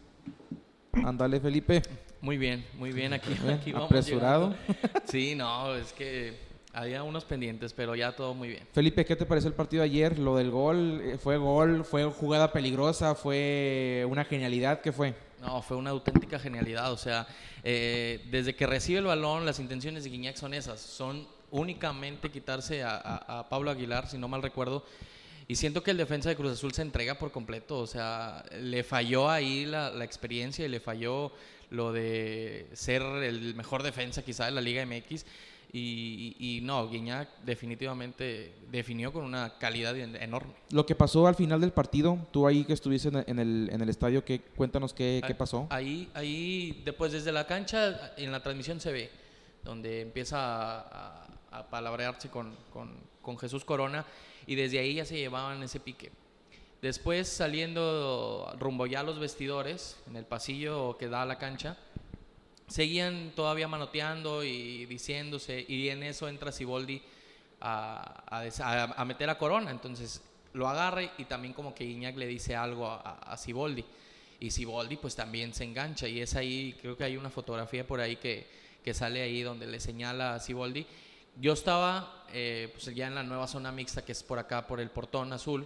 Ándale, 0.93 1.39
Felipe. 1.39 1.83
Muy 2.23 2.37
bien, 2.37 2.65
muy 2.77 2.93
bien 2.93 3.11
aquí. 3.11 3.35
Vamos 3.73 3.85
apresurado. 3.91 4.55
llegando. 4.67 5.01
Sí, 5.05 5.35
no, 5.35 5.75
es 5.75 5.91
que 5.91 6.37
había 6.71 7.03
unos 7.03 7.25
pendientes, 7.25 7.73
pero 7.73 7.95
ya 7.95 8.15
todo 8.15 8.33
muy 8.33 8.47
bien. 8.47 8.65
Felipe, 8.71 9.03
¿qué 9.03 9.17
te 9.17 9.25
pareció 9.25 9.49
el 9.49 9.53
partido 9.55 9.83
ayer? 9.83 10.17
Lo 10.17 10.37
del 10.37 10.49
gol, 10.49 11.01
eh, 11.03 11.17
¿fue 11.17 11.35
gol? 11.37 11.83
¿Fue 11.83 12.05
jugada 12.05 12.53
peligrosa? 12.53 13.13
¿Fue 13.13 14.05
una 14.09 14.23
genialidad? 14.23 14.79
¿Qué 14.79 14.93
fue? 14.93 15.13
No, 15.41 15.61
fue 15.61 15.75
una 15.75 15.89
auténtica 15.89 16.39
genialidad. 16.39 16.93
O 16.93 16.97
sea, 16.97 17.27
eh, 17.61 18.25
desde 18.31 18.55
que 18.55 18.67
recibe 18.67 18.99
el 18.99 19.05
balón, 19.05 19.45
las 19.45 19.59
intenciones 19.59 20.05
de 20.05 20.09
Guiñac 20.09 20.37
son 20.37 20.53
esas. 20.53 20.79
Son 20.79 21.27
únicamente 21.51 22.31
quitarse 22.31 22.83
a, 22.83 22.95
a- 22.95 23.39
a 23.39 23.49
Pablo 23.49 23.69
Aguilar, 23.69 24.07
si 24.07 24.17
no 24.17 24.29
mal 24.29 24.41
recuerdo. 24.41 24.85
Y 25.49 25.55
siento 25.57 25.83
que 25.83 25.91
el 25.91 25.97
defensa 25.97 26.29
de 26.29 26.37
Cruz 26.37 26.53
Azul 26.53 26.71
se 26.73 26.81
entrega 26.83 27.15
por 27.15 27.33
completo. 27.33 27.79
O 27.79 27.85
sea, 27.85 28.45
le 28.61 28.81
falló 28.85 29.29
ahí 29.29 29.65
la, 29.65 29.89
la 29.91 30.05
experiencia 30.05 30.65
y 30.65 30.69
le 30.69 30.79
falló 30.79 31.33
lo 31.73 31.91
de 31.91 32.67
ser 32.73 33.01
el 33.01 33.55
mejor 33.55 33.83
defensa 33.83 34.21
quizá 34.23 34.45
de 34.45 34.51
la 34.51 34.61
Liga 34.61 34.85
MX. 34.85 35.25
Y, 35.75 36.35
y- 36.39 36.57
y 36.57 36.61
no, 36.61 36.87
Guiñac 36.87 37.27
definitivamente 37.43 38.53
definió 38.71 39.11
con 39.11 39.23
una 39.25 39.57
calidad 39.57 39.97
en- 39.97 40.15
enorme. 40.15 40.53
Lo 40.69 40.85
que 40.85 40.93
pasó 40.93 41.25
al 41.25 41.33
final 41.33 41.59
del 41.61 41.71
partido, 41.71 42.19
tú 42.31 42.45
ahí 42.45 42.63
que 42.63 42.73
estuviste 42.73 43.07
en 43.09 43.15
el, 43.15 43.23
en 43.27 43.39
el, 43.39 43.69
en 43.73 43.81
el 43.81 43.89
estadio, 43.89 44.23
¿qué, 44.23 44.39
cuéntanos 44.39 44.93
qué, 44.93 45.19
qué 45.25 45.33
pasó. 45.33 45.65
Ahí, 45.71 46.09
ahí, 46.13 46.83
después 46.85 47.11
desde 47.11 47.31
la 47.31 47.47
cancha, 47.47 48.13
en 48.17 48.31
la 48.31 48.43
transmisión 48.43 48.79
se 48.79 48.91
ve, 48.91 49.09
donde 49.63 50.01
empieza 50.01 50.37
a, 50.37 50.79
a- 51.51 51.59
a 51.59 51.69
palabrearse 51.71 52.29
con, 52.29 52.55
con- 52.71 52.95
con 53.23 53.39
Jesús 53.39 53.65
Corona 53.65 54.05
y 54.45 54.53
desde 54.53 54.77
ahí 54.77 54.93
ya 54.95 55.05
se 55.05 55.17
llevaban 55.17 55.63
ese 55.63 55.79
pique. 55.79 56.11
Después 56.83 57.29
saliendo 57.29 58.53
rumbo 58.59 58.85
ya 58.87 58.99
a 58.99 59.03
los 59.03 59.17
vestidores, 59.17 59.95
en 60.05 60.17
el 60.17 60.25
pasillo 60.25 60.97
que 60.97 61.07
da 61.07 61.21
a 61.21 61.25
la 61.25 61.37
cancha, 61.37 61.77
seguían 62.67 63.31
todavía 63.37 63.69
manoteando 63.69 64.43
y 64.43 64.85
diciéndose, 64.87 65.63
y 65.65 65.87
en 65.87 66.03
eso 66.03 66.27
entra 66.27 66.51
Siboldi 66.51 67.01
a, 67.61 68.25
a 68.29 68.93
a- 68.97 69.05
meter 69.05 69.29
a 69.29 69.37
Corona. 69.37 69.71
Entonces 69.71 70.21
lo 70.51 70.67
agarra 70.67 71.03
y 71.17 71.23
también 71.23 71.53
como 71.53 71.73
que 71.73 71.85
Iñak 71.85 72.17
le 72.17 72.27
dice 72.27 72.53
algo 72.53 72.89
a, 72.91 73.33
Siboldi. 73.37 73.85
Y 74.41 74.51
Siboldi 74.51 74.97
pues 74.97 75.15
también 75.15 75.53
se 75.53 75.63
engancha 75.63 76.05
y 76.09 76.19
es 76.19 76.35
ahí, 76.35 76.77
creo 76.81 76.97
que 76.97 77.05
hay 77.05 77.15
una 77.15 77.29
fotografía 77.29 77.87
por 77.87 78.01
ahí 78.01 78.17
que, 78.17 78.45
que 78.83 78.93
sale 78.93 79.21
ahí 79.21 79.41
donde 79.41 79.67
le 79.67 79.79
señala 79.79 80.35
a 80.35 80.39
Siboldi. 80.41 80.85
Yo 81.39 81.53
estaba 81.53 82.25
eh, 82.33 82.67
pues 82.73 82.93
ya 82.93 83.07
en 83.07 83.15
la 83.15 83.23
nueva 83.23 83.47
zona 83.47 83.71
mixta 83.71 84.03
que 84.03 84.11
es 84.11 84.21
por 84.21 84.37
acá, 84.37 84.67
por 84.67 84.81
el 84.81 84.89
portón 84.89 85.31
azul, 85.31 85.65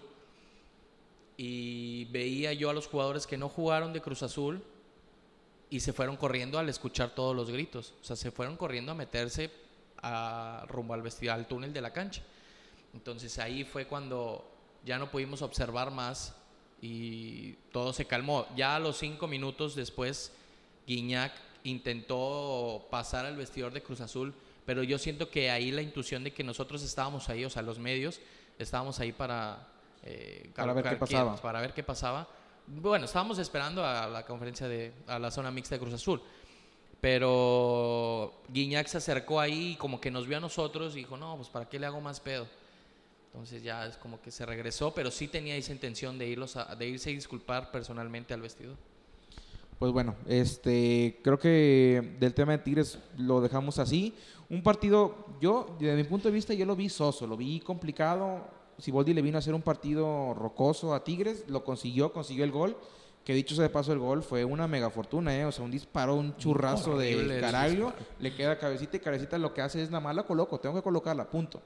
y 1.37 2.05
veía 2.05 2.51
yo 2.53 2.71
a 2.71 2.73
los 2.73 2.87
jugadores 2.87 3.27
que 3.27 3.37
no 3.37 3.47
jugaron 3.47 3.93
de 3.93 4.01
Cruz 4.01 4.23
Azul 4.23 4.63
y 5.69 5.79
se 5.79 5.93
fueron 5.93 6.17
corriendo 6.17 6.57
al 6.57 6.67
escuchar 6.67 7.11
todos 7.13 7.35
los 7.35 7.51
gritos. 7.51 7.93
O 8.01 8.03
sea, 8.03 8.15
se 8.15 8.31
fueron 8.31 8.57
corriendo 8.57 8.91
a 8.91 8.95
meterse 8.95 9.51
a, 10.01 10.65
rumbo 10.67 10.95
al 10.95 11.03
vestido, 11.03 11.33
al 11.33 11.47
túnel 11.47 11.73
de 11.73 11.81
la 11.81 11.93
cancha. 11.93 12.23
Entonces 12.93 13.37
ahí 13.37 13.63
fue 13.63 13.85
cuando 13.85 14.49
ya 14.83 14.97
no 14.97 15.11
pudimos 15.11 15.41
observar 15.43 15.91
más 15.91 16.35
y 16.81 17.53
todo 17.71 17.93
se 17.93 18.05
calmó. 18.05 18.47
Ya 18.55 18.75
a 18.75 18.79
los 18.79 18.97
cinco 18.97 19.27
minutos 19.27 19.75
después, 19.75 20.31
Guiñac 20.87 21.33
intentó 21.63 22.87
pasar 22.89 23.25
al 23.25 23.35
vestidor 23.35 23.73
de 23.73 23.83
Cruz 23.83 24.01
Azul, 24.01 24.33
pero 24.65 24.83
yo 24.83 24.97
siento 24.97 25.29
que 25.29 25.51
ahí 25.51 25.71
la 25.71 25.81
intuición 25.81 26.23
de 26.23 26.33
que 26.33 26.43
nosotros 26.43 26.81
estábamos 26.81 27.29
ahí, 27.29 27.45
o 27.45 27.49
sea, 27.49 27.61
los 27.61 27.77
medios, 27.77 28.19
estábamos 28.57 28.99
ahí 28.99 29.11
para... 29.11 29.67
eh, 30.07 30.49
Para 30.55 30.73
ver 30.73 30.85
qué 30.89 30.95
pasaba. 30.95 31.35
Para 31.35 31.61
ver 31.61 31.73
qué 31.73 31.83
pasaba. 31.83 32.27
Bueno, 32.67 33.05
estábamos 33.05 33.39
esperando 33.39 33.85
a 33.85 34.07
la 34.07 34.25
conferencia 34.25 34.67
de... 34.67 34.91
a 35.07 35.19
la 35.19 35.31
zona 35.31 35.51
mixta 35.51 35.75
de 35.75 35.79
Cruz 35.79 35.93
Azul. 35.93 36.21
Pero 36.99 38.33
Guiñac 38.49 38.87
se 38.87 38.97
acercó 38.97 39.39
ahí 39.39 39.71
y 39.71 39.75
como 39.75 40.01
que 40.01 40.09
nos 40.11 40.27
vio 40.27 40.37
a 40.37 40.39
nosotros 40.39 40.93
y 40.95 40.99
dijo, 40.99 41.15
no, 41.15 41.35
pues 41.35 41.47
¿para 41.49 41.69
qué 41.69 41.79
le 41.79 41.85
hago 41.85 42.01
más 42.01 42.19
pedo? 42.19 42.47
Entonces 43.31 43.61
ya 43.61 43.85
es 43.85 43.97
como 43.97 44.19
que 44.21 44.31
se 44.31 44.45
regresó, 44.45 44.93
pero 44.93 45.11
sí 45.11 45.27
tenía 45.27 45.55
esa 45.55 45.71
intención 45.71 46.17
de, 46.17 46.27
irlos 46.27 46.55
a- 46.55 46.75
de 46.75 46.87
irse 46.87 47.11
a 47.11 47.13
disculpar 47.13 47.71
personalmente 47.71 48.33
al 48.33 48.41
vestidor. 48.41 48.75
Pues 49.77 49.91
bueno, 49.91 50.15
este, 50.27 51.19
creo 51.23 51.37
que 51.37 52.15
del 52.19 52.33
tema 52.33 52.53
de 52.53 52.57
Tigres 52.59 52.97
lo 53.15 53.41
dejamos 53.41 53.77
así. 53.77 54.15
Un 54.49 54.63
partido, 54.63 55.27
yo, 55.39 55.75
desde 55.79 55.95
mi 55.95 56.03
punto 56.03 56.29
de 56.29 56.33
vista, 56.33 56.53
yo 56.55 56.65
lo 56.65 56.75
vi 56.75 56.89
soso, 56.89 57.27
lo 57.27 57.37
vi 57.37 57.59
complicado. 57.59 58.47
Siboldi 58.77 59.13
le 59.13 59.21
vino 59.21 59.37
a 59.37 59.39
hacer 59.39 59.53
un 59.53 59.61
partido 59.61 60.33
rocoso 60.33 60.93
a 60.93 61.03
Tigres, 61.03 61.45
lo 61.47 61.63
consiguió, 61.63 62.13
consiguió 62.13 62.43
el 62.43 62.51
gol. 62.51 62.77
Que 63.23 63.33
dicho 63.33 63.55
sea 63.55 63.63
de 63.63 63.69
paso, 63.69 63.91
el 63.91 63.99
gol 63.99 64.23
fue 64.23 64.45
una 64.45 64.69
mega 64.69 64.89
fortuna, 64.89 65.35
¿eh? 65.35 65.43
O 65.43 65.51
sea, 65.51 65.65
un 65.65 65.71
disparo, 65.71 66.15
un 66.15 66.37
churrazo 66.37 66.91
Horrible 66.95 67.35
de 67.35 67.41
Caraglio. 67.41 67.93
Le 68.19 68.33
queda 68.33 68.57
cabecita 68.57 68.95
y 68.95 68.99
cabecita 69.01 69.37
lo 69.37 69.53
que 69.53 69.61
hace 69.61 69.83
es 69.83 69.89
nada 69.89 69.99
más 69.99 70.15
la 70.15 70.23
coloco, 70.23 70.61
tengo 70.61 70.75
que 70.75 70.81
colocarla, 70.81 71.29
punto. 71.29 71.61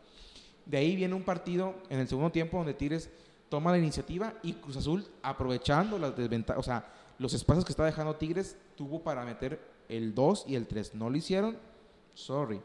De 0.66 0.78
ahí 0.78 0.96
viene 0.96 1.14
un 1.14 1.24
partido 1.24 1.76
en 1.90 2.00
el 2.00 2.08
segundo 2.08 2.32
tiempo 2.32 2.58
donde 2.58 2.74
Tigres 2.74 3.12
toma 3.50 3.70
la 3.72 3.78
iniciativa 3.78 4.34
y 4.42 4.54
Cruz 4.54 4.78
Azul, 4.78 5.06
aprovechando 5.22 6.00
las 6.00 6.16
desventajas, 6.16 6.60
o 6.60 6.64
sea, 6.64 6.92
los 7.20 7.34
espacios 7.36 7.64
que 7.64 7.74
está 7.74 7.86
dejando 7.86 8.16
Tigres, 8.16 8.58
tuvo 8.76 9.04
para 9.04 9.24
meter 9.24 9.60
el 9.88 10.16
2 10.16 10.46
y 10.48 10.56
el 10.56 10.66
3. 10.66 10.96
No 10.96 11.12
lo 11.12 11.18
hicieron, 11.18 11.60
sorry. 12.16 12.60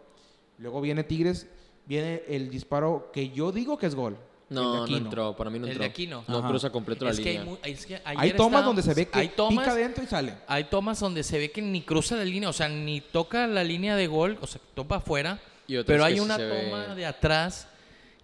Luego 0.57 0.81
viene 0.81 1.05
Tigres, 1.05 1.49
viene 1.85 2.23
el 2.29 2.49
disparo 2.49 3.11
que 3.13 3.29
yo 3.29 3.53
digo 3.53 3.77
que 3.77 3.85
es 3.85 3.95
gol. 3.95 4.17
El 4.49 4.55
No, 4.55 4.87
no 4.87 4.97
entró. 4.97 5.37
Para 5.37 5.51
mí 5.51 5.59
no 5.59 5.65
El 5.67 5.73
entró. 5.73 5.85
de 5.85 5.91
Aquino. 5.91 6.25
No 6.29 6.39
Ajá. 6.39 6.49
cruza 6.49 6.71
completo 6.71 7.05
la 7.05 7.11
es 7.11 7.19
que 7.19 7.25
línea. 7.25 7.41
hay, 7.43 7.49
mu- 7.49 7.57
es 7.63 7.87
que 7.87 7.95
Hay 7.97 8.17
ayer 8.19 8.37
tomas 8.37 8.61
estábamos- 8.61 8.65
donde 8.67 8.83
se 8.83 8.95
ve 8.95 9.07
que 9.09 9.19
hay 9.19 9.29
tomas, 9.29 9.65
pica 9.65 9.73
adentro 9.73 10.05
y 10.05 10.07
sale. 10.07 10.35
hay 10.47 10.65
tomas 10.65 11.01
donde 11.01 11.23
se 11.23 11.39
ve 11.39 11.51
que 11.51 11.63
ni 11.63 11.83
cruza 11.83 12.17
la 12.17 12.25
línea, 12.25 12.49
o 12.49 12.53
sea, 12.53 12.69
ni 12.69 13.01
toca 13.01 13.47
la 13.47 13.65
línea 13.65 13.97
de 13.97 14.07
gol, 14.07 14.39
o 14.41 14.47
sea, 14.47 14.61
topa 14.75 14.97
afuera. 14.97 15.41
Y 15.67 15.77
otras 15.77 15.87
Pero 15.95 16.05
que 16.05 16.09
hay 16.09 16.15
sí 16.15 16.21
una 16.21 16.37
se 16.37 16.49
toma 16.49 16.87
ve. 16.89 16.95
de 16.95 17.07
atrás 17.07 17.69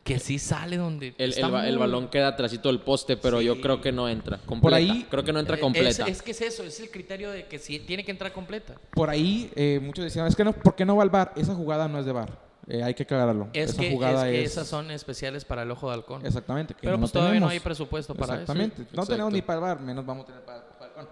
que 0.04 0.18
sí 0.18 0.38
sale 0.40 0.76
donde 0.76 1.14
El, 1.18 1.30
está 1.30 1.46
el 1.46 1.52
ba- 1.52 1.66
el 1.66 1.74
muy- 1.74 1.80
balón 1.80 2.08
queda 2.08 2.28
atrásito 2.28 2.68
del 2.68 2.80
poste, 2.80 3.16
pero 3.16 3.40
yo 3.40 3.60
creo 3.60 3.80
que 3.80 3.90
no 3.92 4.08
entra. 4.08 4.38
Completa. 4.46 4.76
ahí- 4.76 5.06
creo 5.10 5.22
que 5.24 5.32
no 5.32 5.38
entra 5.40 5.56
Eh, 5.56 5.60
completa. 5.60 6.04
Es, 6.04 6.16
es 6.18 6.22
que 6.22 6.30
es 6.32 6.40
eso, 6.40 6.62
es 6.64 6.78
el 6.80 6.90
criterio 6.90 7.30
de 7.30 7.46
que 7.46 7.58
sí 7.58 7.78
tiene 7.80 8.04
que 8.04 8.10
entrar 8.12 8.32
completa. 8.32 8.74
Por 8.92 9.10
ahí 9.10 9.50
eh, 9.56 9.80
muchos 9.82 10.04
decían, 10.04 10.26
es 10.26 10.34
que 10.36 10.44
no, 10.44 10.52
¿por 10.52 10.74
qué 10.76 10.84
no 10.84 10.96
va 10.96 11.02
al 11.02 11.10
bar? 11.10 11.32
Esa 11.36 11.54
jugada 11.54 11.86
no 11.88 11.98
es 12.00 12.06
de 12.06 12.12
bar. 12.12 12.51
Eh, 12.68 12.82
hay 12.82 12.94
que 12.94 13.02
aclararlo. 13.02 13.48
Es, 13.52 13.70
Esa 13.70 13.80
que, 13.80 13.88
es 13.88 13.92
jugada 13.94 14.24
que 14.24 14.42
es- 14.44 14.52
esas 14.52 14.68
son 14.68 14.90
especiales 14.90 15.44
para 15.44 15.62
el 15.62 15.70
ojo 15.70 15.88
de 15.88 15.94
halcón. 15.94 16.24
Exactamente. 16.24 16.74
Pero 16.80 16.92
no 16.92 17.00
pues 17.00 17.12
todavía 17.12 17.40
no 17.40 17.48
hay 17.48 17.60
presupuesto 17.60 18.14
para 18.14 18.34
Exactamente. 18.34 18.74
eso. 18.82 18.82
No 18.84 18.88
Exacto. 19.02 19.12
tenemos 19.12 19.32
ni 19.32 19.42
para 19.42 19.58
el 19.58 19.62
bar, 19.62 19.80
menos 19.80 20.06
vamos 20.06 20.24
a 20.24 20.26
tener 20.26 20.42
para, 20.44 20.58
el 20.58 20.92
con. 20.92 21.08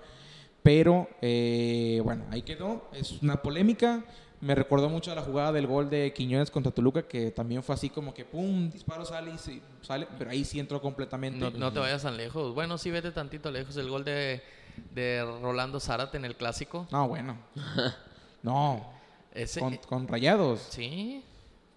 Pero, 0.63 1.09
eh, 1.23 2.01
bueno, 2.05 2.25
ahí 2.31 2.43
quedó. 2.43 2.89
Es 2.93 3.13
una 3.23 3.41
polémica. 3.43 4.05
Me 4.43 4.55
recordó 4.55 4.89
mucho 4.89 5.13
a 5.13 5.15
la 5.15 5.21
jugada 5.23 5.53
del 5.53 5.67
gol 5.67 5.91
de 5.91 6.15
Quiñones 6.15 6.51
contra 6.51 6.73
Toluca, 6.73 7.03
que 7.03 7.31
también 7.31 7.63
fue 7.63 7.75
así 7.75 7.91
como 7.91 8.15
que 8.15 8.25
pum, 8.25 8.71
disparo 8.71 9.05
sale 9.05 9.33
y 9.35 9.39
se- 9.39 9.61
sale, 9.83 10.07
pero 10.19 10.31
ahí 10.31 10.45
sí 10.47 10.59
entró 10.59 10.81
completamente. 10.81 11.39
No, 11.39 11.51
no 11.51 11.73
te 11.73 11.79
vayas 11.79 12.03
tan 12.05 12.17
lejos. 12.17 12.55
Bueno, 12.55 12.79
sí, 12.79 12.91
vete 12.91 13.11
tantito 13.11 13.51
lejos. 13.51 13.77
El 13.77 13.91
gol 13.91 14.03
de, 14.05 14.41
de 14.95 15.23
Rolando 15.43 15.79
Zárate 15.79 16.17
en 16.17 16.25
el 16.25 16.37
clásico. 16.37 16.87
No, 16.91 17.09
bueno. 17.09 17.37
No, 18.43 18.83
Ese, 19.35 19.61
con, 19.61 19.77
con 19.77 20.09
rayados. 20.09 20.61
Sí. 20.71 21.23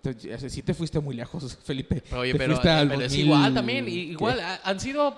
Ese 0.10 0.50
Sí 0.50 0.62
te 0.64 0.74
fuiste 0.74 1.00
muy 1.00 1.16
lejos, 1.16 1.58
Felipe. 1.64 2.04
Oye, 2.16 2.34
Te 2.34 2.38
pero, 2.38 2.54
fuiste 2.54 2.70
al 2.70 2.88
pero 2.90 3.02
es 3.02 3.12
2000, 3.12 3.26
igual 3.26 3.54
también. 3.54 3.88
Igual, 3.88 4.40
ha- 4.40 4.60
han 4.64 4.80
sido 4.80 5.16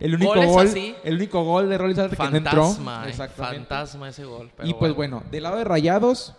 El 0.00 0.14
único 0.14 0.34
goles 0.34 0.48
gol, 0.50 0.66
así. 0.66 0.94
el 1.04 1.14
único 1.16 1.44
gol 1.44 1.68
de 1.68 1.78
Rolly 1.78 1.94
Zárate 1.94 2.16
que 2.16 2.22
no 2.30 2.36
entró. 2.36 2.64
fantasma. 2.74 3.08
eh, 3.08 3.12
fantasma 3.14 4.08
ese 4.10 4.24
gol. 4.24 4.50
pero 4.56 4.68
y 4.68 4.74
pues 4.74 4.94
bueno, 4.94 5.22
del 5.30 5.42
lado 5.44 5.56
de 5.58 5.64
Rayados 5.64 6.34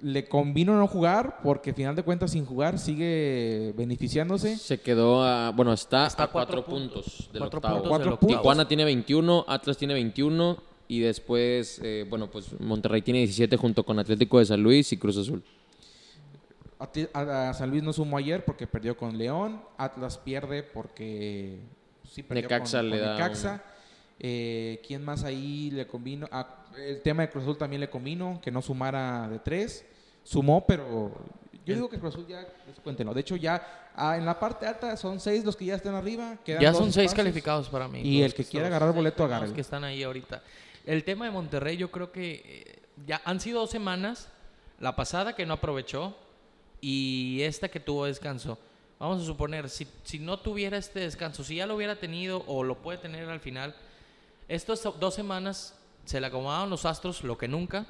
le 0.00 0.28
convino 0.28 0.76
no 0.76 0.86
jugar 0.86 1.38
porque 1.42 1.70
al 1.70 1.76
final 1.76 1.96
de 1.96 2.02
cuentas 2.02 2.32
sin 2.32 2.44
jugar 2.44 2.78
sigue 2.78 3.72
beneficiándose. 3.76 4.56
Se 4.58 4.80
quedó 4.80 5.22
a. 5.24 5.50
Bueno, 5.50 5.72
está, 5.72 6.06
Está 6.06 6.24
a 6.24 6.26
cuatro, 6.30 6.62
cuatro 6.64 6.64
puntos, 6.66 7.04
puntos. 7.04 7.32
del 7.32 7.40
Cuatro 7.40 7.58
octavo. 7.58 7.74
puntos 7.76 7.88
Cuatro 7.88 8.04
del 8.04 8.12
octavo. 8.14 8.20
puntos. 8.28 8.40
Tijuana 8.42 8.68
tiene 8.68 8.84
21, 8.84 9.44
Atlas 9.48 9.76
tiene 9.78 9.94
21 9.94 10.62
y 10.88 11.00
después, 11.00 11.80
eh, 11.82 12.04
bueno, 12.08 12.30
pues 12.30 12.60
Monterrey 12.60 13.00
tiene 13.02 13.20
17 13.20 13.56
junto 13.56 13.84
con 13.84 13.98
Atlético 13.98 14.38
de 14.38 14.44
San 14.46 14.62
Luis 14.62 14.92
y 14.92 14.98
Cruz 14.98 15.16
Azul. 15.16 15.42
A, 17.12 17.50
a 17.50 17.54
San 17.54 17.70
Luis 17.70 17.82
no 17.82 17.92
sumó 17.92 18.18
ayer 18.18 18.44
porque 18.44 18.66
perdió 18.66 18.96
con 18.96 19.16
León. 19.16 19.62
Atlas 19.76 20.18
pierde 20.18 20.62
porque 20.62 21.58
sí 22.10 22.22
perdió 22.22 22.42
Necaxa 22.42 22.78
con, 22.78 22.90
le 22.90 22.98
con 22.98 23.06
da 23.06 23.12
Necaxa. 23.14 23.62
Eh, 24.20 24.80
¿Quién 24.86 25.04
más 25.04 25.24
ahí 25.24 25.70
le 25.70 25.86
convino? 25.86 26.28
Ah, 26.30 26.64
el 26.78 27.02
tema 27.02 27.22
de 27.22 27.30
Cruz 27.30 27.44
Azul 27.44 27.58
también 27.58 27.80
le 27.80 27.90
convino, 27.90 28.40
que 28.42 28.50
no 28.50 28.62
sumara 28.62 29.28
de 29.28 29.38
tres. 29.38 29.84
Sumó, 30.22 30.64
pero 30.66 31.12
yo 31.66 31.74
digo 31.74 31.88
que 31.88 31.98
Cruz 31.98 32.14
Azul 32.14 32.26
ya, 32.26 32.46
cuéntenlo. 32.82 33.12
De 33.12 33.20
hecho, 33.20 33.36
ya 33.36 33.90
ah, 33.94 34.16
en 34.16 34.24
la 34.24 34.38
parte 34.38 34.66
alta 34.66 34.96
son 34.96 35.20
seis 35.20 35.44
los 35.44 35.56
que 35.56 35.66
ya 35.66 35.74
están 35.74 35.94
arriba. 35.94 36.38
quedan 36.44 36.62
Ya 36.62 36.72
son 36.72 36.92
seis 36.92 37.12
calificados 37.12 37.68
para 37.68 37.88
mí. 37.88 38.00
Y 38.00 38.18
Los 38.22 38.26
el 38.26 38.34
que 38.34 38.44
quiera 38.44 38.66
agarrar 38.68 38.92
boleto, 38.94 39.24
los 39.24 39.32
agárrelo. 39.32 39.54
que 39.54 39.60
están 39.60 39.84
ahí 39.84 40.02
ahorita. 40.02 40.42
El 40.86 41.02
tema 41.04 41.24
de 41.24 41.30
Monterrey, 41.30 41.76
yo 41.76 41.90
creo 41.90 42.12
que 42.12 42.42
eh, 42.44 42.82
ya 43.06 43.20
han 43.24 43.40
sido 43.40 43.60
dos 43.60 43.70
semanas. 43.70 44.28
La 44.80 44.96
pasada 44.96 45.34
que 45.34 45.46
no 45.46 45.54
aprovechó 45.54 46.16
y 46.84 47.40
esta 47.40 47.70
que 47.70 47.80
tuvo 47.80 48.04
descanso. 48.04 48.58
Vamos 48.98 49.22
a 49.22 49.24
suponer, 49.24 49.70
si, 49.70 49.86
si 50.02 50.18
no 50.18 50.38
tuviera 50.38 50.76
este 50.76 51.00
descanso, 51.00 51.42
si 51.42 51.56
ya 51.56 51.66
lo 51.66 51.76
hubiera 51.76 51.96
tenido 51.96 52.44
o 52.46 52.62
lo 52.62 52.82
puede 52.82 52.98
tener 52.98 53.26
al 53.30 53.40
final, 53.40 53.74
estas 54.48 54.82
dos 54.82 55.14
semanas 55.14 55.74
se 56.04 56.20
le 56.20 56.26
acomodaron 56.26 56.68
los 56.68 56.84
astros, 56.84 57.24
lo 57.24 57.38
que 57.38 57.48
nunca, 57.48 57.86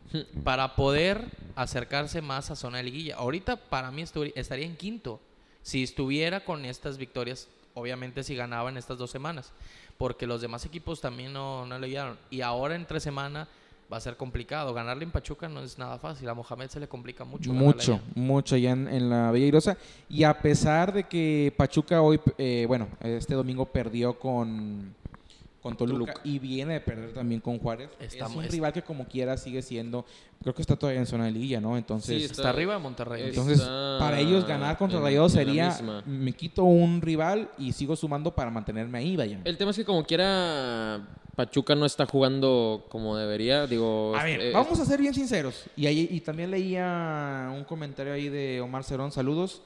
para 0.44 0.76
poder 0.76 1.26
acercarse 1.56 2.22
más 2.22 2.50
a 2.50 2.56
zona 2.56 2.78
de 2.78 2.84
liguilla. 2.84 3.16
Ahorita 3.16 3.56
para 3.56 3.90
mí 3.90 4.02
estaría 4.34 4.64
en 4.64 4.76
quinto 4.78 5.20
si 5.60 5.82
estuviera 5.82 6.42
con 6.42 6.64
estas 6.64 6.96
victorias, 6.96 7.48
obviamente 7.74 8.24
si 8.24 8.34
ganaba 8.34 8.70
en 8.70 8.78
estas 8.78 8.96
dos 8.96 9.10
semanas, 9.10 9.52
porque 9.98 10.26
los 10.26 10.40
demás 10.40 10.64
equipos 10.64 11.02
también 11.02 11.34
no, 11.34 11.66
no 11.66 11.78
le 11.78 11.90
llegaron. 11.90 12.18
Y 12.30 12.40
ahora 12.40 12.76
entre 12.76 12.98
semana 12.98 13.46
va 13.92 13.96
a 13.96 14.00
ser 14.00 14.16
complicado. 14.16 14.74
Ganarle 14.74 15.04
en 15.04 15.10
Pachuca 15.10 15.48
no 15.48 15.60
es 15.62 15.78
nada 15.78 15.98
fácil. 15.98 16.28
A 16.28 16.34
Mohamed 16.34 16.68
se 16.68 16.80
le 16.80 16.88
complica 16.88 17.24
mucho. 17.24 17.52
Mucho, 17.52 17.94
allá. 17.94 18.02
mucho 18.14 18.54
allá 18.54 18.70
en, 18.72 18.88
en 18.88 19.08
la 19.10 19.30
Bella 19.30 19.46
Irosa. 19.46 19.76
Y 20.08 20.24
a 20.24 20.38
pesar 20.38 20.92
de 20.92 21.04
que 21.04 21.52
Pachuca 21.56 22.02
hoy, 22.02 22.20
eh, 22.36 22.64
bueno, 22.68 22.88
este 23.00 23.34
domingo 23.34 23.64
perdió 23.66 24.18
con, 24.18 24.94
con 25.62 25.76
Toluca, 25.76 26.12
Toluca. 26.12 26.20
y 26.28 26.38
viene 26.38 26.74
de 26.74 26.80
perder 26.80 27.12
también 27.14 27.40
con 27.40 27.58
Juárez, 27.58 27.88
Está 27.98 28.26
es 28.26 28.34
un 28.36 28.44
rival 28.44 28.72
que 28.72 28.82
como 28.82 29.06
quiera 29.06 29.36
sigue 29.36 29.60
siendo, 29.62 30.04
creo 30.42 30.54
que 30.54 30.62
está 30.62 30.76
todavía 30.76 31.00
en 31.00 31.06
zona 31.06 31.24
de 31.24 31.32
liguilla, 31.32 31.60
¿no? 31.60 31.76
Entonces, 31.76 32.18
Sí, 32.18 32.24
Está 32.24 32.50
arriba 32.50 32.74
de 32.74 32.80
Monterrey. 32.80 33.22
es- 33.22 33.28
entonces 33.30 33.60
para 33.98 34.20
ellos 34.20 34.46
ganar 34.46 34.76
contra 34.78 35.00
Rayados 35.00 35.32
sería, 35.32 35.76
me 36.06 36.32
quito 36.32 36.62
un 36.64 37.00
rival 37.00 37.50
y 37.58 37.72
sigo 37.72 37.96
sumando 37.96 38.34
para 38.34 38.50
mantenerme 38.50 38.98
ahí, 38.98 39.16
vaya. 39.16 39.40
El 39.44 39.56
tema 39.58 39.72
es 39.72 39.76
que 39.78 39.84
como 39.84 40.04
quiera, 40.04 41.00
Pachuca 41.38 41.76
no 41.76 41.86
está 41.86 42.04
jugando 42.04 42.84
como 42.88 43.16
debería. 43.16 43.68
Digo, 43.68 44.12
A 44.16 44.24
ver, 44.24 44.40
eh, 44.40 44.52
vamos 44.52 44.80
a 44.80 44.84
ser 44.84 45.00
bien 45.00 45.14
sinceros. 45.14 45.66
Y, 45.76 45.86
ahí, 45.86 46.08
y 46.10 46.20
también 46.20 46.50
leía 46.50 47.48
un 47.54 47.62
comentario 47.62 48.12
ahí 48.12 48.28
de 48.28 48.60
Omar 48.60 48.82
Cerón, 48.82 49.12
saludos. 49.12 49.62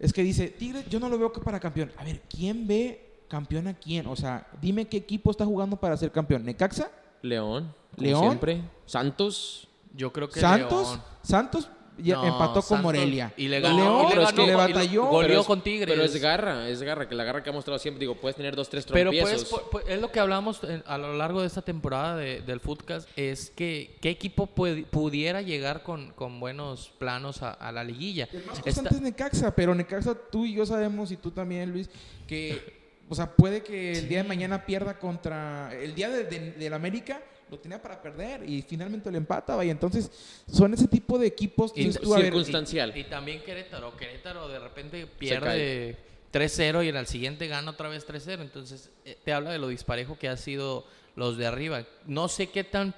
Es 0.00 0.12
que 0.12 0.24
dice, 0.24 0.48
Tigre, 0.48 0.84
yo 0.90 0.98
no 0.98 1.08
lo 1.08 1.16
veo 1.16 1.30
que 1.30 1.40
para 1.40 1.60
campeón. 1.60 1.92
A 1.96 2.02
ver, 2.02 2.22
¿quién 2.28 2.66
ve 2.66 3.20
campeón 3.28 3.68
a 3.68 3.74
quién? 3.74 4.08
O 4.08 4.16
sea, 4.16 4.48
dime 4.60 4.86
qué 4.86 4.96
equipo 4.96 5.30
está 5.30 5.44
jugando 5.44 5.76
para 5.76 5.96
ser 5.96 6.10
campeón. 6.10 6.44
¿Necaxa? 6.44 6.90
León, 7.22 7.72
como 7.94 8.08
León. 8.08 8.22
siempre. 8.22 8.62
Santos. 8.84 9.68
Yo 9.94 10.12
creo 10.12 10.28
que 10.28 10.40
¿Santos? 10.40 10.88
León. 10.88 11.02
Santos 11.22 11.68
ya 12.02 12.16
No, 12.16 12.26
empató 12.26 12.62
con 12.62 12.82
Morelia. 12.82 13.32
Y 13.36 13.48
le 13.48 13.60
ganó. 13.60 13.76
León, 13.76 13.96
y 14.00 14.02
le 14.02 14.08
pero 14.10 14.22
es 14.22 14.26
ganó, 14.28 14.36
que 14.36 14.46
le 14.46 14.52
y 14.52 14.56
batalló. 14.56 15.04
Goleó 15.06 15.28
Pero 15.28 15.40
es- 15.40 15.46
con 15.46 15.60
Tigres. 15.62 15.88
Pero 15.88 16.04
es 16.04 16.20
garra, 16.20 16.68
es 16.68 16.82
garra, 16.82 17.08
que 17.08 17.14
la 17.14 17.24
garra 17.24 17.42
que 17.42 17.50
ha 17.50 17.52
mostrado 17.52 17.78
siempre. 17.78 18.00
Digo, 18.00 18.14
puedes 18.16 18.36
tener 18.36 18.54
dos, 18.56 18.68
tres 18.68 18.84
Pero 18.92 19.10
tropiezos. 19.10 19.44
pues, 19.44 19.62
pu- 19.62 19.70
pu- 19.70 19.88
es 19.88 20.00
lo 20.00 20.10
que 20.12 20.20
hablamos 20.20 20.60
a 20.86 20.98
lo 20.98 21.14
largo 21.16 21.40
de 21.40 21.46
esta 21.46 21.62
temporada 21.62 22.16
de- 22.16 22.42
del 22.42 22.60
Footcast, 22.60 23.08
es 23.16 23.50
que 23.50 23.96
qué 24.00 24.10
equipo 24.10 24.46
puede- 24.46 24.82
pudiera 24.84 25.40
llegar 25.42 25.82
con, 25.82 26.12
con 26.12 26.40
buenos 26.40 26.90
planos 26.98 27.42
a, 27.42 27.50
a 27.52 27.72
la 27.72 27.84
liguilla. 27.84 28.28
El 28.32 28.38
más 28.44 28.58
Está- 28.58 28.62
constante 28.62 28.94
es 28.96 29.00
Necaxa, 29.00 29.54
pero 29.54 29.74
Necaxa 29.74 30.14
tú 30.30 30.44
y 30.44 30.54
yo 30.54 30.66
sabemos, 30.66 31.10
y 31.12 31.16
tú 31.16 31.30
también, 31.30 31.70
Luis, 31.70 31.88
que, 32.26 32.80
o 33.08 33.14
sea, 33.14 33.30
puede 33.36 33.62
que 33.62 33.92
el 33.92 34.08
día 34.08 34.22
de 34.22 34.28
mañana 34.28 34.64
pierda 34.64 34.98
contra. 34.98 35.70
El 35.74 35.94
día 35.94 36.08
de, 36.08 36.24
de- 36.24 36.52
del 36.52 36.72
América 36.72 37.20
lo 37.52 37.58
tenía 37.58 37.80
para 37.82 38.00
perder 38.00 38.48
y 38.48 38.62
finalmente 38.62 39.10
lo 39.10 39.18
empata, 39.18 39.54
vaya. 39.54 39.70
Entonces, 39.70 40.10
son 40.50 40.72
ese 40.72 40.88
tipo 40.88 41.18
de 41.18 41.26
equipos 41.26 41.70
que 41.72 41.82
Y 41.82 41.84
ver, 41.90 42.22
circunstancial. 42.22 42.96
Y 42.96 43.04
también 43.04 43.42
Querétaro. 43.42 43.94
Querétaro 43.94 44.48
de 44.48 44.58
repente 44.58 45.06
pierde 45.06 45.96
3-0 46.32 46.86
y 46.86 46.88
en 46.88 46.96
el 46.96 47.06
siguiente 47.06 47.46
gana 47.48 47.72
otra 47.72 47.90
vez 47.90 48.08
3-0. 48.08 48.40
Entonces 48.40 48.90
eh, 49.04 49.18
te 49.22 49.34
habla 49.34 49.50
de 49.50 49.58
lo 49.58 49.68
disparejo 49.68 50.18
que 50.18 50.30
ha 50.30 50.36
sido 50.38 50.86
los 51.14 51.36
de 51.36 51.46
arriba. 51.46 51.84
No 52.06 52.28
sé 52.28 52.48
qué 52.48 52.64
tan 52.64 52.94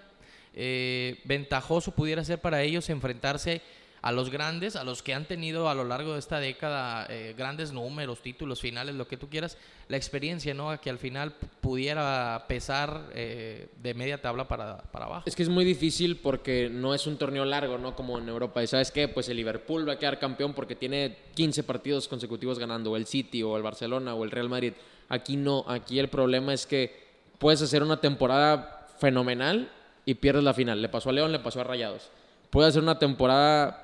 eh, 0.55 1.21
ventajoso 1.25 1.91
pudiera 1.91 2.23
ser 2.23 2.41
para 2.41 2.63
ellos 2.63 2.89
enfrentarse 2.91 3.61
a 4.05 4.13
los 4.13 4.29
grandes, 4.29 4.77
a 4.77 4.85
los 4.85 5.03
que 5.03 5.15
han 5.15 5.25
tenido 5.25 5.71
a 5.71 5.75
lo 5.75 5.83
largo 5.83 6.13
de 6.13 6.19
esta 6.19 6.39
década 6.39 7.07
eh, 7.09 7.35
grandes 7.39 7.73
números, 7.73 8.21
títulos, 8.21 8.61
finales, 8.61 8.95
lo 8.95 9.09
que 9.09 9.17
tú 9.17 9.31
quieras, 9.31 9.57
la 9.89 9.97
experiencia, 9.97 10.53
¿no? 10.53 10.71
A 10.71 10.77
que 10.77 10.91
al 10.91 10.99
final 10.99 11.33
pudiera 11.63 12.45
pesar 12.47 13.09
eh, 13.15 13.69
de 13.83 13.95
media 13.95 14.21
tabla 14.21 14.47
para, 14.47 14.77
para 14.77 15.07
abajo. 15.07 15.23
Es 15.25 15.35
que 15.35 15.43
es 15.43 15.49
muy 15.49 15.65
difícil 15.65 16.17
porque 16.19 16.69
no 16.69 16.93
es 16.93 17.07
un 17.07 17.17
torneo 17.17 17.47
largo, 17.47 17.79
¿no? 17.79 17.97
Como 17.97 18.19
en 18.19 18.29
Europa. 18.29 18.63
Y 18.63 18.67
sabes 18.67 18.91
qué, 18.91 19.09
pues 19.09 19.31
el 19.31 19.39
Liverpool 19.39 19.89
va 19.89 19.95
a 19.95 19.99
quedar 19.99 20.19
campeón 20.19 20.53
porque 20.53 20.77
tiene 20.77 21.17
15 21.35 21.63
partidos 21.63 22.07
consecutivos 22.07 22.59
ganando, 22.59 22.91
o 22.91 22.97
el 22.99 23.07
City, 23.07 23.43
o 23.43 23.57
el 23.57 23.63
Barcelona, 23.63 24.15
o 24.15 24.23
el 24.25 24.31
Real 24.31 24.51
Madrid. 24.51 24.75
Aquí 25.09 25.39
no, 25.39 25.65
aquí 25.67 25.99
el 25.99 26.09
problema 26.09 26.53
es 26.53 26.67
que 26.67 27.07
puedes 27.39 27.63
hacer 27.63 27.83
una 27.83 28.03
temporada 28.03 28.87
fenomenal 28.99 29.71
y 30.05 30.13
pierdes 30.13 30.45
la 30.45 30.53
final. 30.53 30.83
Le 30.83 30.91
pasó 30.91 31.09
a 31.09 31.15
León, 31.15 31.33
le 31.33 31.39
pasó 31.39 31.63
a 31.63 31.65
Rayados. 31.65 32.11
Puedes 32.51 32.69
hacer 32.69 32.83
una 32.83 32.99
temporada 32.99 33.84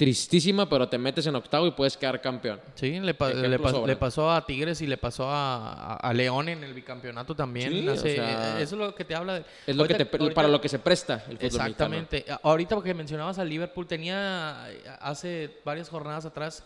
tristísima, 0.00 0.66
pero 0.66 0.88
te 0.88 0.96
metes 0.96 1.26
en 1.26 1.36
octavo 1.36 1.66
y 1.66 1.72
puedes 1.72 1.94
quedar 1.96 2.20
campeón. 2.22 2.58
Sí, 2.74 2.98
le, 3.00 3.12
pa- 3.12 3.28
le 3.34 3.58
pas- 3.60 3.70
sobran. 3.70 3.86
le 3.86 3.96
pasó 3.96 4.30
a 4.30 4.46
Tigres 4.46 4.80
y 4.80 4.86
le 4.86 4.96
pasó 4.96 5.28
a, 5.28 5.72
a- 5.72 5.96
a 5.96 6.12
León 6.14 6.48
en 6.48 6.64
el 6.64 6.72
bicampeonato 6.72 7.34
también. 7.36 7.70
Sí, 7.70 7.86
hace- 7.86 8.12
o 8.20 8.24
sea, 8.24 8.60
eso 8.62 8.74
es 8.76 8.80
lo 8.80 8.94
que 8.94 9.04
te 9.04 9.14
habla 9.14 9.34
de... 9.34 9.44
Es 9.66 9.76
lo 9.76 9.86
que 9.86 9.94
te, 9.94 10.04
ahorita- 10.10 10.34
para 10.34 10.48
lo 10.48 10.58
que 10.58 10.70
se 10.70 10.78
presta 10.78 11.14
el 11.16 11.20
fútbol 11.20 11.36
mexicano. 11.38 11.64
Exactamente. 11.66 12.24
Ahorita 12.42 12.74
porque 12.76 12.94
mencionabas 12.94 13.38
al 13.38 13.48
Liverpool, 13.50 13.86
tenía 13.86 14.64
hace 15.02 15.58
varias 15.66 15.90
jornadas 15.90 16.24
atrás 16.24 16.64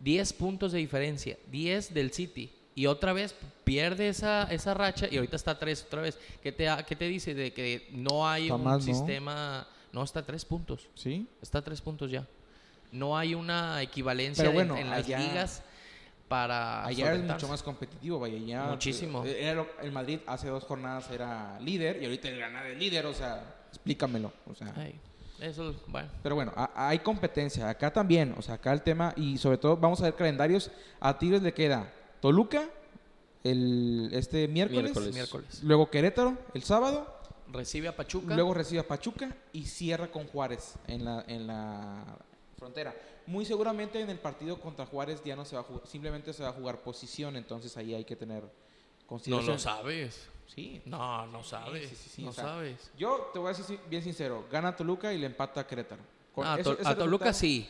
10 0.00 0.32
puntos 0.32 0.72
de 0.72 0.78
diferencia, 0.80 1.38
10 1.52 1.94
del 1.94 2.10
City. 2.12 2.50
Y 2.74 2.86
otra 2.86 3.12
vez 3.12 3.34
pierde 3.62 4.08
esa, 4.08 4.44
esa 4.50 4.74
racha 4.74 5.06
y 5.08 5.16
ahorita 5.18 5.36
está 5.36 5.52
a 5.52 5.58
3 5.58 5.84
otra 5.86 6.02
vez. 6.02 6.18
¿Qué 6.42 6.50
te, 6.50 6.66
qué 6.88 6.96
te 6.96 7.04
dice 7.06 7.32
de 7.34 7.52
que 7.52 7.88
no 7.92 8.28
hay 8.28 8.50
un 8.50 8.82
sistema... 8.82 9.68
No, 9.92 10.02
está 10.02 10.20
a 10.20 10.22
3 10.24 10.44
puntos. 10.46 10.88
¿Sí? 10.94 11.28
Está 11.42 11.58
a 11.58 11.62
3 11.62 11.80
puntos 11.82 12.10
ya. 12.10 12.26
No 12.92 13.16
hay 13.18 13.34
una 13.34 13.80
equivalencia 13.82 14.44
en- 14.50 14.68
las 14.90 14.98
allá- 15.06 15.18
ligas 15.18 15.62
para 16.28 16.84
Allá 16.86 17.12
es 17.14 17.22
mucho 17.22 17.48
más 17.48 17.62
competitivo, 17.62 18.18
vaya. 18.20 18.38
Ya, 18.38 18.64
Muchísimo. 18.68 19.24
eh, 19.24 19.36
era 19.44 19.54
lo- 19.54 19.68
el 19.82 19.92
Madrid 19.92 20.20
hace 20.26 20.48
dos 20.48 20.64
jornadas 20.64 21.10
era 21.10 21.58
líder 21.60 22.00
y 22.02 22.04
ahorita 22.04 22.28
el 22.28 22.38
ganar 22.38 22.66
es 22.66 22.78
líder, 22.78 23.04
o 23.06 23.12
sea, 23.14 23.42
explícamelo. 23.68 24.32
O 24.50 24.54
sea, 24.54 24.72
Ay, 24.76 24.98
eso, 25.40 25.74
bueno. 25.88 26.08
Pero 26.22 26.34
bueno, 26.34 26.52
a- 26.56 26.88
hay 26.88 26.98
competencia. 27.00 27.68
Acá 27.68 27.92
también, 27.92 28.34
o 28.38 28.42
sea, 28.42 28.54
acá 28.54 28.72
el 28.72 28.82
tema, 28.82 29.12
y 29.16 29.36
sobre 29.38 29.58
todo 29.58 29.76
vamos 29.76 30.00
a 30.00 30.04
ver 30.04 30.14
calendarios. 30.14 30.70
A 31.00 31.18
Tigres 31.18 31.42
le 31.42 31.52
queda 31.52 31.92
Toluca 32.20 32.62
el 33.44 34.10
este 34.12 34.46
miércoles, 34.48 34.82
Miércoles. 34.84 35.14
Miércoles. 35.14 35.62
luego 35.64 35.90
Querétaro 35.90 36.38
el 36.54 36.62
sábado, 36.62 37.18
Recibe 37.52 37.88
a 37.88 37.96
Pachuca. 37.96 38.34
luego 38.34 38.54
recibe 38.54 38.80
a 38.80 38.86
Pachuca 38.88 39.34
y 39.52 39.64
cierra 39.66 40.10
con 40.10 40.26
Juárez 40.28 40.74
en 40.86 41.04
la, 41.04 41.24
en 41.26 41.46
la 41.46 42.04
Frontera. 42.62 42.94
Muy 43.26 43.44
seguramente 43.44 44.00
en 44.00 44.08
el 44.08 44.18
partido 44.18 44.58
contra 44.60 44.86
Juárez 44.86 45.20
ya 45.24 45.34
no 45.34 45.44
se 45.44 45.56
va 45.56 45.62
a 45.62 45.64
jugar, 45.64 45.86
simplemente 45.86 46.32
se 46.32 46.42
va 46.44 46.50
a 46.50 46.52
jugar 46.52 46.78
posición, 46.80 47.34
entonces 47.36 47.76
ahí 47.76 47.92
hay 47.92 48.04
que 48.04 48.14
tener 48.14 48.42
No 48.44 48.50
consideración. 49.06 49.52
lo 49.54 49.58
sabes. 49.58 50.28
Sí. 50.46 50.80
No, 50.84 51.26
no 51.26 51.42
sabes. 51.42 51.88
sí, 51.88 51.96
sí, 51.96 52.08
sí, 52.10 52.22
no 52.22 52.30
o 52.30 52.32
sea, 52.32 52.44
sabes. 52.44 52.90
Yo 52.96 53.30
te 53.32 53.38
voy 53.40 53.52
a 53.52 53.56
decir 53.56 53.80
bien 53.90 54.02
sincero, 54.02 54.44
gana 54.50 54.76
Toluca 54.76 55.12
y 55.12 55.18
le 55.18 55.26
empata 55.26 55.60
a 55.60 55.66
Querétaro. 55.66 56.02
Con 56.34 56.46
Ah, 56.46 56.56
eso- 56.58 56.74
to- 56.76 56.80
ese 56.82 56.88
a 56.90 56.96
Toluca 56.96 57.32
sí. 57.32 57.68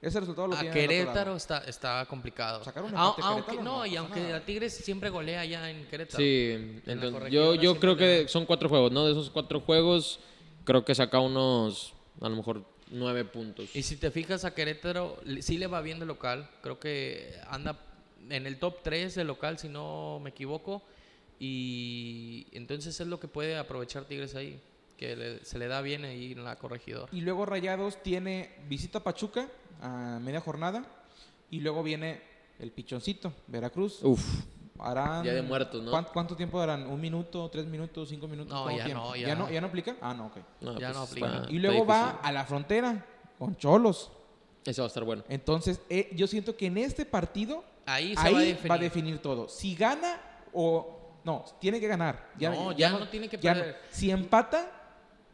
Ese 0.00 0.20
resultado 0.20 0.46
lo 0.48 0.56
A 0.56 0.60
Querétaro 0.60 1.34
está, 1.36 1.58
está 1.64 2.04
complicado. 2.06 2.62
Sacar 2.62 2.84
un 2.84 2.90
empate 2.90 3.22
a 3.22 3.24
aunque, 3.26 3.42
Querétaro 3.52 3.62
no, 3.64 3.78
no 3.78 3.86
y 3.86 3.96
aunque 3.96 4.20
nada. 4.20 4.36
a 4.36 4.40
Tigres 4.44 4.74
siempre 4.76 5.10
golea 5.10 5.40
allá 5.40 5.70
en 5.70 5.86
Querétaro. 5.86 6.18
Sí, 6.22 6.50
En 6.52 6.82
la 6.86 6.92
entonces, 7.06 7.32
yo, 7.32 7.54
yo 7.56 7.78
creo 7.80 7.96
que 7.96 8.28
son 8.28 8.44
cuatro 8.46 8.68
juegos, 8.68 8.92
¿no? 8.92 9.04
De 9.06 9.12
esos 9.12 9.30
cuatro 9.30 9.60
juegos, 9.60 10.20
creo 10.64 10.84
que 10.84 10.94
saca 10.94 11.18
unos, 11.18 11.94
a 12.20 12.28
lo 12.28 12.36
mejor, 12.36 12.64
nueve 12.90 13.24
puntos. 13.24 13.74
Y 13.74 13.82
si 13.82 13.96
te 13.96 14.10
fijas 14.10 14.44
a 14.44 14.54
Querétaro, 14.54 15.18
le- 15.24 15.42
sí 15.42 15.58
le 15.58 15.66
va 15.66 15.80
bien 15.80 15.98
de 15.98 16.06
local. 16.06 16.48
Creo 16.62 16.78
que 16.78 17.32
anda 17.48 17.78
en 18.30 18.46
el 18.46 18.58
top 18.58 18.82
3 18.82 19.14
de 19.14 19.24
local, 19.24 19.58
si 19.58 19.68
no 19.68 20.20
me 20.22 20.30
equivoco. 20.30 20.82
Y 21.38 22.46
entonces 22.52 22.98
es 23.00 23.06
lo 23.06 23.20
que 23.20 23.28
puede 23.28 23.56
aprovechar 23.56 24.04
Tigres 24.04 24.34
ahí. 24.34 24.60
Que 24.96 25.14
le- 25.14 25.44
se 25.44 25.58
le 25.58 25.68
da 25.68 25.80
bien 25.80 26.04
ahí 26.04 26.32
en 26.32 26.42
la 26.44 26.56
corregidora. 26.56 27.08
Y 27.12 27.20
luego 27.20 27.46
Rayados 27.46 28.02
tiene 28.02 28.50
visita 28.68 28.98
a 28.98 29.04
Pachuca 29.04 29.48
a 29.80 30.18
media 30.20 30.40
jornada. 30.40 30.84
Y 31.50 31.60
luego 31.60 31.82
viene 31.82 32.20
el 32.58 32.72
pichoncito, 32.72 33.32
Veracruz. 33.46 34.00
Uf, 34.02 34.22
Harán, 34.80 35.22
Día 35.22 35.34
de 35.34 35.42
Muertos, 35.42 35.82
¿no? 35.82 35.90
¿cuán- 35.90 36.06
¿Cuánto 36.12 36.36
tiempo 36.36 36.58
darán? 36.58 36.86
¿Un 36.86 37.00
minuto, 37.00 37.48
tres 37.50 37.66
minutos, 37.66 38.08
cinco 38.08 38.28
minutos? 38.28 38.52
No, 38.52 38.62
¿Cuánto 38.64 38.78
ya 38.78 38.84
tiempo? 38.84 39.04
no, 39.04 39.16
¿Ya 39.16 39.28
ya. 39.28 39.34
no. 39.34 39.50
¿Ya 39.50 39.60
no 39.60 39.66
aplica? 39.68 39.96
Ah, 40.00 40.14
no, 40.14 40.26
ok. 40.26 40.36
no, 40.60 40.78
Ya 40.78 40.88
no 40.88 41.00
pues, 41.00 41.10
aplica. 41.10 41.34
está- 41.38 41.50
Y 41.52 41.58
luego 41.58 41.84
va 41.86 42.10
a 42.22 42.32
la 42.32 42.44
frontera 42.44 43.04
con 43.38 43.56
Cholos. 43.56 44.10
Ese 44.64 44.80
va 44.80 44.86
a 44.86 44.88
estar 44.88 45.04
bueno. 45.04 45.24
Entonces, 45.28 45.80
eh, 45.88 46.10
yo 46.14 46.26
siento 46.26 46.56
que 46.56 46.66
en 46.66 46.78
este 46.78 47.04
partido, 47.06 47.64
Ahí 47.86 48.14
se 48.14 48.20
ahí 48.26 48.32
va 48.34 48.38
a 48.38 48.42
definir. 48.42 48.70
va 48.70 48.74
a 48.74 48.78
definir 48.78 49.18
todo. 49.18 49.48
Si 49.48 49.74
gana 49.74 50.20
o... 50.52 50.94
No, 51.24 51.44
tiene 51.60 51.80
que 51.80 51.88
ganar. 51.88 52.30
No, 52.38 52.72
ya 52.72 52.90
no 52.90 53.08
tiene 53.08 53.28
que 53.28 53.38
perder. 53.38 53.78
Si 53.90 54.10
empata, 54.10 54.70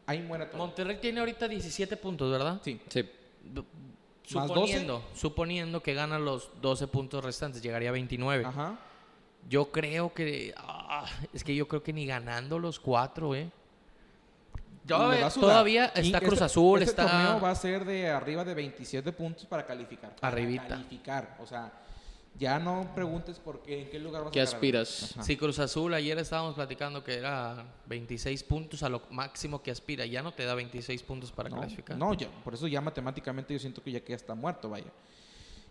ahí 0.05 0.21
muere 0.21 0.45
todo. 0.47 0.57
Monterrey 0.57 0.97
tiene 0.99 1.19
ahorita 1.19 1.47
17 1.47 1.95
puntos, 1.97 2.31
¿verdad? 2.31 2.59
Sí. 2.63 2.79
Sí. 2.89 3.01
B- 3.43 3.61
¿Más 4.33 4.47
Suponiendo, 4.47 5.03
suponiendo 5.13 5.83
que 5.83 5.93
gana 5.93 6.17
los 6.17 6.49
12 6.59 6.87
puntos 6.87 7.23
restantes, 7.23 7.61
llegaría 7.61 7.89
a 7.89 7.91
29. 7.91 8.43
Ajá. 8.45 8.79
Yo 9.47 9.71
creo 9.71 10.13
que. 10.13 10.53
ah, 10.57 11.05
es 11.33 11.43
que 11.43 11.55
yo 11.55 11.67
creo 11.67 11.83
que 11.83 11.93
ni 11.93 12.05
ganando 12.05 12.57
los 12.59 12.79
cuatro, 12.79 13.35
¿eh? 13.35 13.49
Yo, 14.85 15.11
eh, 15.13 15.25
todavía 15.33 15.85
está 15.87 15.99
este- 16.17 16.19
Cruz 16.27 16.41
Azul, 16.41 16.81
este 16.81 16.91
está. 16.91 17.09
torneo 17.11 17.41
va 17.41 17.51
a 17.51 17.55
ser 17.55 17.85
de 17.85 18.09
arriba 18.09 18.43
de 18.45 18.53
27 18.53 19.11
puntos 19.13 19.45
para 19.45 19.65
calificar. 19.65 20.15
Para 20.15 20.35
Arribita. 20.35 20.67
calificar. 20.67 21.37
O 21.39 21.45
sea, 21.47 21.71
ya 22.37 22.59
no 22.59 22.91
preguntes 22.93 23.39
por 23.39 23.63
qué, 23.63 23.83
en 23.83 23.89
qué 23.89 23.97
lugar 23.99 24.23
vas 24.25 24.31
¿Qué 24.31 24.41
a 24.41 24.43
quedar. 24.45 24.55
aspiras? 24.55 25.11
Ajá. 25.13 25.23
Sí, 25.23 25.37
Cruz 25.37 25.57
Azul, 25.57 25.91
ayer 25.95 26.19
estábamos 26.19 26.53
platicando 26.53 27.03
que 27.03 27.15
era 27.15 27.65
26 27.87 28.43
puntos 28.43 28.83
a 28.83 28.89
lo 28.89 29.01
máximo 29.09 29.63
que 29.63 29.71
aspira. 29.71 30.05
Ya 30.05 30.21
no 30.21 30.33
te 30.33 30.45
da 30.45 30.53
26 30.53 31.01
puntos 31.01 31.31
para 31.31 31.49
No, 31.49 31.57
clasificar. 31.57 31.97
no, 31.97 32.13
ya, 32.13 32.27
por 32.43 32.53
eso 32.53 32.67
ya 32.67 32.79
matemáticamente 32.81 33.53
yo 33.55 33.59
siento 33.59 33.81
que 33.81 33.91
ya 33.91 34.01
que 34.01 34.09
ya 34.11 34.17
está 34.17 34.35
muerto, 34.35 34.69
vaya. 34.69 34.91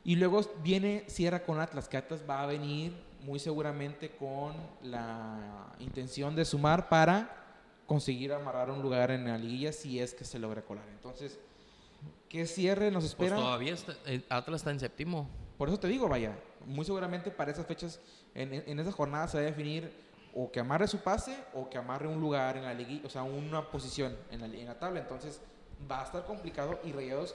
Y 0.05 0.17
luego 0.17 0.41
viene 0.63 1.05
Sierra 1.07 1.45
con 1.45 1.61
Atlas, 1.61 1.89
que 1.89 1.97
Atlas 1.97 2.21
va 2.29 2.43
a 2.43 2.47
venir 2.47 2.93
muy 3.25 3.39
seguramente 3.39 4.11
con 4.17 4.55
la 4.83 5.73
intención 5.79 6.37
de 6.37 6.45
sumar 6.45 6.89
para 6.89 7.41
conseguir 7.87 8.33
amarrar 8.33 8.71
un 8.71 8.83
lugar 8.83 9.11
en 9.11 9.25
la 9.27 9.39
liguilla 9.39 9.73
si 9.73 9.99
es 10.01 10.15
que 10.15 10.25
se 10.25 10.39
logra 10.39 10.63
colar. 10.63 10.85
Entonces, 10.91 11.39
¿qué 12.29 12.47
cierre 12.47 12.91
nos 12.91 13.03
Pues 13.03 13.13
espera? 13.13 13.37
todavía 13.37 13.73
está, 13.75 13.95
el 14.07 14.25
Atlas 14.29 14.61
está 14.61 14.71
en 14.71 14.81
séptimo. 14.81 15.29
Por 15.59 15.69
eso 15.69 15.79
te 15.79 15.89
digo, 15.89 16.09
vaya, 16.09 16.37
muy 16.67 16.85
seguramente 16.85 17.31
para 17.31 17.51
esas 17.51 17.67
fechas, 17.67 18.01
en, 18.35 18.53
en 18.53 18.79
esa 18.79 18.93
jornada 18.93 19.27
se 19.29 19.39
va 19.39 19.43
a 19.43 19.47
definir 19.47 19.91
o 20.35 20.51
que 20.51 20.61
amarre 20.61 20.89
su 20.89 20.99
pase 20.99 21.37
o 21.55 21.71
que 21.71 21.79
amarre 21.79 22.09
un 22.09 22.21
lugar 22.21 22.57
en 22.57 22.65
la 22.65 22.75
liguilla, 22.75 23.07
o 23.07 23.11
sea, 23.11 23.23
una 23.23 23.71
posición 23.71 24.17
en 24.31 24.41
la, 24.41 24.47
en 24.47 24.67
la 24.67 24.79
tabla. 24.79 25.01
Entonces 25.01 25.41
va 25.91 26.01
a 26.03 26.05
estar 26.05 26.25
complicado 26.27 26.79
y 26.85 26.93
Rayados, 26.93 27.35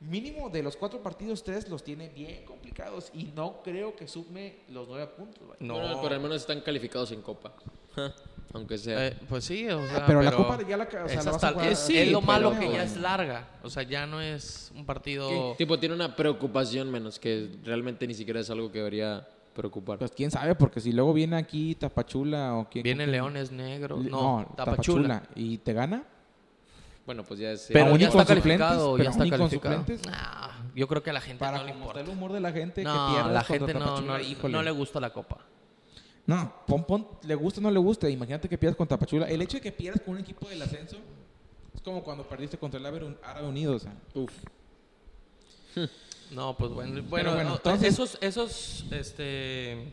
mínimo 0.00 0.48
de 0.50 0.62
los 0.62 0.76
cuatro 0.76 1.02
partidos, 1.02 1.42
tres 1.42 1.68
los 1.68 1.82
tiene 1.82 2.08
bien 2.08 2.44
complicados 2.44 3.10
y 3.14 3.24
no 3.34 3.60
creo 3.64 3.96
que 3.96 4.06
sume 4.06 4.60
los 4.68 4.86
nueve 4.88 5.06
puntos. 5.16 5.42
No, 5.60 6.00
pero 6.02 6.14
al 6.14 6.20
menos 6.20 6.36
están 6.36 6.60
calificados 6.60 7.10
en 7.12 7.22
Copa. 7.22 7.52
Aunque 8.54 8.78
sea. 8.78 9.08
Eh, 9.08 9.16
pues 9.28 9.44
sí, 9.44 9.68
o 9.68 9.86
sea, 9.88 10.06
pero, 10.06 10.22
la 10.22 10.32
Copa 10.32 10.58
ya 10.66 10.76
la, 10.76 10.84
o 10.84 10.90
sea, 10.90 11.04
es, 11.04 11.14
la 11.16 11.16
vas 11.24 11.34
hasta- 11.34 11.48
a 11.48 11.52
jugar- 11.52 11.68
es- 11.72 11.78
sí, 11.80 11.98
es 11.98 12.12
lo 12.12 12.20
malo 12.22 12.58
que 12.58 12.70
ya 12.70 12.82
es 12.84 12.96
larga. 12.96 13.48
O 13.62 13.68
sea, 13.68 13.82
ya 13.82 14.06
no 14.06 14.20
es 14.22 14.72
un 14.74 14.86
partido. 14.86 15.54
tipo, 15.58 15.78
tiene 15.78 15.94
una 15.94 16.14
preocupación 16.16 16.90
menos, 16.90 17.18
que 17.18 17.50
realmente 17.64 18.06
ni 18.06 18.14
siquiera 18.14 18.40
es 18.40 18.48
algo 18.50 18.70
que 18.72 18.78
debería 18.78 19.26
preocupar. 19.52 19.98
Pues 19.98 20.12
quién 20.12 20.30
sabe, 20.30 20.54
porque 20.54 20.80
si 20.80 20.92
luego 20.92 21.12
viene 21.12 21.36
aquí 21.36 21.74
Tapachula 21.74 22.54
o 22.54 22.68
quién... 22.70 22.84
Viene 22.84 23.06
Leones 23.08 23.50
Negros. 23.50 24.02
Le- 24.04 24.10
No, 24.10 24.46
Tapachula. 24.56 25.24
y 25.34 25.58
te 25.58 25.72
gana. 25.72 26.04
Bueno, 27.08 27.24
pues 27.24 27.40
ya 27.40 27.52
es. 27.52 27.70
Pero 27.72 27.86
Aún 27.86 27.96
y 27.98 28.02
ya 28.02 28.10
con 28.10 28.20
está 28.20 28.34
calificado, 28.34 28.92
pero 28.92 29.04
ya 29.04 29.08
está 29.10 29.22
con 29.22 29.30
calificado. 29.48 29.84
Nah, 30.10 30.48
yo 30.74 30.86
creo 30.86 31.02
que 31.02 31.08
a 31.08 31.14
la 31.14 31.22
gente 31.22 31.38
Para 31.40 31.56
no 31.56 31.64
le 31.64 31.70
importa. 31.70 32.00
el 32.02 32.08
humor 32.10 32.32
de 32.34 32.40
la 32.40 32.52
gente 32.52 32.82
que 32.82 32.84
No, 32.86 33.08
pierdas 33.14 33.32
la 33.32 33.44
contra 33.44 33.66
gente 33.66 33.74
no, 33.80 34.00
no, 34.02 34.20
híjole. 34.20 34.52
no 34.52 34.62
le 34.62 34.70
gusta 34.72 35.00
la 35.00 35.10
copa. 35.10 35.38
No, 36.26 36.52
pon, 36.66 36.84
pon, 36.84 37.08
le 37.22 37.34
gusta 37.34 37.60
o 37.60 37.62
no 37.62 37.70
le 37.70 37.78
gusta. 37.78 38.10
Imagínate 38.10 38.46
que 38.46 38.58
pierdas 38.58 38.76
contra 38.76 38.98
Tapachula. 38.98 39.26
El 39.26 39.40
hecho 39.40 39.56
de 39.56 39.62
que 39.62 39.72
pierdas 39.72 40.02
con 40.02 40.16
un 40.16 40.20
equipo 40.20 40.46
del 40.50 40.60
ascenso 40.60 40.98
es 41.74 41.80
como 41.80 42.04
cuando 42.04 42.28
perdiste 42.28 42.58
contra 42.58 42.78
el 42.78 42.84
Árabe 42.84 43.46
Unido. 43.48 43.76
O 43.76 43.78
sea, 43.78 43.94
Uf. 44.12 44.30
No, 46.30 46.54
pues 46.58 46.70
bueno, 46.72 47.02
bueno, 47.08 47.32
bueno, 47.32 47.48
no, 47.48 47.56
entonces- 47.56 47.94
esos, 47.94 48.18
esos, 48.20 48.84
este, 48.90 49.72
esta, 49.82 49.88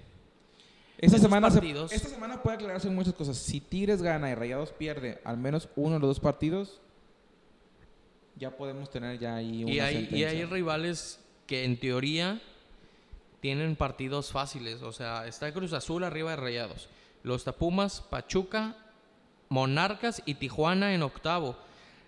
Esos 0.98 1.22
semana 1.22 1.50
se- 1.50 1.96
esta 1.96 2.10
semana 2.10 2.44
puede 2.44 2.56
aclararse 2.58 2.90
muchas 2.90 3.14
cosas. 3.14 3.38
Si 3.38 3.62
Tigres 3.62 4.02
gana 4.02 4.30
y 4.30 4.36
Rayados 4.36 4.72
pierde 4.74 5.22
al 5.24 5.38
menos 5.38 5.70
uno 5.78 5.94
de 5.96 6.00
los 6.02 6.10
dos 6.10 6.20
partidos, 6.20 6.82
ya 8.38 8.52
podemos 8.52 8.90
tener 8.90 9.20
ya 9.20 9.36
ahí 9.36 9.64
una 9.64 9.74
y 9.74 9.80
hay, 9.80 10.10
y 10.12 10.24
hay 10.24 10.46
rivales 10.46 11.20
que 11.48 11.64
en 11.64 11.78
teoría 11.80 12.42
tienen 13.40 13.76
partidos 13.76 14.32
fáciles, 14.32 14.82
o 14.82 14.92
sea, 14.92 15.28
está 15.28 15.52
Cruz 15.54 15.74
Azul 15.74 16.04
arriba 16.04 16.32
de 16.32 16.38
Rayados, 16.38 16.90
los 17.24 17.44
Tapumas, 17.44 18.02
Pachuca, 18.02 18.76
Monarcas 19.50 20.24
y 20.26 20.36
Tijuana 20.36 20.96
en 20.96 21.04
octavo. 21.04 21.56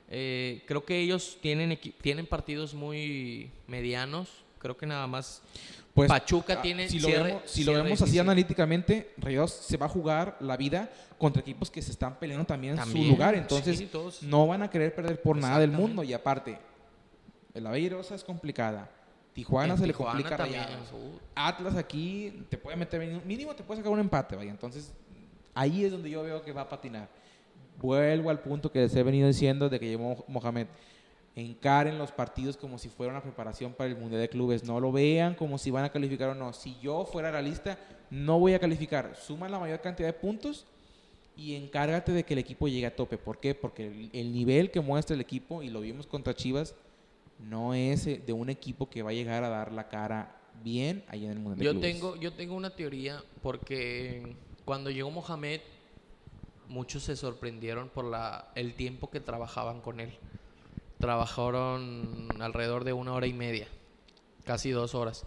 Eh, 0.10 0.64
creo 0.66 0.86
que 0.86 1.00
ellos 1.00 1.38
tienen 1.42 1.78
tienen 2.02 2.26
partidos 2.26 2.74
muy 2.74 3.52
medianos, 3.68 4.30
creo 4.58 4.78
que 4.78 4.86
nada 4.86 5.06
más 5.06 5.44
Pues, 5.98 6.10
Pachuca 6.10 6.54
ah, 6.60 6.62
tiene 6.62 6.88
Si 6.88 7.00
lo 7.00 7.08
cierre- 7.08 7.24
vemos, 7.24 7.42
si 7.48 7.64
lo 7.64 7.74
así 7.92 8.20
analíticamente, 8.20 9.16
Rayados 9.18 9.52
se 9.52 9.78
va 9.78 9.88
a 9.88 9.90
jugar 9.90 10.38
la 10.42 10.56
vida 10.56 10.92
contra 11.18 11.42
equipos 11.42 11.72
que 11.72 11.82
se 11.82 11.90
están 11.90 12.20
peleando 12.20 12.46
también, 12.46 12.76
También, 12.76 13.06
su 13.08 13.12
lugar. 13.12 13.34
Entonces, 13.34 13.80
sí, 13.80 13.90
no 14.22 14.46
van 14.46 14.62
a 14.62 14.70
querer 14.70 14.94
perder 14.94 15.20
por 15.20 15.36
nada 15.38 15.58
del 15.58 15.72
mundo. 15.72 16.04
Y 16.04 16.14
aparte, 16.14 16.60
el 17.52 17.66
Averosa 17.66 18.14
es 18.14 18.24
complicada. 18.24 18.88
Tijuana 19.34 19.74
En 19.74 19.80
se 19.80 19.88
Tijuana 19.88 20.14
le 20.14 20.22
complica 20.22 20.38
también, 20.38 20.64
Rayados. 20.66 20.92
uh. 20.92 21.20
Atlas 21.34 21.76
aquí 21.76 22.46
te 22.48 22.60
puede 22.60 22.78
meter 22.78 23.02
mínimo, 23.26 23.56
te 23.56 23.64
puede 23.64 23.80
sacar 23.80 23.92
un 23.92 24.00
empate, 24.00 24.36
vaya. 24.36 24.52
Entonces, 24.52 24.94
ahí 25.56 25.84
es 25.84 25.92
donde 25.92 26.12
yo 26.12 26.22
veo 26.22 26.44
que 26.44 26.52
va 26.52 26.62
a 26.62 26.70
patinar. 26.70 27.10
Vuelvo 27.82 28.30
al 28.30 28.40
punto 28.40 28.72
que 28.72 28.82
les 28.82 28.96
he 28.96 29.02
venido 29.02 29.28
diciendo 29.28 29.68
de 29.68 29.80
que 29.80 29.88
llevó 29.88 30.24
Mohamed. 30.28 30.68
Encaren 31.38 32.00
los 32.00 32.12
partidos 32.12 32.58
como 32.58 32.80
si 32.80 32.90
fuera 32.90 33.14
una 33.14 33.22
preparación 33.22 33.72
para 33.72 33.90
el 33.92 33.96
Mundial 33.96 34.22
de 34.22 34.28
Clubes. 34.28 34.64
No 34.64 34.80
lo 34.80 34.92
vean 34.92 35.36
como 35.36 35.60
si 35.60 35.70
van 35.70 35.84
a 35.84 35.92
calificar 35.92 36.30
o 36.30 36.36
no. 36.36 36.52
Si 36.52 36.80
yo 36.80 37.06
fuera 37.06 37.32
la 37.32 37.44
lista, 37.44 37.78
no 38.10 38.40
voy 38.40 38.56
a 38.56 38.60
calificar. 38.60 39.16
Suma 39.16 39.48
la 39.48 39.60
mayor 39.60 39.80
cantidad 39.80 40.08
de 40.08 40.14
puntos 40.14 40.66
y 41.36 41.54
encárgate 41.54 42.12
de 42.12 42.24
que 42.24 42.34
el 42.34 42.40
equipo 42.40 42.68
llegue 42.68 42.88
a 42.88 42.96
tope. 42.96 43.20
¿Por 43.20 43.40
qué? 43.40 43.54
Porque 43.54 43.86
el, 43.86 44.10
el 44.14 44.34
nivel 44.34 44.72
que 44.72 44.82
muestra 44.82 45.14
el 45.14 45.22
equipo, 45.22 45.62
y 45.62 45.70
lo 45.70 45.82
vimos 45.82 46.08
contra 46.08 46.34
Chivas, 46.34 46.74
no 47.38 47.76
es 47.76 48.08
eh, 48.08 48.20
de 48.26 48.34
un 48.34 48.50
equipo 48.50 48.90
que 48.90 49.04
va 49.04 49.12
a 49.12 49.14
llegar 49.14 49.44
a 49.44 49.50
dar 49.50 49.72
la 49.72 49.88
cara 49.90 50.36
bien 50.64 51.04
ahí 51.08 51.26
en 51.26 51.32
el 51.34 51.40
Mundial 51.40 51.60
de 51.60 51.66
Yo 51.66 51.72
Clubes. 51.74 51.94
tengo, 51.94 52.16
yo 52.16 52.34
tengo 52.34 52.56
una 52.56 52.72
teoría 52.72 53.24
porque 53.44 54.36
cuando 54.66 54.90
llegó 54.90 55.12
Mohamed, 55.12 55.62
muchos 56.68 57.04
se 57.04 57.16
sorprendieron 57.16 57.90
por 57.90 58.06
la, 58.06 58.52
el 58.56 58.74
tiempo 58.74 59.12
que 59.12 59.20
trabajaban 59.20 59.82
con 59.82 60.00
él. 60.00 60.18
Trabajaron 61.00 62.28
alrededor 62.42 62.84
de 62.84 62.94
una 62.94 63.14
hora 63.14 63.28
y 63.28 63.34
media, 63.34 63.68
casi 64.46 64.72
dos 64.72 64.96
horas. 64.96 65.26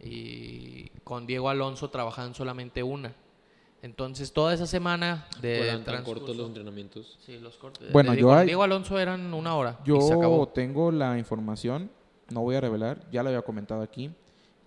Y 0.00 0.88
con 1.04 1.26
Diego 1.26 1.48
Alonso 1.48 1.90
trabajaban 1.90 2.34
solamente 2.34 2.82
una. 2.82 3.14
Entonces 3.82 4.32
toda 4.32 4.54
esa 4.54 4.66
semana 4.66 5.26
de 5.40 5.58
Fueran 5.58 5.84
tan 5.84 6.04
cortos 6.04 6.36
los 6.36 6.46
entrenamientos. 6.48 7.18
Sí, 7.26 7.38
los 7.38 7.56
cortes. 7.56 7.92
Bueno, 7.92 8.10
yo 8.12 8.16
Diego, 8.16 8.34
hay- 8.34 8.46
Diego 8.46 8.62
Alonso 8.62 8.98
eran 8.98 9.34
una 9.34 9.56
hora 9.56 9.78
Yo 9.84 9.96
y 9.96 10.02
se 10.02 10.12
acabó. 10.14 10.46
tengo 10.48 10.92
la 10.92 11.18
información, 11.18 11.90
no 12.30 12.40
voy 12.42 12.54
a 12.56 12.60
revelar, 12.60 13.00
ya 13.10 13.22
lo 13.22 13.28
había 13.30 13.42
comentado 13.42 13.82
aquí, 13.82 14.10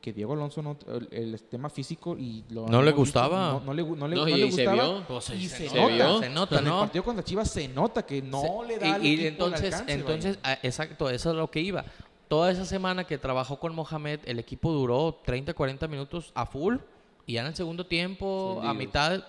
que 0.05 0.13
Diego 0.13 0.33
Alonso 0.33 0.61
no, 0.61 0.77
el, 0.87 1.07
el 1.11 1.41
tema 1.45 1.67
físico 1.67 2.15
y 2.15 2.43
lo 2.49 2.67
No 2.67 2.83
le 2.83 2.91
gustaba. 2.91 3.53
no, 3.53 3.59
no 3.61 3.73
le, 3.73 3.81
no 3.83 4.07
le- 4.07 4.15
No, 4.15 4.21
no 4.21 4.27
y 4.29 4.33
le 4.41 4.51
se 4.51 4.63
gustaba. 4.67 4.73
vio. 4.93 5.03
Pues, 5.07 5.29
y 5.31 5.47
se 5.49 5.67
se, 5.67 5.75
nota, 5.75 5.97
nota, 5.97 6.19
se 6.19 6.29
nota, 6.29 6.55
En 6.59 6.63
el 6.65 6.69
¿no? 6.69 6.79
partido 6.81 7.03
contra 7.03 7.23
Chivas 7.25 7.49
se 7.49 7.67
nota 7.67 8.05
que 8.05 8.21
no 8.21 8.39
Se- 8.43 8.67
le 8.67 8.77
da 8.77 8.99
y, 8.99 9.07
y 9.07 9.13
el 9.21 9.25
entonces, 9.25 9.73
alcance, 9.73 9.93
entonces 9.93 10.39
vaya. 10.43 10.55
ah, 10.55 10.59
exacto, 10.61 11.09
eso 11.09 11.31
es 11.31 11.35
lo 11.35 11.49
que 11.49 11.59
iba. 11.61 11.83
toda 12.27 12.51
esa 12.51 12.65
semana 12.65 13.03
que 13.05 13.17
trabajó 13.17 13.59
con 13.59 13.73
Mohamed, 13.73 14.19
el 14.25 14.37
equipo 14.37 14.71
duró 14.71 15.19
30, 15.25 15.55
40 15.55 15.87
minutos 15.87 16.31
a 16.35 16.45
full 16.45 16.75
y 17.25 17.33
ya 17.33 17.41
en 17.41 17.47
el 17.47 17.55
segundo 17.55 17.87
tiempo, 17.87 18.61
a 18.63 18.75
mitad, 18.75 19.23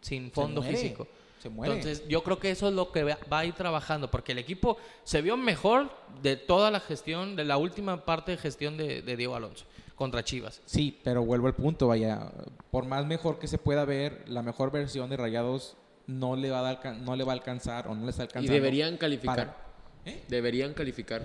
sin 0.00 0.30
fondo 0.30 0.62
muere, 0.62 0.76
físico. 0.76 1.08
Se 1.44 1.50
muere. 1.50 1.74
Entonces, 1.74 2.08
yo 2.08 2.22
creo 2.22 2.38
que 2.38 2.50
eso 2.50 2.68
es 2.68 2.74
lo 2.74 2.90
que 2.90 3.02
va 3.04 3.38
a 3.38 3.44
ir 3.44 3.52
trabajando, 3.52 4.10
porque 4.10 4.32
el 4.32 4.38
equipo 4.38 4.78
se 5.02 5.20
vio 5.20 5.36
mejor 5.36 5.90
de 6.22 6.36
toda 6.38 6.70
la 6.70 6.80
gestión, 6.80 7.36
de 7.36 7.44
la 7.44 7.58
última 7.58 8.06
parte 8.06 8.30
de 8.30 8.38
gestión 8.38 8.78
de, 8.78 9.02
de 9.02 9.16
Diego 9.18 9.36
Alonso 9.36 9.66
contra 9.94 10.24
Chivas. 10.24 10.62
Sí, 10.64 10.98
pero 11.04 11.22
vuelvo 11.22 11.46
al 11.46 11.54
punto, 11.54 11.86
vaya, 11.88 12.32
por 12.70 12.86
más 12.86 13.04
mejor 13.04 13.38
que 13.38 13.46
se 13.46 13.58
pueda 13.58 13.84
ver, 13.84 14.24
la 14.26 14.42
mejor 14.42 14.70
versión 14.70 15.10
de 15.10 15.18
Rayados 15.18 15.76
no 16.06 16.34
le 16.34 16.48
va 16.50 16.60
a, 16.60 16.62
dar 16.62 16.96
no 16.96 17.14
le 17.14 17.24
va 17.24 17.32
a 17.32 17.34
alcanzar 17.34 17.88
o 17.88 17.94
no 17.94 18.06
le 18.06 18.10
está 18.10 18.26
Y 18.40 18.46
deberían 18.46 18.96
calificar. 18.96 19.36
para- 19.36 19.63
¿Eh? 20.06 20.22
Deberían 20.28 20.74
calificar. 20.74 21.22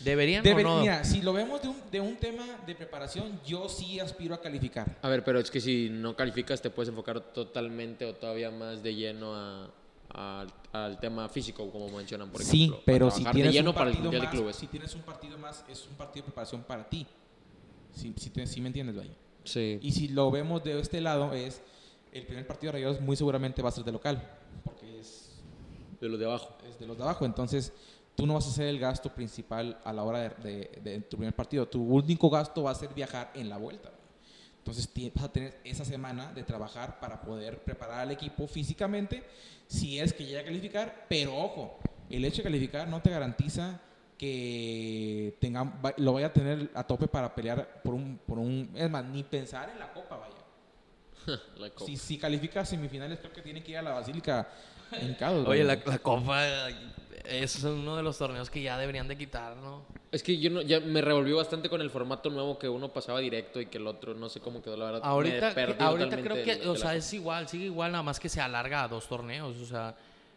¿Deberían 0.00 0.42
Debe- 0.42 0.64
o 0.64 0.76
no? 0.76 0.80
Mira, 0.80 1.04
si 1.04 1.20
lo 1.20 1.32
vemos 1.34 1.60
de 1.60 1.68
un, 1.68 1.76
de 1.90 2.00
un 2.00 2.16
tema 2.16 2.44
de 2.66 2.74
preparación, 2.74 3.38
yo 3.46 3.68
sí 3.68 4.00
aspiro 4.00 4.34
a 4.34 4.40
calificar. 4.40 4.98
A 5.02 5.08
ver, 5.08 5.22
pero 5.22 5.38
es 5.38 5.50
que 5.50 5.60
si 5.60 5.88
no 5.90 6.16
calificas 6.16 6.62
te 6.62 6.70
puedes 6.70 6.88
enfocar 6.88 7.20
totalmente 7.20 8.06
o 8.06 8.14
todavía 8.14 8.50
más 8.50 8.82
de 8.82 8.94
lleno 8.94 9.34
a, 9.34 9.70
a- 10.14 10.46
al 10.72 10.98
tema 10.98 11.28
físico, 11.28 11.70
como 11.70 11.88
mencionan, 11.90 12.30
por 12.30 12.42
sí, 12.42 12.62
ejemplo. 12.64 12.82
pero 12.86 13.08
a 13.08 13.10
si 13.10 13.22
tienes 13.24 13.44
de 13.44 13.52
lleno 13.52 13.70
un 13.70 13.76
para 13.76 13.90
el 13.90 13.98
más, 13.98 14.10
de 14.12 14.28
Clubes. 14.30 14.56
si 14.56 14.66
tienes 14.66 14.94
un 14.94 15.02
partido 15.02 15.36
más, 15.36 15.64
es 15.68 15.86
un 15.86 15.94
partido 15.96 16.22
de 16.24 16.28
preparación 16.32 16.62
para 16.62 16.88
ti. 16.88 17.06
Si, 17.94 18.14
si, 18.16 18.30
te- 18.30 18.46
si 18.46 18.60
me 18.62 18.68
entiendes, 18.68 18.96
vaya. 18.96 19.12
Sí. 19.44 19.78
Y 19.82 19.92
si 19.92 20.08
lo 20.08 20.30
vemos 20.30 20.64
de 20.64 20.80
este 20.80 21.02
lado, 21.02 21.34
es 21.34 21.60
el 22.12 22.24
primer 22.24 22.46
partido 22.46 22.72
de 22.72 22.78
Rayados 22.78 23.00
muy 23.02 23.16
seguramente 23.16 23.60
va 23.60 23.68
a 23.68 23.72
ser 23.72 23.84
de 23.84 23.92
local, 23.92 24.26
porque 24.64 24.98
es 25.00 25.32
De 26.00 26.08
los 26.08 26.18
de 26.18 26.24
abajo. 26.24 26.56
es 26.68 26.78
de 26.78 26.86
los 26.86 26.96
de 26.96 27.02
abajo. 27.02 27.26
Entonces, 27.26 27.72
tú 28.16 28.26
no 28.26 28.34
vas 28.34 28.46
a 28.46 28.50
hacer 28.50 28.66
el 28.66 28.78
gasto 28.78 29.12
principal 29.14 29.78
a 29.84 29.92
la 29.92 30.02
hora 30.04 30.18
de, 30.20 30.28
de- 30.42 30.80
de 30.82 31.00
tu 31.00 31.16
primer 31.16 31.34
partido. 31.34 31.66
Tu 31.66 31.82
único 31.82 32.28
gasto 32.30 32.62
va 32.64 32.70
a 32.70 32.74
ser 32.74 32.92
viajar 32.94 33.30
en 33.34 33.48
la 33.48 33.56
vuelta. 33.56 33.90
Entonces, 34.58 34.88
vas 35.14 35.24
a 35.24 35.32
tener 35.32 35.58
esa 35.64 35.84
semana 35.84 36.32
de 36.32 36.44
trabajar 36.44 37.00
para 37.00 37.20
poder 37.20 37.64
preparar 37.64 38.00
al 38.00 38.10
equipo 38.12 38.46
físicamente, 38.46 39.24
si 39.66 39.98
es 39.98 40.12
que 40.12 40.24
llega 40.24 40.40
a 40.40 40.44
calificar. 40.44 41.06
Pero 41.08 41.36
ojo, 41.36 41.78
el 42.08 42.24
hecho 42.24 42.38
de 42.38 42.42
calificar 42.44 42.86
no 42.86 43.02
te 43.02 43.10
garantiza 43.10 43.80
que 44.18 45.36
tenga, 45.40 45.72
lo 45.96 46.12
vaya 46.12 46.28
a 46.28 46.32
tener 46.32 46.70
a 46.74 46.84
tope 46.84 47.08
para 47.08 47.34
pelear 47.34 47.82
por 47.82 47.94
un, 47.94 48.18
por 48.24 48.38
un... 48.38 48.70
Es 48.74 48.88
más, 48.88 49.04
ni 49.04 49.22
pensar 49.24 49.68
en 49.70 49.78
la 49.80 49.92
copa, 49.92 50.16
vaya. 50.16 50.34
La 51.58 51.70
copa. 51.70 51.86
Si, 51.86 51.96
si 51.96 52.18
califica 52.18 52.60
a 52.60 52.64
semifinales, 52.64 53.18
creo 53.18 53.32
que 53.32 53.42
tiene 53.42 53.62
que 53.62 53.72
ir 53.72 53.78
a 53.78 53.82
la 53.82 53.92
Basílica 53.92 54.48
en. 54.92 55.14
Oye, 55.48 55.64
la, 55.64 55.74
la 55.86 55.98
Copa 55.98 56.44
es 57.24 57.62
uno 57.64 57.96
de 57.96 58.02
los 58.02 58.18
torneos 58.18 58.50
que 58.50 58.62
ya 58.62 58.76
deberían 58.78 59.08
de 59.08 59.16
quitar, 59.16 59.56
¿no? 59.56 59.82
Es 60.10 60.22
que 60.22 60.38
yo 60.38 60.50
no, 60.50 60.60
ya 60.62 60.80
me 60.80 61.00
revolvió 61.00 61.36
bastante 61.36 61.68
con 61.68 61.80
el 61.80 61.90
formato 61.90 62.28
nuevo 62.30 62.58
que 62.58 62.68
uno 62.68 62.92
pasaba 62.92 63.20
directo 63.20 63.60
y 63.60 63.66
que 63.66 63.78
el 63.78 63.86
otro 63.86 64.14
no 64.14 64.28
sé 64.28 64.40
cómo 64.40 64.60
quedó 64.62 64.76
la 64.76 64.84
verdad. 64.86 65.00
Ahorita, 65.04 65.54
que- 65.54 65.76
ahorita 65.84 66.16
creo 66.22 66.44
que, 66.44 66.68
o 66.68 66.72
la 66.74 66.78
sea, 66.78 66.94
es 66.94 67.12
igual, 67.12 67.48
sigue 67.48 67.64
igual, 67.66 67.92
nada 67.92 68.02
más 68.02 68.20
que 68.20 68.28
se 68.28 68.40
alarga 68.40 68.82
a 68.82 68.88
dos 68.88 69.06
torneos, 69.08 69.56
o 69.56 69.66
sea, 69.66 69.94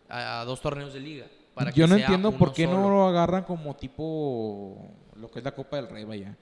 a, 0.10 0.42
a 0.42 0.46
dos 0.46 0.62
torneos 0.62 0.94
de 0.94 1.00
liga. 1.00 1.26
para 1.54 1.72
que 1.72 1.80
Yo 1.80 1.88
no 1.88 1.96
sea 1.96 2.06
entiendo 2.06 2.32
por 2.32 2.54
qué 2.54 2.68
no 2.68 2.90
lo 2.90 3.06
agarran 3.08 3.44
como 3.44 3.76
tipo 3.76 4.90
lo 5.20 5.30
que 5.32 5.40
es 5.40 5.46
la 5.46 5.52
Copa 5.54 5.78
del 5.78 5.88
Rey, 5.90 6.04
vaya. 6.04 6.36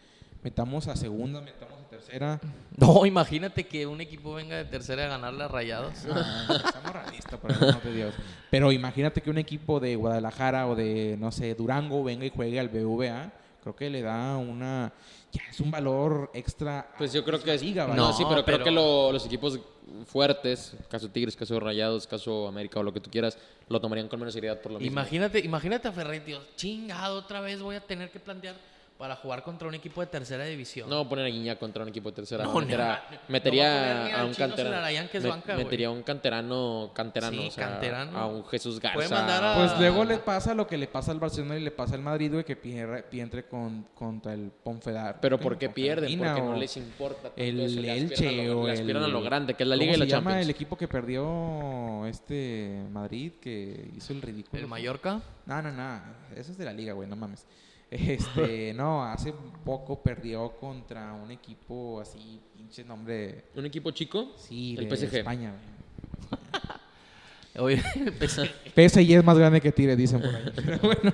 Metamos 0.43 0.87
a 0.89 0.95
segunda, 0.95 1.39
metamos 1.41 1.79
a 1.79 1.89
tercera. 1.89 2.39
No, 2.77 3.05
imagínate 3.05 3.65
que 3.65 3.87
un 3.87 4.01
equipo 4.01 4.33
venga 4.33 4.57
de 4.57 4.65
tercera 4.65 5.05
a 5.05 5.07
ganarle 5.07 5.43
a 5.45 5.47
Rayados. 5.47 5.93
Ah, 6.11 6.61
estamos 6.65 6.91
realistas, 6.91 7.39
por 7.39 7.51
el 7.51 7.57
amor 7.69 7.81
de 7.83 7.93
Dios. 7.93 8.13
Pero 8.49 8.71
imagínate 8.71 9.21
que 9.21 9.29
un 9.29 9.37
equipo 9.37 9.79
de 9.79 9.95
Guadalajara 9.95 10.67
o 10.67 10.75
de, 10.75 11.15
no 11.19 11.31
sé, 11.31 11.55
Durango 11.55 12.03
venga 12.03 12.25
y 12.25 12.29
juegue 12.29 12.59
al 12.59 12.67
BVA. 12.69 13.31
Creo 13.61 13.75
que 13.75 13.89
le 13.89 14.01
da 14.01 14.35
una... 14.37 14.91
Ya 15.31 15.41
es 15.49 15.59
un 15.61 15.71
valor 15.71 16.29
extra. 16.33 16.89
Pues 16.97 17.11
yo 17.13 17.23
creo 17.23 17.41
que 17.41 17.53
es. 17.55 17.61
liga, 17.63 17.83
no, 17.83 17.89
vaya. 17.91 18.01
No, 18.01 18.13
sí, 18.13 18.23
pero, 18.27 18.43
creo 18.45 18.63
que 18.63 18.69
lo- 18.69 19.11
los 19.11 19.25
equipos 19.25 19.59
fuertes, 20.05 20.75
caso 20.89 21.09
Tigres, 21.09 21.35
caso 21.35 21.59
Rayados, 21.59 22.05
caso 22.05 22.47
América 22.47 22.79
o 22.79 22.83
lo 22.83 22.93
que 22.93 22.99
tú 22.99 23.09
quieras, 23.09 23.37
lo 23.69 23.79
tomarían 23.79 24.07
con 24.09 24.19
menos 24.19 24.33
seriedad 24.33 24.61
por 24.61 24.73
lo 24.73 24.79
mismo. 24.79 24.91
Imagínate, 24.91 25.39
imagínate 25.39 25.87
a 25.87 25.91
Ferretti, 25.91 26.27
Dios, 26.27 26.43
chingado, 26.55 27.17
otra 27.17 27.39
vez 27.41 27.61
voy 27.61 27.75
a 27.77 27.81
tener 27.81 28.11
que 28.11 28.19
plantear 28.19 28.55
para 28.97 29.15
jugar 29.15 29.43
contra 29.43 29.67
un 29.67 29.73
equipo 29.73 29.99
de 30.01 30.07
tercera 30.07 30.45
división. 30.45 30.87
No 30.89 30.97
voy 30.97 31.05
a 31.05 31.09
poner 31.09 31.25
a 31.25 31.29
Guiñac 31.29 31.59
contra 31.59 31.83
un 31.83 31.89
equipo 31.89 32.09
de 32.09 32.15
tercera. 32.15 32.43
No, 32.45 32.53
meter 32.53 32.79
a- 32.81 32.85
no, 32.85 32.93
no 32.93 33.07
voy 33.09 33.17
a 33.17 33.31
metería 33.31 34.19
a 34.21 34.25
un 34.25 34.33
canterano. 34.33 35.09
Que 35.11 35.17
es 35.17 35.27
banca, 35.27 35.55
metería 35.57 35.87
a 35.87 35.91
un 35.91 36.03
canterano, 36.03 36.91
canterano, 36.93 37.41
Sí, 37.41 37.47
o 37.47 37.51
sea, 37.51 37.69
canterano. 37.69 38.17
a 38.17 38.27
un 38.27 38.45
Jesús 38.45 38.79
Garza. 38.79 38.95
Puede 38.95 39.09
mandar 39.09 39.43
a- 39.43 39.55
Pues 39.55 39.77
luego 39.79 40.05
le 40.05 40.17
pasa 40.19 40.53
lo 40.53 40.67
que 40.67 40.77
le 40.77 40.87
pasa 40.87 41.11
al 41.11 41.19
Barcelona 41.19 41.57
y 41.57 41.61
le 41.61 41.71
pasa 41.71 41.95
al 41.95 42.01
Madrid, 42.01 42.31
güey, 42.31 42.45
que 42.45 42.55
pierde, 42.55 43.03
pierde 43.03 43.43
con, 43.45 43.87
contra 43.95 44.33
el 44.33 44.51
Ponfedar. 44.63 45.19
Pero 45.19 45.39
¿por 45.39 45.57
qué 45.57 45.69
pierden? 45.69 46.17
Porque 46.17 46.41
no 46.41 46.55
les 46.55 46.77
importa 46.77 47.23
tanto 47.23 47.41
El 47.41 47.59
eso, 47.59 47.79
Elche 47.79 48.49
o 48.51 48.65
le 48.67 48.73
aspiran 48.73 49.03
a 49.03 49.07
lo 49.07 49.17
el- 49.19 49.23
grande, 49.25 49.53
que 49.55 49.63
es 49.63 49.69
la 49.69 49.75
Liga 49.75 49.93
¿Cómo 49.93 49.97
y 49.97 49.99
la 49.99 50.05
se 50.05 50.11
llama 50.11 50.39
el 50.41 50.49
equipo 50.49 50.77
que 50.77 50.87
perdió 50.87 52.05
este 52.05 52.83
Madrid, 52.91 53.33
que 53.41 53.89
hizo 53.97 54.13
el 54.13 54.21
ridículo? 54.21 54.61
¿El 54.61 54.67
Mallorca? 54.67 55.19
No, 55.45 55.61
no, 55.61 55.71
no. 55.71 56.01
Eso 56.35 56.51
es 56.51 56.57
de 56.57 56.65
la 56.65 56.73
liga, 56.73 56.93
güey, 56.93 57.09
no 57.09 57.15
mames. 57.15 57.45
Este, 57.93 58.73
no, 58.73 59.03
hace 59.03 59.31
poco 59.63 60.01
perdió 60.01 60.51
contra 60.57 61.13
un 61.13 61.29
equipo 61.29 62.01
así, 62.01 62.41
pinche 62.55 62.83
nombre. 62.83 63.45
¿Un 63.55 63.67
equipo 63.67 63.91
chico? 63.91 64.31
Sí, 64.35 64.75
El 64.77 64.89
de 64.89 64.97
PSG. 64.97 65.15
España, 65.17 65.53
Oye. 67.59 67.77
PSG 68.75 69.11
es 69.11 69.23
más 69.23 69.37
grande 69.37 69.61
que 69.61 69.71
Tigre, 69.71 69.95
dicen 69.95 70.21
por 70.21 70.33
ahí. 70.33 70.51
Pero 70.55 70.79
bueno. 70.79 71.13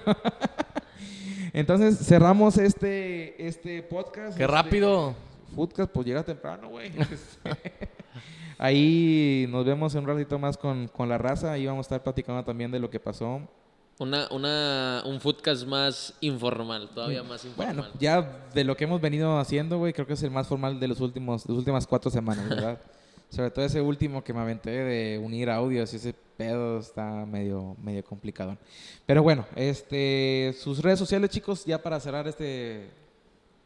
Entonces 1.52 1.98
cerramos 1.98 2.58
este, 2.58 3.46
este 3.46 3.84
podcast. 3.84 4.38
qué 4.38 4.44
este 4.44 4.48
rápido. 4.48 5.16
Foodcast, 5.54 5.92
pues 5.92 6.08
llega 6.08 6.24
temprano, 6.24 6.70
güey. 6.70 6.92
Ahí 8.58 9.48
nos 9.50 9.66
vemos 9.66 9.94
en 9.96 10.02
un 10.02 10.08
ratito 10.08 10.40
más 10.40 10.58
con, 10.58 10.88
con 10.88 11.10
la 11.10 11.18
raza. 11.18 11.52
Ahí 11.52 11.66
vamos 11.66 11.80
a 11.80 11.88
estar 11.88 12.04
platicando 12.04 12.44
también 12.46 12.72
de 12.72 12.80
lo 12.80 12.90
que 12.90 13.02
pasó. 13.02 13.42
Una, 14.00 14.30
una, 14.32 15.04
un 15.06 15.20
footcast 15.20 15.68
más 15.68 16.14
informal, 16.22 16.90
todavía 16.96 17.22
más 17.22 17.44
informal. 17.44 17.76
Bueno, 17.76 17.92
ya 18.00 18.48
de 18.54 18.64
lo 18.64 18.78
que 18.78 18.86
hemos 18.86 19.02
venido 19.02 19.38
haciendo, 19.38 19.78
güey, 19.78 19.92
creo 19.92 20.08
que 20.08 20.14
es 20.14 20.24
el 20.24 20.32
más 20.32 20.48
formal 20.48 20.80
de 20.80 20.88
los 20.88 21.02
últimos, 21.02 21.46
las 21.46 21.58
últimas 21.58 21.86
cuatro 21.86 22.10
semanas, 22.10 22.48
¿verdad? 22.50 22.80
Sobre 23.30 23.52
todo 23.52 23.66
ese 23.66 23.82
último 23.82 24.24
que 24.24 24.34
me 24.34 24.40
aventé 24.40 24.72
de 24.72 25.18
unir 25.18 25.50
audios 25.50 25.92
y 25.92 25.98
ese 25.98 26.16
pedo 26.38 26.80
está 26.80 27.26
medio, 27.26 27.76
medio 27.84 28.02
complicado. 28.06 28.58
Pero 29.06 29.22
bueno, 29.22 29.46
este, 29.58 30.56
sus 30.58 30.82
redes 30.82 30.98
sociales, 30.98 31.30
chicos, 31.30 31.66
ya 31.66 31.84
para 31.84 32.00
cerrar 32.00 32.26
este 32.26 32.90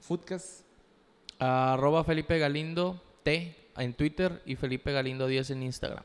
Foodcast. 0.01 0.63
Arroba 1.37 2.03
Felipe 2.03 2.39
Galindo 2.39 2.99
T 3.21 3.55
en 3.77 3.93
Twitter 3.93 4.41
y 4.47 4.55
Felipe 4.55 4.91
Galindo 4.91 5.27
10 5.27 5.51
en 5.51 5.61
Instagram. 5.61 6.03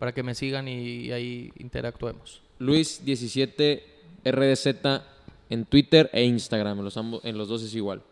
Para 0.00 0.12
que 0.12 0.24
me 0.24 0.34
sigan 0.34 0.66
y 0.66 1.12
ahí 1.12 1.52
interactuemos. 1.58 2.42
Luis17 2.58 3.82
RDZ 4.24 5.02
en 5.50 5.64
Twitter 5.64 6.10
e 6.12 6.24
Instagram. 6.24 6.78
En 6.78 6.84
los, 6.84 6.96
ambos, 6.96 7.24
en 7.24 7.38
los 7.38 7.48
dos 7.48 7.62
es 7.62 7.74
igual. 7.74 8.02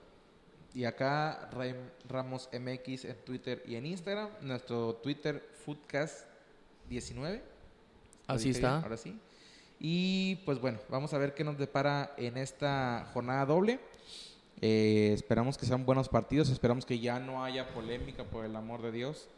Y 0.75 0.85
acá 0.85 1.49
Ramos 2.09 2.49
MX 2.53 3.07
en 3.07 3.17
Twitter 3.25 3.63
y 3.67 3.77
en 3.77 3.87
Instagram. 3.87 4.29
Nuestro 4.43 4.95
Twitter 5.03 5.43
Foodcast19. 5.67 7.41
Lo 8.29 8.35
Así 8.35 8.51
está. 8.51 8.73
bien, 8.73 8.83
ahora 8.83 8.97
sí. 8.97 9.19
Y 9.79 10.37
pues 10.45 10.61
bueno, 10.61 10.79
vamos 10.89 11.13
a 11.15 11.19
ver 11.19 11.35
qué 11.35 11.45
nos 11.45 11.59
depara 11.59 12.15
en 12.17 12.37
esta 12.37 13.11
jornada 13.13 13.45
doble. 13.47 13.81
Eh, 14.61 15.13
esperamos 15.15 15.59
que 15.59 15.67
sean 15.67 15.85
buenos 15.85 16.09
partidos. 16.09 16.49
Esperamos 16.51 16.87
que 16.87 16.99
ya 16.99 17.19
no 17.19 17.45
haya 17.45 17.69
polémica, 17.75 18.25
por 18.25 18.45
el 18.45 18.57
amor 18.57 18.83
de 18.83 18.93
Dios. 18.93 19.29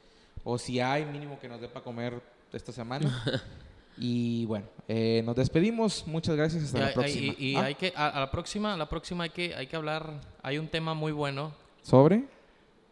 O 0.45 0.59
si 0.59 0.81
hay, 0.81 1.05
mínimo 1.05 1.39
que 1.41 1.49
nos 1.49 1.61
dé 1.61 1.69
para 1.69 1.85
comer 1.85 2.21
esta 2.53 2.73
semana. 2.73 3.25
y 4.01 4.45
bueno, 4.47 4.67
eh, 4.89 5.23
nos 5.25 5.37
despedimos. 5.37 6.05
Muchas 6.07 6.37
gracias. 6.37 6.65
Hasta 6.65 6.79
Y, 6.79 6.83
la 6.83 6.93
próxima. 6.93 7.35
y- 7.39 7.47
y 7.53 7.57
Ah, 7.57 7.65
hay 7.65 7.75
que, 7.75 7.93
a, 7.97 8.09
a 8.09 8.21
la 8.21 8.31
próxima, 8.31 8.75
a 8.75 8.77
la 8.77 8.89
próxima 8.89 9.25
hay 9.25 9.31
que, 9.31 9.55
hay 9.55 9.67
que 9.67 9.77
hablar. 9.77 10.13
Hay 10.43 10.59
un 10.59 10.69
tema 10.69 10.95
muy 10.95 11.13
bueno. 11.13 11.53
¿Sobre? 11.83 12.25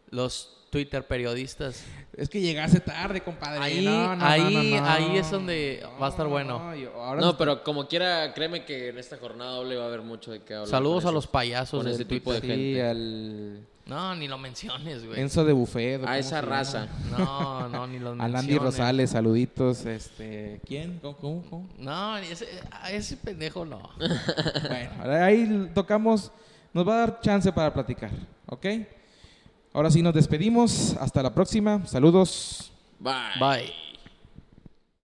Los 0.09 0.53
Twitter 0.69 1.05
periodistas. 1.07 1.85
Es 2.15 2.27
que 2.29 2.41
llegaste 2.41 2.79
tarde, 2.81 3.21
compadre. 3.21 3.59
Ahí- 3.63 3.85
No, 3.85 4.15
no, 4.15 4.25
ahí- 4.25 4.41
no, 4.53 4.63
no, 4.63 4.81
no. 4.81 4.89
ahí 4.89 5.17
es 5.17 5.31
donde 5.31 5.83
va 6.01 6.07
a 6.07 6.09
estar 6.09 6.27
bueno. 6.27 6.59
No, 6.59 6.75
yo- 6.75 6.93
ahora 7.01 7.21
No, 7.21 7.37
pero 7.37 7.63
como 7.63 7.87
quiera, 7.87 8.33
créeme 8.33 8.65
que 8.65 8.89
en 8.89 8.97
esta 8.97 9.17
jornada 9.17 9.51
doble 9.51 9.75
va 9.77 9.85
a 9.85 9.87
haber 9.87 10.01
mucho 10.01 10.31
de 10.31 10.41
qué 10.43 10.53
hablar. 10.55 10.67
Saludos 10.69 11.05
a 11.05 11.11
los 11.11 11.25
payasos 11.27 11.81
con 11.83 11.91
ese 11.91 12.03
tipo 12.05 12.33
de 12.33 12.41
sí, 12.41 12.47
gente. 12.47 12.83
al 12.83 13.65
No, 13.87 14.15
ni 14.15 14.27
lo 14.27 14.37
menciones, 14.37 15.05
güey. 15.05 15.19
Enzo 15.21 15.45
de 15.45 15.53
Buffet. 15.53 16.03
¿o 16.03 16.07
A 16.07 16.17
esa 16.17 16.41
raza. 16.41 16.87
No, 17.11 17.69
no, 17.69 17.87
ni 17.87 17.99
los 17.99 18.11
Al 18.19 18.31
menciones. 18.31 18.43
Andy 18.43 18.57
Rosales, 18.57 19.09
saluditos. 19.11 19.85
Este, 19.85 20.59
¿Quién? 20.65 20.99
¿Cómo? 20.99 21.17
cómo, 21.17 21.41
cómo? 21.49 21.69
No, 21.77 22.17
ese, 22.17 22.47
a 22.71 22.91
ese 22.91 23.15
pendejo 23.17 23.65
no. 23.65 23.89
bueno, 24.67 25.23
ahí 25.23 25.71
tocamos. 25.73 26.31
Nos 26.73 26.87
va 26.87 26.95
a 26.95 26.99
dar 26.99 27.21
chance 27.21 27.51
para 27.51 27.73
platicar, 27.73 28.11
¿ok? 28.45 28.65
Ahora 29.73 29.89
sí 29.89 30.01
nos 30.01 30.13
despedimos. 30.13 30.95
Hasta 30.99 31.23
la 31.23 31.33
próxima. 31.33 31.85
Saludos. 31.85 32.71
Bye. 32.99 33.13
Bye. 33.39 33.86